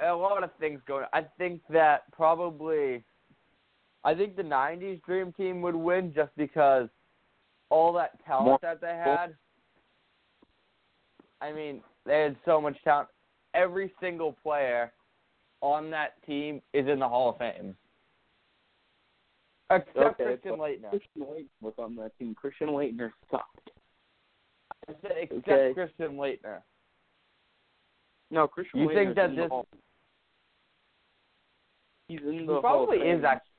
a 0.00 0.12
lot 0.14 0.42
of 0.44 0.50
things 0.60 0.80
going. 0.86 1.06
I 1.12 1.22
think 1.38 1.60
that 1.70 2.10
probably, 2.12 3.04
I 4.04 4.14
think 4.14 4.36
the 4.36 4.42
'90s 4.42 5.02
dream 5.04 5.32
team 5.32 5.62
would 5.62 5.74
win 5.76 6.12
just 6.14 6.30
because 6.36 6.88
all 7.70 7.92
that 7.94 8.22
talent 8.24 8.46
More- 8.46 8.58
that 8.62 8.80
they 8.80 8.88
had. 8.96 9.34
I 11.40 11.52
mean, 11.52 11.82
they 12.04 12.20
had 12.20 12.36
so 12.44 12.60
much 12.60 12.76
talent. 12.84 13.08
Every 13.54 13.92
single 14.00 14.32
player 14.42 14.92
on 15.60 15.90
that 15.90 16.22
team 16.24 16.60
is 16.72 16.86
in 16.88 16.98
the 16.98 17.08
Hall 17.08 17.30
of 17.30 17.38
Fame, 17.38 17.74
except 19.70 19.96
Okay, 19.98 20.24
Christian 20.24 20.52
Laettner. 20.58 20.90
Christian 20.90 21.22
Laettner 21.22 21.46
was 21.60 21.74
on 21.78 21.96
that 21.96 22.16
team. 22.18 22.34
Christian 22.34 22.68
Laettner 22.68 23.12
sucked. 23.30 23.70
I 24.88 24.92
said 25.02 25.12
except 25.16 25.48
Okay. 25.48 25.74
Christian 25.74 26.16
Laettner. 26.16 26.62
No, 28.30 28.46
Christian 28.46 28.80
You 28.80 28.88
Laettner's 28.88 28.94
think 28.96 29.16
that 29.16 29.30
the 29.30 29.36
this- 29.42 29.50
Hall. 29.50 29.66
He's 32.08 32.20
in 32.20 32.24
the 32.24 32.30
He 32.40 32.46
Hall 32.46 32.56
of 32.56 32.62
probably 32.62 32.98
Fame. 32.98 33.18
is 33.18 33.24
actually. 33.24 33.50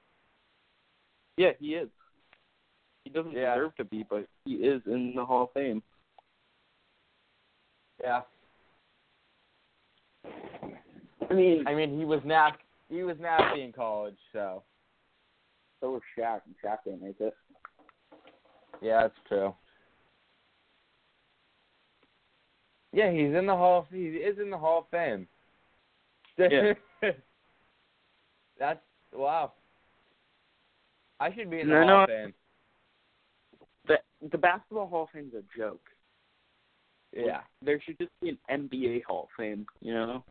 Yeah, 1.38 1.52
he 1.60 1.76
is. 1.76 1.90
He 3.04 3.10
doesn't 3.12 3.32
Yeah. 3.34 3.56
deserve 3.56 3.76
to 3.76 3.86
be, 3.86 4.04
but 4.10 4.28
he 4.46 4.56
is 4.56 4.82
in 4.88 5.14
the 5.16 5.26
Hall 5.26 5.44
of 5.44 5.52
Fame. 5.54 5.84
Yeah. 8.02 8.22
I 11.30 11.34
mean, 11.34 11.68
I 11.68 11.74
mean, 11.74 11.98
he 11.98 12.06
was 12.06 12.22
nasty. 12.24 12.64
He 12.90 13.04
was 13.04 13.18
nasty 13.20 13.62
in 13.64 13.74
college, 13.74 14.18
so 14.32 14.64
so 15.82 15.92
was 15.92 16.02
Shaq, 16.18 16.42
and 16.46 16.56
Shaq 16.64 16.84
didn't 16.86 17.02
make 17.04 17.20
it. 17.20 17.36
yeah, 18.82 19.02
that's 19.04 19.20
true. 19.28 19.54
Yeah, 22.94 23.12
he's 23.12 23.36
in 23.36 23.46
the 23.46 23.56
hall. 23.56 23.86
He 23.92 24.06
is 24.08 24.40
in 24.40 24.50
the 24.50 24.58
Hall 24.58 24.80
of 24.80 24.90
Fame. 24.90 25.28
Yeah. 26.38 26.74
that's 28.60 28.80
wow. 29.14 29.54
I 31.20 31.34
should 31.34 31.50
be 31.50 31.62
in 31.62 31.68
the 31.68 31.74
No, 31.74 31.80
Hall 31.80 31.88
no. 31.88 32.04
of 32.04 32.10
Fame. 32.10 32.34
The 33.88 33.96
the 34.32 34.38
Basketball 34.38 34.88
Hall 34.88 35.04
of 35.04 35.10
Fame's 35.14 35.34
a 35.34 35.44
joke. 35.58 35.82
Yeah, 37.16 37.40
There 37.64 37.82
should 37.82 37.98
just 37.98 38.12
be 38.22 38.38
an 38.50 38.70
NBA 38.70 39.04
Hall 39.06 39.24
of 39.24 39.30
Fame, 39.38 39.66
you 39.82 39.94
know? 39.94 40.24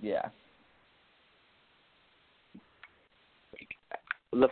yeah, 0.00 0.28
The 4.32 4.48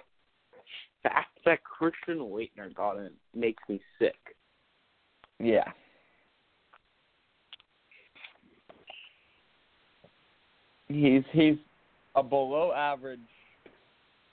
fact 1.02 1.38
that 1.46 1.62
Christian 1.64 2.18
Laettner 2.18 2.74
got 2.74 2.96
in 2.98 3.10
makes 3.34 3.62
me 3.68 3.80
sick. 3.98 4.16
yeah. 5.38 5.70
He's 10.88 11.22
he's 11.32 11.56
a 12.14 12.22
below 12.22 12.72
average 12.72 13.20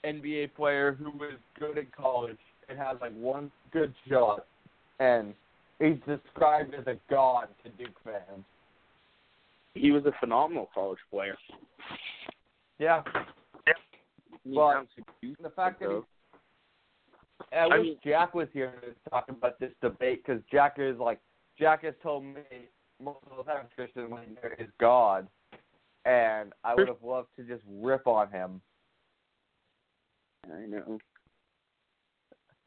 NBA 0.04 0.54
player 0.54 0.92
who 0.92 1.10
was 1.18 1.34
good 1.58 1.78
in 1.78 1.86
college 1.96 2.38
and 2.68 2.78
has 2.78 2.96
like 3.00 3.14
one 3.14 3.50
good 3.72 3.92
shot, 4.08 4.46
and 5.00 5.34
he's 5.78 5.98
described 6.06 6.74
as 6.74 6.86
a 6.86 6.96
god 7.10 7.48
to 7.64 7.70
Duke 7.70 7.96
fans. 8.04 8.44
He 9.74 9.90
was 9.90 10.04
a 10.06 10.12
phenomenal 10.20 10.68
college 10.74 10.98
player. 11.10 11.36
Yeah, 12.78 13.02
But 14.54 14.86
the 15.40 15.50
fact 15.54 15.80
that 15.80 16.02
he, 17.50 17.56
I 17.56 17.64
I 17.64 17.78
wish 17.78 17.86
mean- 17.86 17.98
Jack 18.04 18.34
was 18.34 18.48
here 18.52 18.72
to 18.82 19.10
talk 19.10 19.28
about 19.28 19.58
this 19.60 19.70
debate 19.80 20.24
because 20.26 20.42
Jack 20.50 20.74
is 20.78 20.98
like 20.98 21.20
Jack 21.58 21.84
has 21.84 21.94
told 22.02 22.24
me 22.24 22.42
multiple 23.02 23.44
times 23.44 23.68
Christian 23.76 24.08
Laettner 24.08 24.58
is 24.60 24.68
God, 24.80 25.26
and 26.04 26.52
I 26.64 26.74
would 26.74 26.88
have 26.88 27.02
loved 27.02 27.28
to 27.36 27.42
just 27.44 27.62
rip 27.68 28.06
on 28.06 28.30
him, 28.30 28.60
I 30.52 30.66
know. 30.66 30.98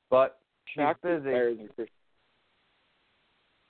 but 0.10 0.40
Shaq 0.78 0.96
busy. 1.02 1.24
better 1.26 1.56
than 1.56 1.70
Chris- 1.76 1.90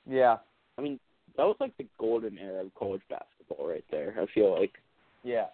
Yeah, 0.07 0.37
I 0.77 0.81
mean, 0.81 0.99
that 1.37 1.43
was 1.43 1.55
like 1.59 1.75
the 1.77 1.87
golden 1.99 2.37
era 2.37 2.63
of 2.63 2.73
college 2.75 3.01
basketball 3.09 3.67
right 3.67 3.83
there. 3.91 4.15
I 4.21 4.25
feel 4.33 4.57
like. 4.59 4.73
yeah, 5.23 5.47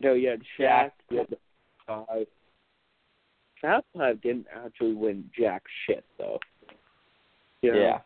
No, 0.00 0.14
yeah, 0.14 0.36
Shaq. 0.58 0.66
Shaq. 0.68 0.90
You 1.10 1.18
had 1.18 1.28
the 1.30 1.38
five. 1.86 2.26
Fab 3.60 3.84
Five 3.96 4.20
didn't 4.22 4.46
actually 4.52 4.94
win 4.94 5.30
jack 5.38 5.62
shit 5.86 6.04
though. 6.18 6.40
You 7.62 7.72
know? 7.72 7.78
yeah. 7.78 7.98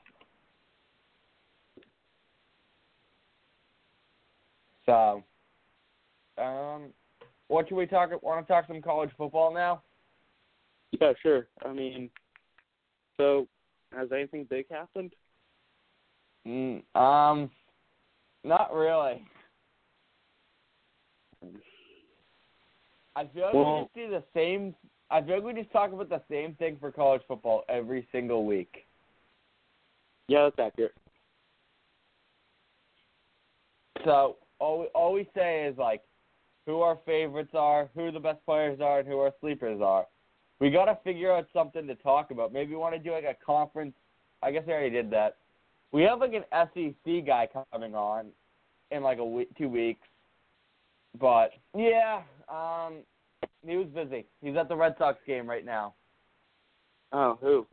So, 4.86 5.24
um, 6.38 6.92
what 7.48 7.68
should 7.68 7.76
we 7.76 7.86
talk? 7.86 8.10
Want 8.22 8.46
to 8.46 8.52
talk 8.52 8.66
some 8.66 8.80
college 8.80 9.10
football 9.18 9.52
now? 9.52 9.82
Yeah, 11.00 11.12
sure. 11.22 11.48
I 11.64 11.72
mean, 11.72 12.10
so 13.16 13.48
has 13.92 14.12
anything 14.12 14.46
big 14.48 14.66
happened? 14.70 15.12
Mm, 16.46 16.82
um, 16.94 17.50
not 18.44 18.72
really. 18.72 19.24
I 23.16 23.26
feel 23.34 23.46
like 23.46 23.54
we 23.54 23.82
just 23.82 23.94
do 23.94 24.10
the 24.10 24.22
same. 24.34 24.74
I 25.10 25.22
feel 25.22 25.36
like 25.36 25.44
we 25.44 25.60
just 25.60 25.72
talk 25.72 25.92
about 25.92 26.08
the 26.08 26.22
same 26.30 26.54
thing 26.54 26.76
for 26.78 26.92
college 26.92 27.22
football 27.26 27.64
every 27.68 28.06
single 28.12 28.44
week. 28.44 28.86
Yeah, 30.28 30.48
that's 30.56 30.68
accurate. 30.68 30.92
So 34.04 34.36
all 34.58 34.80
we, 34.80 34.86
all 34.86 35.12
we 35.12 35.28
say 35.34 35.66
is 35.66 35.76
like 35.76 36.02
who 36.66 36.80
our 36.80 36.98
favorites 37.06 37.52
are, 37.54 37.88
who 37.94 38.10
the 38.10 38.20
best 38.20 38.44
players 38.44 38.80
are, 38.80 39.00
and 39.00 39.08
who 39.08 39.18
our 39.18 39.32
sleepers 39.40 39.80
are. 39.80 40.06
We 40.58 40.70
got 40.70 40.86
to 40.86 40.98
figure 41.04 41.32
out 41.32 41.46
something 41.52 41.86
to 41.86 41.94
talk 41.96 42.30
about. 42.30 42.52
Maybe 42.52 42.70
we 42.70 42.76
want 42.76 42.94
to 42.94 42.98
do 42.98 43.12
like 43.12 43.24
a 43.24 43.36
conference. 43.44 43.94
I 44.42 44.50
guess 44.50 44.64
I 44.66 44.72
already 44.72 44.90
did 44.90 45.10
that. 45.10 45.36
We 45.92 46.02
have 46.02 46.20
like 46.20 46.32
an 46.32 46.44
SEC 46.52 47.26
guy 47.26 47.48
coming 47.72 47.94
on 47.94 48.26
in 48.90 49.02
like 49.02 49.18
a 49.18 49.24
week, 49.24 49.48
two 49.56 49.68
weeks. 49.68 50.06
But 51.18 51.50
yeah, 51.74 52.22
um, 52.48 52.98
he 53.66 53.76
was 53.76 53.86
busy. 53.88 54.26
He's 54.42 54.56
at 54.56 54.68
the 54.68 54.76
Red 54.76 54.94
Sox 54.98 55.18
game 55.26 55.48
right 55.48 55.64
now. 55.64 55.94
Oh, 57.12 57.38
who? 57.40 57.66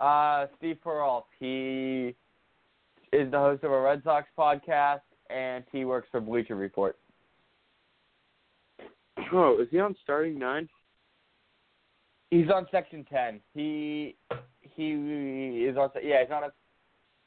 Uh, 0.00 0.46
Steve 0.58 0.78
Peralt. 0.84 1.24
He 1.40 2.14
is 3.12 3.30
the 3.30 3.38
host 3.38 3.64
of 3.64 3.72
a 3.72 3.80
Red 3.80 4.02
Sox 4.04 4.28
podcast, 4.38 5.00
and 5.30 5.64
he 5.72 5.84
works 5.84 6.08
for 6.10 6.20
Bleacher 6.20 6.56
Report. 6.56 6.96
Oh, 9.32 9.60
is 9.60 9.68
he 9.70 9.80
on 9.80 9.94
starting 10.02 10.38
nine? 10.38 10.68
He's 12.30 12.50
on 12.50 12.66
section 12.70 13.04
ten. 13.10 13.40
He 13.54 14.16
he 14.74 14.92
is 15.68 15.76
on. 15.76 15.90
Yeah, 16.02 16.22
he's 16.22 16.32
on 16.32 16.44
a. 16.44 16.48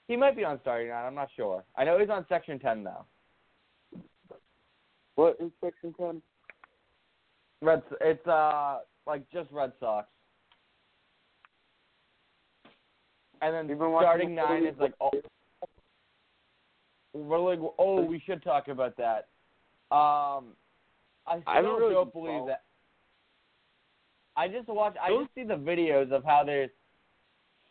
He 0.08 0.16
might 0.16 0.36
be 0.36 0.44
on 0.44 0.60
starting 0.62 0.90
nine. 0.90 1.06
I'm 1.06 1.16
not 1.16 1.30
sure. 1.36 1.64
I 1.76 1.84
know 1.84 2.00
he's 2.00 2.10
on 2.10 2.26
section 2.30 2.60
ten 2.60 2.84
though. 2.84 3.06
What 5.16 5.38
is 5.40 5.52
section 5.64 5.94
ten? 5.94 6.22
Red. 7.62 7.84
It's 8.00 8.26
uh 8.28 8.80
like 9.06 9.24
just 9.32 9.52
Red 9.52 9.74
Sox. 9.80 10.08
And 13.42 13.70
then 13.70 13.78
starting 13.78 14.36
nine 14.36 14.66
is 14.66 14.76
like 14.80 14.94
oh, 15.02 15.12
we're 17.14 17.40
like 17.40 17.60
oh 17.78 18.02
we 18.02 18.22
should 18.26 18.44
talk 18.44 18.68
about 18.68 18.96
that. 18.98 19.28
Um, 19.94 20.54
I 21.28 21.40
still 21.40 21.44
I 21.48 21.56
haven't 21.58 21.72
really 21.74 21.94
don't 21.94 22.14
believe 22.14 22.48
that. 22.48 22.64
I 24.38 24.48
just 24.48 24.68
watch. 24.68 24.96
I 25.02 25.10
just 25.10 25.34
see 25.36 25.44
the 25.44 25.56
videos 25.56 26.12
of 26.12 26.24
how 26.24 26.44
there's 26.46 26.70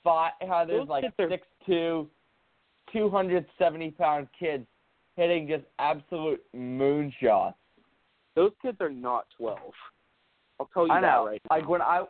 five, 0.04 0.32
how 0.46 0.64
there's 0.64 0.88
like 0.88 1.04
six 1.16 1.46
two, 1.66 2.08
two 2.92 3.08
hundred 3.08 3.46
seventy 3.58 3.90
pound 3.90 4.28
kids 4.38 4.66
hitting 5.16 5.48
just 5.48 5.64
absolute 5.78 6.42
moonshots. 6.54 7.54
Those 8.36 8.52
kids 8.62 8.76
are 8.80 8.90
not 8.90 9.26
twelve. 9.36 9.72
I'll 10.58 10.68
tell 10.72 10.86
you 10.86 10.92
I 10.92 11.00
know. 11.00 11.24
that 11.24 11.30
right. 11.30 11.42
Like 11.50 11.68
when 11.68 11.82
I 11.82 12.04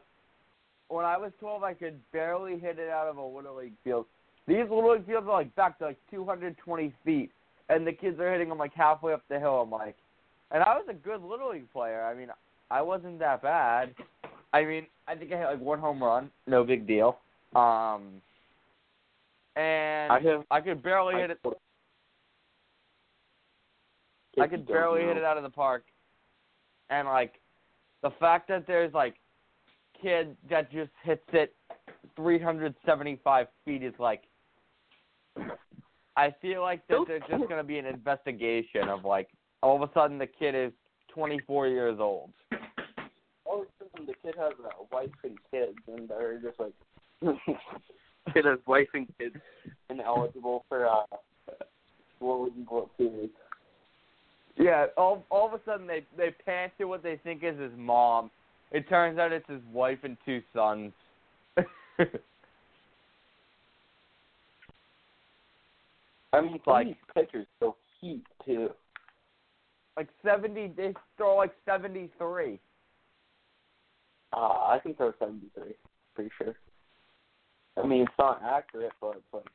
when 0.88 1.04
I 1.04 1.16
was 1.16 1.32
twelve, 1.38 1.62
I 1.62 1.74
could 1.74 2.00
barely 2.12 2.58
hit 2.58 2.78
it 2.78 2.90
out 2.90 3.06
of 3.06 3.16
a 3.16 3.24
little 3.24 3.56
league 3.56 3.74
field. 3.84 4.06
These 4.46 4.68
little 4.70 4.92
league 4.92 5.06
fields 5.06 5.26
are 5.28 5.32
like 5.32 5.54
back 5.54 5.78
to 5.78 5.84
like 5.86 5.98
220 6.10 6.92
feet, 7.04 7.30
and 7.68 7.86
the 7.86 7.92
kids 7.92 8.18
are 8.18 8.30
hitting 8.30 8.48
them 8.48 8.58
like 8.58 8.74
halfway 8.74 9.12
up 9.12 9.22
the 9.28 9.38
hill. 9.38 9.60
I'm 9.60 9.70
like, 9.70 9.96
and 10.50 10.62
I 10.62 10.76
was 10.76 10.86
a 10.88 10.94
good 10.94 11.22
little 11.22 11.52
league 11.52 11.70
player. 11.72 12.04
I 12.04 12.14
mean, 12.14 12.28
I 12.70 12.82
wasn't 12.82 13.18
that 13.20 13.42
bad. 13.42 13.94
I 14.52 14.64
mean, 14.64 14.86
I 15.06 15.14
think 15.14 15.32
I 15.32 15.38
hit 15.38 15.44
like 15.46 15.60
one 15.60 15.78
home 15.78 16.02
run, 16.02 16.30
no 16.46 16.64
big 16.64 16.86
deal. 16.86 17.18
Um, 17.54 18.20
and 19.56 20.12
I 20.12 20.20
have. 20.24 20.44
I 20.50 20.60
could 20.60 20.82
barely 20.82 21.14
hit 21.14 21.30
it. 21.30 21.38
I 24.40 24.46
could 24.46 24.66
barely 24.66 25.02
hit 25.02 25.16
it 25.16 25.24
out 25.24 25.36
of 25.36 25.42
the 25.42 25.50
park. 25.50 25.84
And 26.88 27.06
like 27.06 27.34
the 28.02 28.10
fact 28.18 28.48
that 28.48 28.66
there's 28.66 28.92
like 28.94 29.14
kid 30.00 30.36
that 30.48 30.70
just 30.72 30.90
hits 31.02 31.22
it 31.32 31.54
375 32.16 33.46
feet 33.64 33.82
is 33.82 33.94
like 33.98 34.22
I 36.16 36.34
feel 36.42 36.62
like 36.62 36.86
that 36.88 37.04
there's 37.06 37.22
just 37.28 37.48
going 37.48 37.60
to 37.60 37.64
be 37.64 37.78
an 37.78 37.86
investigation 37.86 38.88
of 38.88 39.04
like 39.04 39.28
all 39.62 39.82
of 39.82 39.88
a 39.88 39.92
sudden 39.94 40.18
the 40.18 40.26
kid 40.26 40.54
is 40.54 40.72
24 41.14 41.68
years 41.68 41.98
old. 42.00 42.30
All 43.44 43.62
of 43.62 43.66
a 43.66 43.84
sudden, 43.90 44.06
the 44.06 44.14
kid 44.22 44.34
has 44.38 44.52
a 44.64 44.94
wife 44.94 45.10
and 45.24 45.38
kids, 45.50 45.78
and 45.88 46.08
they're 46.08 46.40
just 46.40 46.60
like, 46.60 46.72
kid 48.32 48.44
has 48.44 48.58
wife 48.66 48.88
and 48.94 49.06
kids, 49.18 49.36
and 49.88 50.00
eligible 50.00 50.64
for 50.68 50.86
uh, 50.86 51.02
World 52.20 52.52
World 52.70 52.90
Series. 52.96 53.30
Yeah, 54.56 54.86
all 54.96 55.24
all 55.30 55.48
of 55.48 55.54
a 55.54 55.60
sudden 55.64 55.86
they 55.86 56.04
they 56.16 56.30
pan 56.44 56.70
to 56.78 56.84
what 56.84 57.02
they 57.02 57.18
think 57.24 57.42
is 57.42 57.58
his 57.58 57.72
mom. 57.76 58.30
It 58.72 58.88
turns 58.88 59.18
out 59.18 59.32
it's 59.32 59.48
his 59.48 59.62
wife 59.72 59.98
and 60.04 60.16
two 60.24 60.42
sons. 60.54 60.92
I 66.32 66.40
mean, 66.40 66.60
Like- 66.66 66.86
these 66.86 66.96
pitchers 67.14 67.46
throw 67.58 67.76
heat 68.00 68.24
too. 68.44 68.74
like 69.96 70.08
70 70.22 70.68
they 70.68 70.94
throw 71.16 71.36
like 71.36 71.52
73. 71.66 72.58
Uh, 74.32 74.36
I 74.36 74.78
can 74.80 74.94
throw 74.94 75.12
seventy 75.18 75.48
three, 75.54 75.74
pretty 76.14 76.30
sure. 76.38 76.54
I 77.76 77.84
mean, 77.84 78.02
it's 78.02 78.12
not 78.18 78.40
accurate, 78.44 78.92
but 79.00 79.16
it's 79.16 79.32
like 79.34 79.46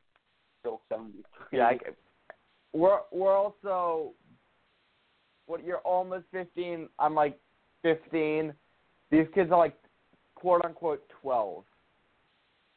still 0.60 0.82
seventy 0.90 1.24
three. 1.48 1.58
Yeah, 1.58 1.68
I, 1.68 1.78
we're 2.74 3.00
we're 3.10 3.34
also 3.34 4.12
what 5.46 5.64
you're 5.64 5.78
almost 5.78 6.24
15. 6.32 6.88
I'm 6.98 7.14
like 7.14 7.38
15. 7.82 8.52
These 9.10 9.26
kids 9.34 9.50
are 9.50 9.58
like 9.58 9.76
quote 10.34 10.62
unquote 10.64 11.02
12. 11.22 11.64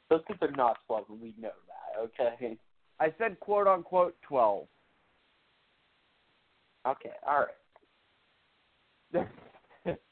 those 0.09 0.21
kids 0.27 0.39
are 0.41 0.51
not 0.51 0.77
twelve, 0.87 1.05
and 1.09 1.19
we 1.21 1.33
know 1.39 1.51
that. 1.67 1.99
Okay. 2.01 2.57
I 2.99 3.13
said 3.17 3.39
quote 3.39 3.67
unquote 3.67 4.15
12. 4.27 4.67
Okay. 6.87 7.11
All 7.27 7.45
right. 9.13 9.27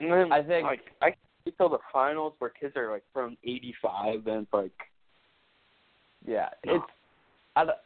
Then, 0.00 0.32
I 0.32 0.42
think- 0.42 0.66
like 0.66 0.80
I 1.02 1.10
can 1.10 1.52
till 1.58 1.68
the 1.68 1.78
finals 1.92 2.32
where 2.38 2.50
kids 2.50 2.74
are 2.76 2.90
like 2.90 3.04
from 3.12 3.36
eighty 3.44 3.74
five, 3.82 4.26
and 4.26 4.46
like 4.52 4.72
yeah, 6.26 6.48
it's 6.64 6.84
I, 7.56 7.64
don't- 7.66 7.76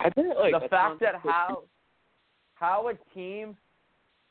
I 0.00 0.08
bet 0.08 0.36
like 0.36 0.60
the 0.60 0.68
fact 0.68 1.00
that 1.00 1.14
how 1.22 1.62
how 2.54 2.88
a 2.88 2.94
team 3.14 3.56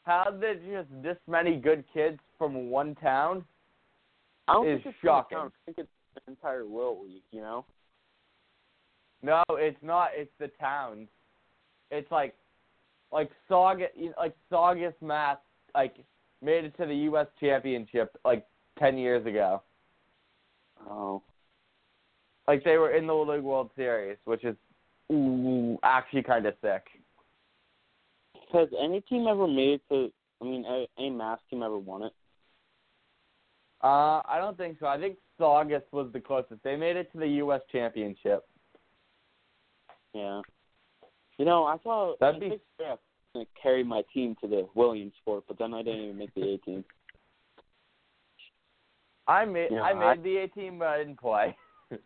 how 0.03 0.35
there's 0.37 0.59
just 0.69 1.03
this 1.03 1.17
many 1.27 1.55
good 1.57 1.83
kids 1.93 2.19
from 2.37 2.69
one 2.69 2.95
town. 2.95 3.45
I 4.47 4.53
don't 4.53 4.67
is 4.67 4.83
think 4.83 4.95
it's 4.95 4.97
shocking. 5.03 5.37
I 5.37 5.49
think 5.65 5.77
it's 5.77 5.89
the 6.15 6.31
entire 6.31 6.63
Little 6.63 7.03
League. 7.03 7.23
You 7.31 7.41
know. 7.41 7.65
No, 9.21 9.43
it's 9.51 9.81
not. 9.81 10.09
It's 10.13 10.31
the 10.39 10.49
towns. 10.59 11.07
It's 11.91 12.11
like, 12.11 12.35
like 13.11 13.29
Saugus, 13.47 13.87
like 14.17 14.35
Saugus, 14.49 14.93
Mass, 15.01 15.37
like 15.75 15.95
made 16.41 16.65
it 16.65 16.77
to 16.77 16.85
the 16.85 16.95
U.S. 16.95 17.27
championship 17.39 18.15
like 18.23 18.45
ten 18.77 18.97
years 18.97 19.25
ago. 19.25 19.61
Oh. 20.89 21.21
Like 22.47 22.63
they 22.63 22.77
were 22.77 22.95
in 22.95 23.07
the 23.07 23.13
League 23.13 23.43
World 23.43 23.69
Series, 23.75 24.17
which 24.25 24.43
is 24.43 24.55
ooh, 25.11 25.77
actually 25.83 26.23
kind 26.23 26.45
of 26.45 26.53
sick. 26.61 26.83
Has 28.53 28.69
any 28.81 29.01
team 29.01 29.27
ever 29.27 29.47
made 29.47 29.73
it 29.73 29.81
to? 29.89 30.11
I 30.41 30.45
mean, 30.45 30.65
a- 30.65 30.87
any 30.97 31.09
mass 31.09 31.39
team 31.49 31.61
ever 31.61 31.77
won 31.77 32.03
it? 32.03 32.13
Uh, 33.83 34.21
I 34.27 34.37
don't 34.39 34.57
think 34.57 34.77
so. 34.79 34.87
I 34.87 34.99
think 34.99 35.17
Saugus 35.37 35.83
was 35.91 36.09
the 36.11 36.19
closest. 36.19 36.63
They 36.63 36.75
made 36.75 36.95
it 36.95 37.11
to 37.11 37.19
the 37.19 37.27
U.S. 37.27 37.61
championship. 37.71 38.48
Yeah. 40.13 40.41
You 41.37 41.45
know, 41.45 41.65
I 41.65 41.77
thought 41.77 42.19
That'd 42.19 42.43
I 42.43 42.49
be- 42.49 42.61
I 42.79 42.89
was 42.91 42.99
gonna 43.33 43.45
carry 43.61 43.83
my 43.83 44.03
team 44.13 44.35
to 44.41 44.47
the 44.47 44.67
Williamsport, 44.75 45.45
but 45.47 45.57
then 45.57 45.73
I 45.73 45.81
didn't 45.83 46.01
even 46.01 46.17
make 46.17 46.33
the 46.33 46.53
A 46.53 46.57
team. 46.59 46.83
I 49.27 49.45
made 49.45 49.71
Yeah, 49.71 49.81
I 49.81 49.91
I- 49.91 50.15
made 50.15 50.23
the 50.23 50.37
A 50.37 50.47
team, 50.47 50.79
but 50.79 50.87
I 50.87 50.97
didn't 50.97 51.19
play. 51.19 51.55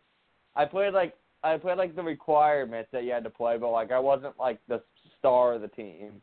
I 0.55 0.65
played 0.65 0.93
like 0.93 1.15
I 1.43 1.57
played 1.57 1.77
like 1.77 1.95
the 1.95 2.03
requirements 2.03 2.89
that 2.91 3.03
you 3.03 3.11
had 3.11 3.23
to 3.25 3.29
play, 3.29 3.57
but 3.57 3.71
like 3.71 3.91
I 3.91 3.99
wasn't 3.99 4.37
like 4.37 4.59
the 4.67 4.81
star 5.19 5.53
of 5.53 5.61
the 5.61 5.67
team. 5.69 6.21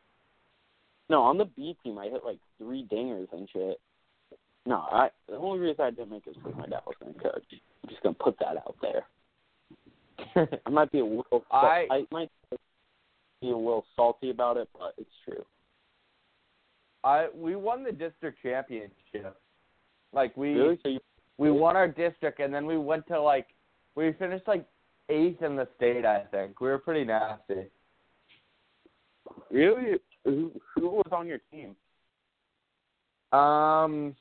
No, 1.09 1.22
on 1.22 1.39
the 1.39 1.47
B 1.47 1.76
team, 1.83 1.99
I 1.99 2.09
hit 2.09 2.24
like 2.24 2.39
three 2.59 2.87
dingers 2.91 3.33
and 3.33 3.49
shit. 3.53 3.81
No, 4.66 4.76
I 4.91 5.11
the 5.28 5.37
only 5.37 5.59
reason 5.59 5.85
I 5.85 5.91
didn't 5.91 6.11
make 6.11 6.26
it 6.26 6.31
was 6.31 6.37
because 6.37 6.57
my 6.57 6.66
dad 6.66 6.83
was 6.87 6.95
gonna 7.01 7.14
coach. 7.14 7.45
I'm 7.83 7.89
just 7.89 8.03
gonna 8.03 8.14
put 8.14 8.39
that 8.39 8.57
out 8.59 8.76
there. 8.81 9.07
I 10.66 10.71
might 10.71 10.91
be 10.93 11.01
a 11.01 11.05
little. 11.05 11.45
I- 11.51 11.87
I 11.91 12.07
might 12.11 12.31
be 13.41 13.51
a 13.51 13.57
little 13.57 13.85
salty 13.97 14.31
about 14.31 14.57
it, 14.57 14.68
but 14.79 14.95
it's 14.99 15.11
true. 15.25 15.45
I 17.03 17.29
we 17.35 17.57
won 17.57 17.83
the 17.83 17.93
district 17.93 18.39
championship. 18.43 19.37
Like 20.12 20.37
we 20.37 20.55
Really? 20.55 20.79
So 20.83 20.89
you 20.91 21.01
we 21.39 21.51
won 21.51 21.75
our 21.77 21.89
district 21.89 22.41
and 22.41 22.53
then 22.53 22.66
we 22.66 22.77
went 22.77 23.07
to 23.09 23.21
like 23.21 23.47
we 23.95 24.12
finished 24.12 24.47
like 24.47 24.66
eighth 25.09 25.43
in 25.43 25.57
the 25.57 25.66
state. 25.77 26.05
I 26.05 26.21
think 26.31 26.61
we 26.61 26.68
were 26.68 26.79
pretty 26.79 27.05
nasty. 27.05 27.66
really? 29.51 29.99
Who, 30.25 30.53
who 30.77 30.89
was 30.91 31.09
on 31.12 31.27
your 31.27 31.39
team? 31.51 31.75
Um, 33.33 34.14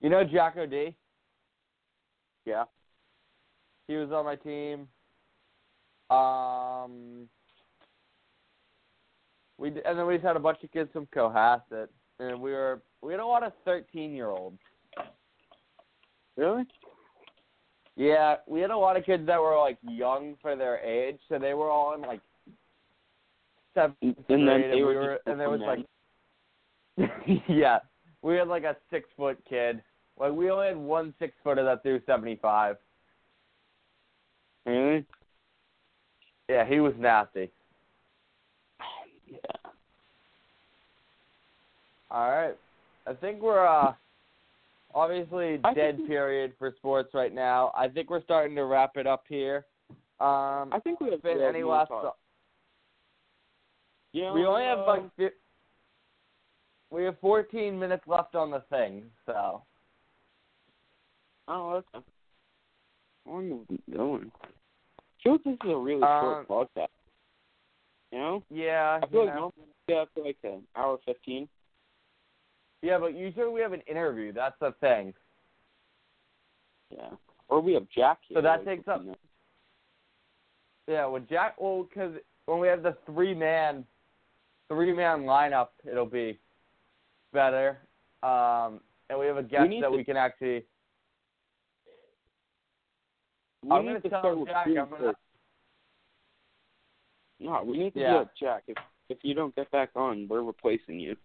you 0.00 0.08
know 0.08 0.24
Jacko 0.24 0.64
D. 0.64 0.96
Yeah. 2.46 2.64
He 3.88 3.96
was 3.96 4.10
on 4.10 4.24
my 4.24 4.36
team. 4.36 4.88
Um, 6.10 7.28
we 9.58 9.68
and 9.68 9.98
then 9.98 10.06
we 10.06 10.14
just 10.14 10.26
had 10.26 10.36
a 10.36 10.40
bunch 10.40 10.58
of 10.62 10.70
kids 10.72 10.90
from 10.92 11.06
Cohasset, 11.06 11.88
and 12.18 12.40
we 12.40 12.52
were 12.52 12.82
we 13.02 13.12
had 13.12 13.20
a 13.20 13.26
lot 13.26 13.42
of 13.42 13.52
thirteen 13.64 14.12
year 14.12 14.28
olds. 14.28 14.58
Really? 16.36 16.64
Yeah, 17.96 18.36
we 18.46 18.60
had 18.60 18.70
a 18.70 18.76
lot 18.76 18.96
of 18.96 19.04
kids 19.04 19.26
that 19.26 19.40
were 19.40 19.58
like 19.58 19.78
young 19.82 20.36
for 20.42 20.54
their 20.54 20.78
age, 20.78 21.18
so 21.28 21.38
they 21.38 21.54
were 21.54 21.70
all 21.70 21.94
in 21.94 22.02
like 22.02 22.20
seventh 23.74 23.96
And 24.02 24.14
grade, 24.26 24.48
then 24.48 24.48
and 24.48 24.74
we 24.74 24.82
were 24.82 25.18
and 25.26 25.40
there 25.40 25.50
was 25.50 25.60
like, 25.60 25.86
yeah, 27.48 27.78
we 28.22 28.36
had 28.36 28.48
like 28.48 28.64
a 28.64 28.76
six 28.90 29.08
foot 29.16 29.38
kid. 29.48 29.82
Like 30.18 30.32
we 30.32 30.50
only 30.50 30.68
had 30.68 30.76
one 30.76 31.14
six 31.18 31.34
footer 31.42 31.64
that 31.64 31.82
threw 31.82 32.00
seventy 32.06 32.38
five. 32.40 32.76
Really? 34.66 35.04
Yeah, 36.48 36.64
he 36.66 36.80
was 36.80 36.92
nasty. 36.98 37.50
Yeah. 39.30 39.38
All 42.10 42.30
right, 42.30 42.54
I 43.06 43.14
think 43.14 43.42
we're 43.42 43.66
uh 43.66 43.92
obviously 44.94 45.60
I 45.64 45.74
dead 45.74 45.96
think- 45.96 46.08
period 46.08 46.52
for 46.58 46.72
sports 46.76 47.10
right 47.14 47.34
now. 47.34 47.72
I 47.76 47.88
think 47.88 48.10
we're 48.10 48.22
starting 48.22 48.56
to 48.56 48.64
wrap 48.64 48.96
it 48.96 49.06
up 49.06 49.24
here. 49.28 49.64
Um, 50.20 50.72
I 50.72 50.80
think 50.82 51.00
we 51.00 51.10
have 51.10 51.20
Finn, 51.20 51.36
we 51.38 51.42
have 51.44 51.54
any 51.54 51.64
last? 51.64 51.88
talk. 51.88 52.02
thought- 52.02 52.16
You 54.12 54.22
know, 54.22 54.32
we 54.34 54.46
only 54.46 54.62
have 54.64 54.86
like 54.86 55.02
fi- 55.16 55.36
we 56.90 57.04
have 57.04 57.18
14 57.20 57.78
minutes 57.78 58.04
left 58.06 58.34
on 58.34 58.50
the 58.50 58.60
thing, 58.70 59.10
so 59.26 59.62
Oh, 61.48 61.74
okay. 61.94 62.04
How 63.24 63.32
long 63.32 63.48
have 63.50 63.58
we 63.68 63.76
been 63.88 63.96
going? 63.96 64.32
Like 65.24 65.42
this 65.44 65.52
is 65.54 65.58
a 65.70 65.76
really 65.76 66.02
Um, 66.02 66.44
short 66.46 66.48
podcast. 66.48 66.88
You 68.12 68.18
know? 68.18 68.42
yeah. 68.50 69.00
I 69.02 69.06
feel 69.08 69.20
you 69.22 69.26
like 69.26 69.34
know. 69.34 69.52
we 69.88 69.94
have 69.94 70.08
for 70.14 70.24
like 70.24 70.36
an 70.44 70.62
hour 70.76 70.98
fifteen. 71.04 71.48
Yeah, 72.82 72.98
but 72.98 73.14
usually 73.14 73.48
we 73.48 73.60
have 73.60 73.72
an 73.72 73.80
interview. 73.82 74.32
That's 74.32 74.54
the 74.60 74.72
thing. 74.80 75.12
Yeah. 76.90 77.10
Or 77.48 77.60
we 77.60 77.72
have 77.74 77.86
Jack 77.94 78.18
here. 78.28 78.36
So 78.38 78.42
that 78.42 78.58
like, 78.58 78.64
takes 78.64 78.88
up- 78.88 79.04
know. 79.04 79.14
Yeah, 80.88 81.06
with 81.06 81.28
Jack. 81.28 81.60
Well, 81.60 81.82
because 81.84 82.12
when 82.46 82.60
we 82.60 82.68
have 82.68 82.82
the 82.84 82.96
three 83.06 83.34
man, 83.34 83.84
three 84.68 84.92
man 84.92 85.22
lineup, 85.22 85.68
it'll 85.90 86.06
be 86.06 86.38
better. 87.32 87.78
Um, 88.22 88.80
and 89.10 89.18
we 89.18 89.26
have 89.26 89.36
a 89.36 89.42
guest 89.42 89.68
need 89.68 89.82
that 89.82 89.90
to- 89.90 89.96
we 89.96 90.04
can 90.04 90.16
actually. 90.16 90.64
We 93.66 93.72
I'm 93.76 93.84
need 93.86 94.02
to 94.02 94.08
tell 94.08 94.20
start 94.20 94.38
with 94.38 94.48
Jack, 94.48 94.66
gonna- 94.66 95.14
No, 97.40 97.62
we 97.64 97.78
need 97.78 97.94
to 97.94 98.00
Yeah. 98.00 98.24
do 98.24 98.30
Jack. 98.38 98.62
If 98.68 98.76
if 99.08 99.18
you 99.22 99.34
don't 99.34 99.54
get 99.54 99.70
back 99.70 99.90
on, 99.94 100.26
we're 100.28 100.42
replacing 100.42 100.98
you. 100.98 101.16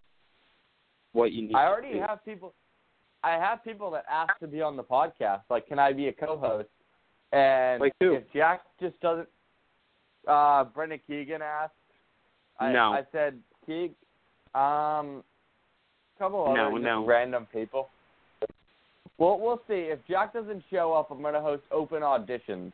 What 1.13 1.31
you 1.31 1.43
need. 1.47 1.55
I 1.55 1.63
to 1.65 1.71
already 1.71 1.93
do. 1.93 1.99
have 2.01 2.23
people. 2.23 2.53
I 3.23 3.31
have 3.31 3.63
people 3.63 3.89
that 3.91 4.05
ask 4.09 4.37
to 4.39 4.47
be 4.47 4.61
on 4.61 4.75
the 4.75 4.83
podcast. 4.83 5.41
Like, 5.49 5.67
can 5.67 5.77
I 5.79 5.91
be 5.93 6.07
a 6.07 6.13
co-host? 6.13 6.69
And 7.31 7.79
Like 7.81 7.93
if 7.99 8.23
Jack 8.33 8.63
just 8.79 8.99
doesn't, 9.01 9.29
uh, 10.27 10.63
Brendan 10.65 10.99
Keegan 11.07 11.41
asked. 11.41 11.73
I, 12.59 12.71
No. 12.71 12.93
I 12.93 13.03
said 13.11 13.41
Keeg, 13.65 13.93
um, 14.53 15.23
a 16.15 16.19
couple 16.19 16.45
other 16.45 16.55
No, 16.55 16.77
no. 16.77 17.05
random 17.05 17.45
people. 17.47 17.89
Well, 19.17 19.39
we'll 19.39 19.61
see. 19.67 19.89
If 19.91 19.99
Jack 20.07 20.33
doesn't 20.33 20.63
show 20.71 20.93
up, 20.93 21.11
I'm 21.11 21.21
gonna 21.21 21.41
host 21.41 21.63
open 21.71 22.01
auditions. 22.01 22.71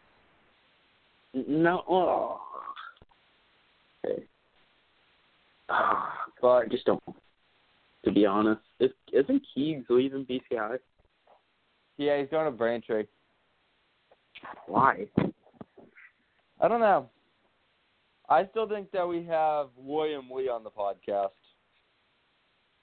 No. 1.34 1.84
Oh. 1.90 2.42
Okay. 4.06 4.24
Ah, 5.70 6.26
But 6.42 6.48
I 6.48 6.66
just 6.68 6.86
don't. 6.86 7.04
To 8.06 8.12
be 8.12 8.26
honest, 8.26 8.62
is 8.80 8.92
isn't 9.12 9.44
Keegs 9.56 9.86
leaving 9.90 10.26
BCI? 10.26 10.78
yeah, 11.98 12.20
he's 12.20 12.30
going 12.30 12.46
to 12.46 12.52
Braintree. 12.52 13.06
Why? 14.68 15.08
I 16.62 16.68
don't 16.68 16.80
know. 16.80 17.10
I 18.30 18.46
still 18.52 18.68
think 18.68 18.92
that 18.92 19.08
we 19.08 19.26
have 19.26 19.68
William 19.78 20.30
Lee 20.32 20.48
on 20.48 20.64
the 20.64 20.70
podcast. 20.70 21.30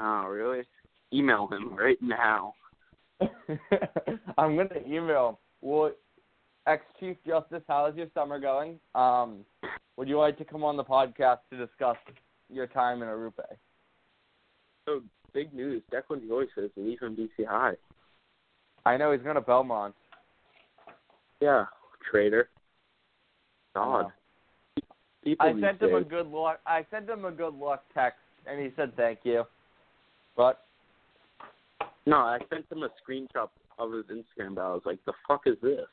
Oh, 0.01 0.27
really? 0.27 0.65
Email 1.13 1.47
him 1.47 1.75
right 1.77 1.99
now. 2.03 2.55
I'm 4.39 4.57
gonna 4.57 4.81
email. 4.87 5.39
Well, 5.61 5.93
ex 6.67 6.85
Chief 7.01 7.17
Justice, 7.27 7.63
how 7.69 7.87
is 7.87 7.97
your 7.97 8.07
summer 8.15 8.39
going? 8.39 8.79
Um, 8.95 9.45
would 9.97 10.09
you 10.09 10.19
like 10.19 10.39
to 10.39 10.45
come 10.45 10.65
on 10.65 10.77
the 10.77 10.85
podcast 10.85 11.39
to 11.51 11.57
discuss 11.57 11.97
your 12.51 12.67
time 12.67 13.03
in 13.03 13.09
Arupe? 13.09 13.45
So 14.87 15.03
big 15.33 15.53
news: 15.55 15.83
Declan 15.93 16.27
Joyce 16.27 16.49
is 16.57 16.71
leaving 16.77 17.17
BCI. 17.17 17.77
I 18.87 18.97
know 18.97 19.13
he's 19.13 19.23
going 19.23 19.37
to 19.37 19.41
Belmont. 19.41 19.95
Yeah, 21.41 21.65
traitor. 22.11 22.49
God. 23.75 24.13
People 25.25 25.47
I 25.47 25.61
sent 25.61 25.81
him 25.81 25.95
a 25.95 26.03
good 26.03 26.27
luck. 26.27 26.61
I 26.67 26.85
sent 26.91 27.09
him 27.09 27.25
a 27.25 27.31
good 27.31 27.55
luck 27.55 27.83
text, 27.95 28.19
and 28.47 28.61
he 28.61 28.71
said 28.77 28.95
thank 28.95 29.21
you. 29.25 29.45
But 30.37 30.61
No, 32.07 32.17
I 32.17 32.39
sent 32.51 32.71
him 32.71 32.83
a 32.83 32.91
screenshot 33.01 33.49
of 33.79 33.93
his 33.93 34.05
Instagram, 34.07 34.55
but 34.57 34.63
I 34.63 34.73
was 34.73 34.83
like, 34.85 34.99
"The 35.05 35.15
fuck 35.27 35.47
is 35.47 35.57
this?" 35.63 35.89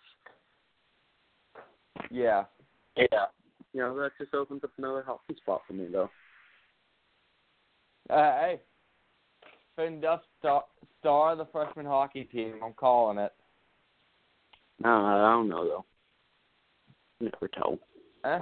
yeah, 2.09 2.45
Yeah. 2.95 3.27
You 3.73 3.79
know, 3.79 3.95
that 3.99 4.11
just 4.19 4.33
opens 4.33 4.65
up 4.65 4.71
another 4.77 5.01
hockey 5.05 5.35
spot 5.37 5.61
for 5.65 5.73
me, 5.73 5.87
though. 5.89 6.09
uh, 8.09 8.39
hey, 8.39 8.61
Finn 9.77 10.01
Duff 10.01 10.21
star, 10.39 10.65
star 10.99 11.31
of 11.31 11.37
the 11.37 11.45
freshman 11.45 11.85
hockey 11.85 12.25
team. 12.25 12.55
I'm 12.63 12.73
calling 12.73 13.17
it. 13.17 13.31
No, 14.83 14.89
I 14.89 15.31
don't 15.31 15.47
know 15.47 15.63
though. 15.65 15.85
Never 17.21 17.47
tell. 17.47 17.79
Eh? 18.25 18.39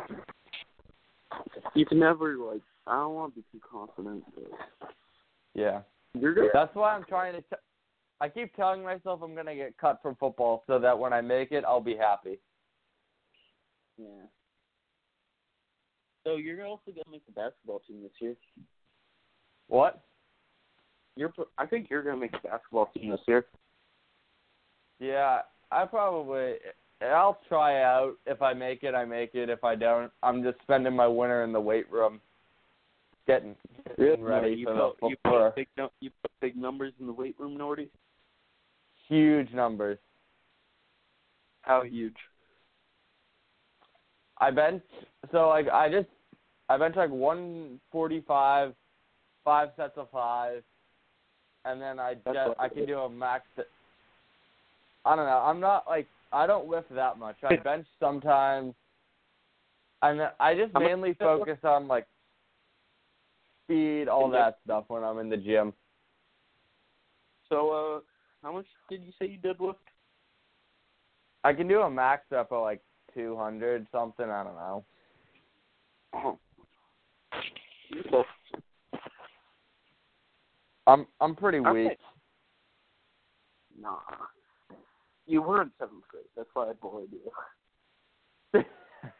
You 1.76 1.86
can 1.86 2.00
never 2.00 2.36
like. 2.38 2.62
I 2.88 2.94
don't 2.94 3.14
want 3.14 3.36
to 3.36 3.42
be 3.42 3.46
too 3.52 3.62
confident. 3.70 4.24
But 4.34 4.90
Yeah. 5.54 5.82
You're 6.14 6.34
good. 6.34 6.50
That's 6.54 6.74
why 6.76 6.94
I'm 6.94 7.04
trying 7.06 7.34
to. 7.34 7.42
T- 7.42 7.56
I 8.22 8.28
keep 8.28 8.54
telling 8.56 8.84
myself 8.84 9.22
I'm 9.24 9.36
gonna 9.36 9.56
get 9.56 9.78
cut 9.78 10.00
from 10.02 10.16
football 10.16 10.64
so 10.68 10.80
that 10.80 10.98
when 10.98 11.14
I 11.14 11.22
make 11.22 11.52
it, 11.52 11.64
I'll 11.66 11.82
be 11.82 11.96
happy. 11.96 12.40
Yeah. 13.98 14.26
So 16.26 16.36
you're 16.36 16.66
also 16.66 16.92
gonna 16.92 17.04
make 17.12 17.26
the 17.26 17.32
basketball 17.32 17.82
team 17.88 18.02
this 18.04 18.12
year. 18.20 18.36
What? 19.68 20.02
You're. 21.16 21.34
I 21.58 21.66
think 21.66 21.90
you're 21.90 22.04
gonna 22.04 22.18
make 22.18 22.32
the 22.32 22.50
basketball 22.50 22.88
team 22.88 23.12
this 23.12 23.22
year. 23.28 23.46
Yeah, 25.00 25.40
I 25.72 25.86
probably. 25.86 26.56
I'll 27.02 27.40
try 27.48 27.82
out. 27.82 28.16
If 28.26 28.42
I 28.42 28.54
make 28.54 28.84
it, 28.84 28.94
I 28.94 29.06
make 29.06 29.34
it. 29.34 29.50
If 29.50 29.64
I 29.64 29.76
don't, 29.76 30.12
I'm 30.22 30.44
just 30.44 30.58
spending 30.64 30.96
my 30.96 31.08
winter 31.08 31.44
in 31.44 31.54
the 31.54 31.62
weight 31.62 31.90
room, 31.90 32.20
getting, 33.30 33.56
getting 33.98 34.24
ready 34.24 34.56
you 34.56 34.66
for 34.66 34.74
put, 34.74 35.00
the 35.02 35.08
you 35.10 35.16
put 35.24 35.56
big 35.56 35.68
you 36.02 36.10
put 36.22 36.32
big 36.42 36.58
numbers 36.58 36.94
in 37.00 37.06
the 37.06 37.14
weight 37.14 37.36
room, 37.38 37.58
Nordy. 37.58 37.90
huge 39.08 39.52
numbers. 39.54 40.00
How 41.62 41.84
huge? 41.84 42.16
I 44.40 44.50
bench. 44.52 44.82
So 45.32 45.50
like 45.50 45.68
I 45.70 45.90
just 45.90 46.08
I 46.70 46.78
bench 46.78 46.96
like 46.96 47.12
145, 47.12 48.74
five 49.46 49.70
sets 49.78 49.94
of 49.98 50.10
five, 50.12 50.64
and 51.66 51.80
then 51.80 52.00
I 52.00 52.16
That's 52.26 52.36
just, 52.36 52.60
I 52.60 52.70
can 52.70 52.86
do 52.86 53.00
a 53.00 53.10
max. 53.10 53.44
I 55.06 55.16
don't 55.16 55.26
know. 55.26 55.44
I'm 55.46 55.60
not 55.60 55.86
like 55.88 56.08
I 56.32 56.48
don't 56.48 56.68
lift 56.68 56.94
that 56.96 57.20
much. 57.20 57.36
I 57.44 57.56
bench 57.64 57.86
sometimes, 58.00 58.74
and 60.02 60.22
I 60.40 60.56
just 60.56 60.74
mainly 60.74 61.14
focus 61.20 61.60
on 61.64 61.88
like 61.88 62.08
speed, 63.70 64.08
all 64.08 64.30
that 64.32 64.58
stuff 64.66 64.86
when 64.88 65.04
I'm 65.04 65.20
in 65.20 65.30
the 65.30 65.38
gym. 65.38 65.74
So, 67.48 67.72
uh, 67.72 68.00
how 68.44 68.52
much 68.54 68.66
did 68.90 69.04
you 69.04 69.12
say 69.20 69.28
you 69.28 69.38
did 69.38 69.60
lift? 69.60 69.80
I 71.44 71.54
can 71.54 71.68
do 71.68 71.82
a 71.82 71.90
max 71.90 72.24
up 72.36 72.52
of 72.52 72.64
like 72.64 72.82
200 73.14 73.88
something. 73.92 74.30
I 74.30 74.44
don't 74.44 74.56
know. 74.56 74.86
Oh. 76.14 76.40
I'm 80.88 81.06
I'm 81.22 81.36
pretty 81.36 81.60
Okay. 81.60 81.90
weak. 81.90 81.98
Nah. 83.80 83.98
You 85.28 85.44
were 85.44 85.62
in 85.62 85.72
seventh 85.78 86.08
grade. 86.10 86.26
That's 86.36 86.50
why 86.54 86.70
I 86.70 86.74
bullied 86.74 87.12
you. 88.54 88.64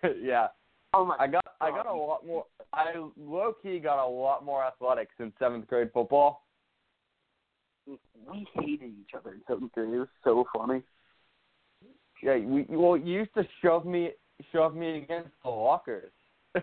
yeah. 0.24 0.48
Oh 0.94 1.06
my 1.06 1.16
I 1.20 1.28
got 1.28 1.46
I 1.62 1.70
got 1.70 1.86
a 1.86 1.94
lot 1.94 2.26
more. 2.26 2.46
I 2.74 2.94
low 3.18 3.54
key 3.62 3.80
got 3.80 4.04
a 4.04 4.08
lot 4.08 4.44
more 4.44 4.64
athletics 4.64 5.14
in 5.20 5.32
seventh 5.40 5.68
grade 5.68 5.92
football. 5.94 6.46
We 7.88 8.48
hated 8.56 8.92
each 9.00 9.14
other 9.16 9.32
in 9.32 9.42
seventh 9.48 9.72
grade. 9.74 9.94
It 9.94 9.98
was 9.98 10.08
so 10.24 10.46
funny. 10.56 10.82
Yeah, 12.24 12.38
we 12.38 12.66
well 12.70 12.98
you 12.98 13.20
used 13.20 13.34
to 13.36 13.44
shove 13.62 13.86
me 13.86 14.12
shove 14.52 14.76
me 14.76 14.98
against 14.98 15.32
the 15.44 15.50
lockers. 15.50 16.12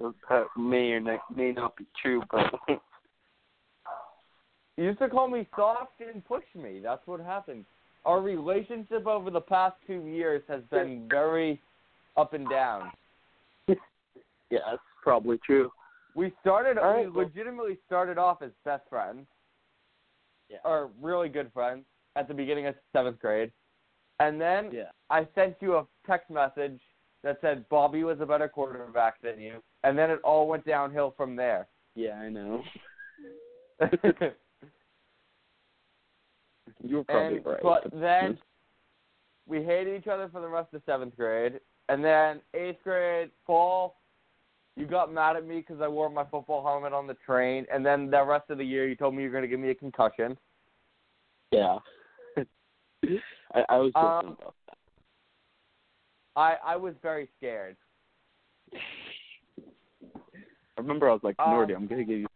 That 0.00 0.12
uh, 0.28 0.44
may 0.56 0.90
or 0.90 1.00
not, 1.00 1.20
may 1.34 1.52
not 1.52 1.76
be 1.76 1.86
true, 2.02 2.22
but 2.30 2.52
you 4.76 4.84
used 4.84 4.98
to 4.98 5.08
call 5.08 5.28
me 5.28 5.46
soft 5.54 6.00
and 6.00 6.24
push 6.24 6.44
me. 6.54 6.80
That's 6.82 7.06
what 7.06 7.20
happened. 7.20 7.64
Our 8.04 8.20
relationship 8.20 9.06
over 9.06 9.30
the 9.30 9.40
past 9.40 9.76
two 9.86 10.04
years 10.04 10.42
has 10.48 10.62
been 10.70 11.06
very 11.08 11.60
up 12.16 12.32
and 12.34 12.48
down. 12.48 12.90
yeah, 13.68 14.58
that's 14.70 14.82
probably 15.02 15.38
true. 15.44 15.70
We 16.14 16.32
started 16.40 16.78
All 16.78 17.02
we 17.02 17.08
legitimately 17.08 17.78
started 17.86 18.18
off 18.18 18.42
as 18.42 18.50
best 18.64 18.84
friends. 18.88 19.26
Yeah. 20.48 20.58
Or 20.64 20.90
really 21.00 21.28
good 21.28 21.50
friends 21.52 21.84
at 22.16 22.28
the 22.28 22.34
beginning 22.34 22.66
of 22.66 22.74
seventh 22.92 23.18
grade. 23.18 23.50
And 24.20 24.40
then 24.40 24.70
Yeah. 24.72 24.90
I 25.10 25.26
sent 25.34 25.56
you 25.60 25.76
a 25.76 25.86
text 26.06 26.30
message 26.30 26.80
that 27.22 27.38
said 27.40 27.68
Bobby 27.68 28.04
was 28.04 28.20
a 28.20 28.26
better 28.26 28.48
quarterback 28.48 29.20
than 29.22 29.40
you, 29.40 29.62
and 29.82 29.98
then 29.98 30.10
it 30.10 30.20
all 30.22 30.46
went 30.46 30.64
downhill 30.66 31.14
from 31.16 31.34
there. 31.34 31.66
Yeah, 31.94 32.14
I 32.16 32.28
know. 32.28 32.62
You 36.82 36.98
were 36.98 37.04
probably 37.04 37.38
and, 37.38 37.46
right. 37.46 37.62
But 37.62 37.84
then 37.92 38.32
hmm. 38.32 38.38
we 39.46 39.62
hated 39.64 40.00
each 40.00 40.06
other 40.06 40.28
for 40.30 40.40
the 40.40 40.48
rest 40.48 40.74
of 40.74 40.82
seventh 40.86 41.16
grade, 41.16 41.60
and 41.88 42.04
then 42.04 42.40
eighth 42.54 42.82
grade 42.82 43.30
fall, 43.46 43.96
you 44.76 44.86
got 44.86 45.12
mad 45.12 45.36
at 45.36 45.46
me 45.46 45.58
because 45.58 45.80
I 45.80 45.88
wore 45.88 46.10
my 46.10 46.24
football 46.24 46.64
helmet 46.64 46.92
on 46.92 47.06
the 47.06 47.16
train, 47.26 47.66
and 47.72 47.84
then 47.84 48.10
the 48.10 48.24
rest 48.24 48.50
of 48.50 48.58
the 48.58 48.64
year 48.64 48.88
you 48.88 48.96
told 48.96 49.14
me 49.14 49.22
you 49.22 49.28
were 49.28 49.32
going 49.32 49.42
to 49.42 49.48
give 49.48 49.60
me 49.60 49.70
a 49.70 49.74
concussion. 49.74 50.36
yeah. 51.52 51.78
I, 53.54 53.64
I 53.68 53.76
was 53.78 53.92
Um, 53.94 54.02
joking 54.02 54.36
about 54.40 54.54
that. 54.66 54.76
I 56.36 56.56
I 56.64 56.76
was 56.76 56.94
very 57.02 57.28
scared. 57.36 57.76
I 60.76 60.80
remember 60.80 61.08
I 61.08 61.12
was 61.12 61.20
like, 61.22 61.36
um, 61.38 61.70
I'm 61.70 61.86
gonna 61.86 62.02
give 62.04 62.18
you. 62.18 62.26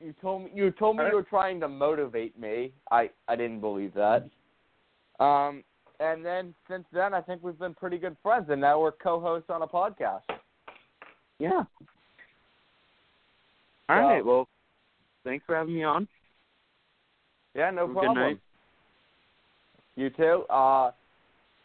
You 0.00 0.12
told 0.20 0.44
me 0.44 0.50
you 0.54 0.70
told 0.72 0.96
me 0.96 1.04
you 1.08 1.14
were 1.14 1.22
trying 1.22 1.60
to 1.60 1.68
motivate 1.68 2.38
me. 2.38 2.72
I 2.90 3.10
I 3.28 3.36
didn't 3.36 3.60
believe 3.60 3.94
that. 3.94 4.28
Um, 5.20 5.62
and 6.00 6.24
then 6.24 6.54
since 6.68 6.84
then, 6.92 7.14
I 7.14 7.20
think 7.20 7.42
we've 7.42 7.58
been 7.58 7.74
pretty 7.74 7.98
good 7.98 8.16
friends, 8.22 8.46
and 8.50 8.60
now 8.60 8.80
we're 8.80 8.92
co-hosts 8.92 9.50
on 9.50 9.62
a 9.62 9.66
podcast. 9.66 10.22
Yeah. 11.38 11.62
So- 11.78 11.86
All 13.94 14.00
right. 14.00 14.24
Well, 14.24 14.48
thanks 15.24 15.44
for 15.46 15.54
having 15.54 15.74
me 15.74 15.84
on. 15.84 16.08
Yeah, 17.54 17.70
no 17.70 17.82
Have 17.82 17.90
a 17.90 17.94
good 17.94 18.02
problem. 18.02 18.18
night. 18.26 18.40
You 19.96 20.10
too. 20.10 20.44
Uh, 20.50 20.90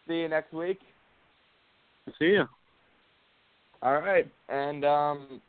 see 0.07 0.15
you 0.21 0.29
next 0.29 0.53
week. 0.53 0.79
See 2.17 2.25
you. 2.25 2.45
All 3.83 3.99
right, 3.99 4.27
and 4.47 4.85
um, 4.85 5.41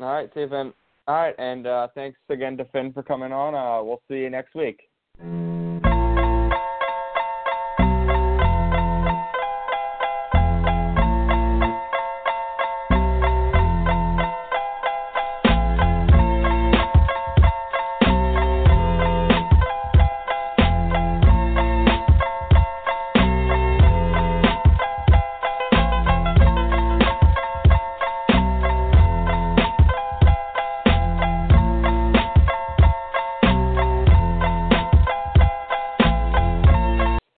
all 0.00 0.06
right, 0.12 0.30
see 0.34 0.40
you, 0.40 0.48
Finn. 0.48 0.72
All 1.06 1.14
right, 1.16 1.34
and 1.38 1.66
uh, 1.66 1.88
thanks 1.94 2.18
again 2.30 2.56
to 2.56 2.64
Finn 2.66 2.92
for 2.92 3.02
coming 3.02 3.30
on. 3.32 3.54
Uh, 3.54 3.82
we'll 3.84 4.00
see 4.08 4.20
you 4.20 4.30
next 4.30 4.54
week. 4.54 4.80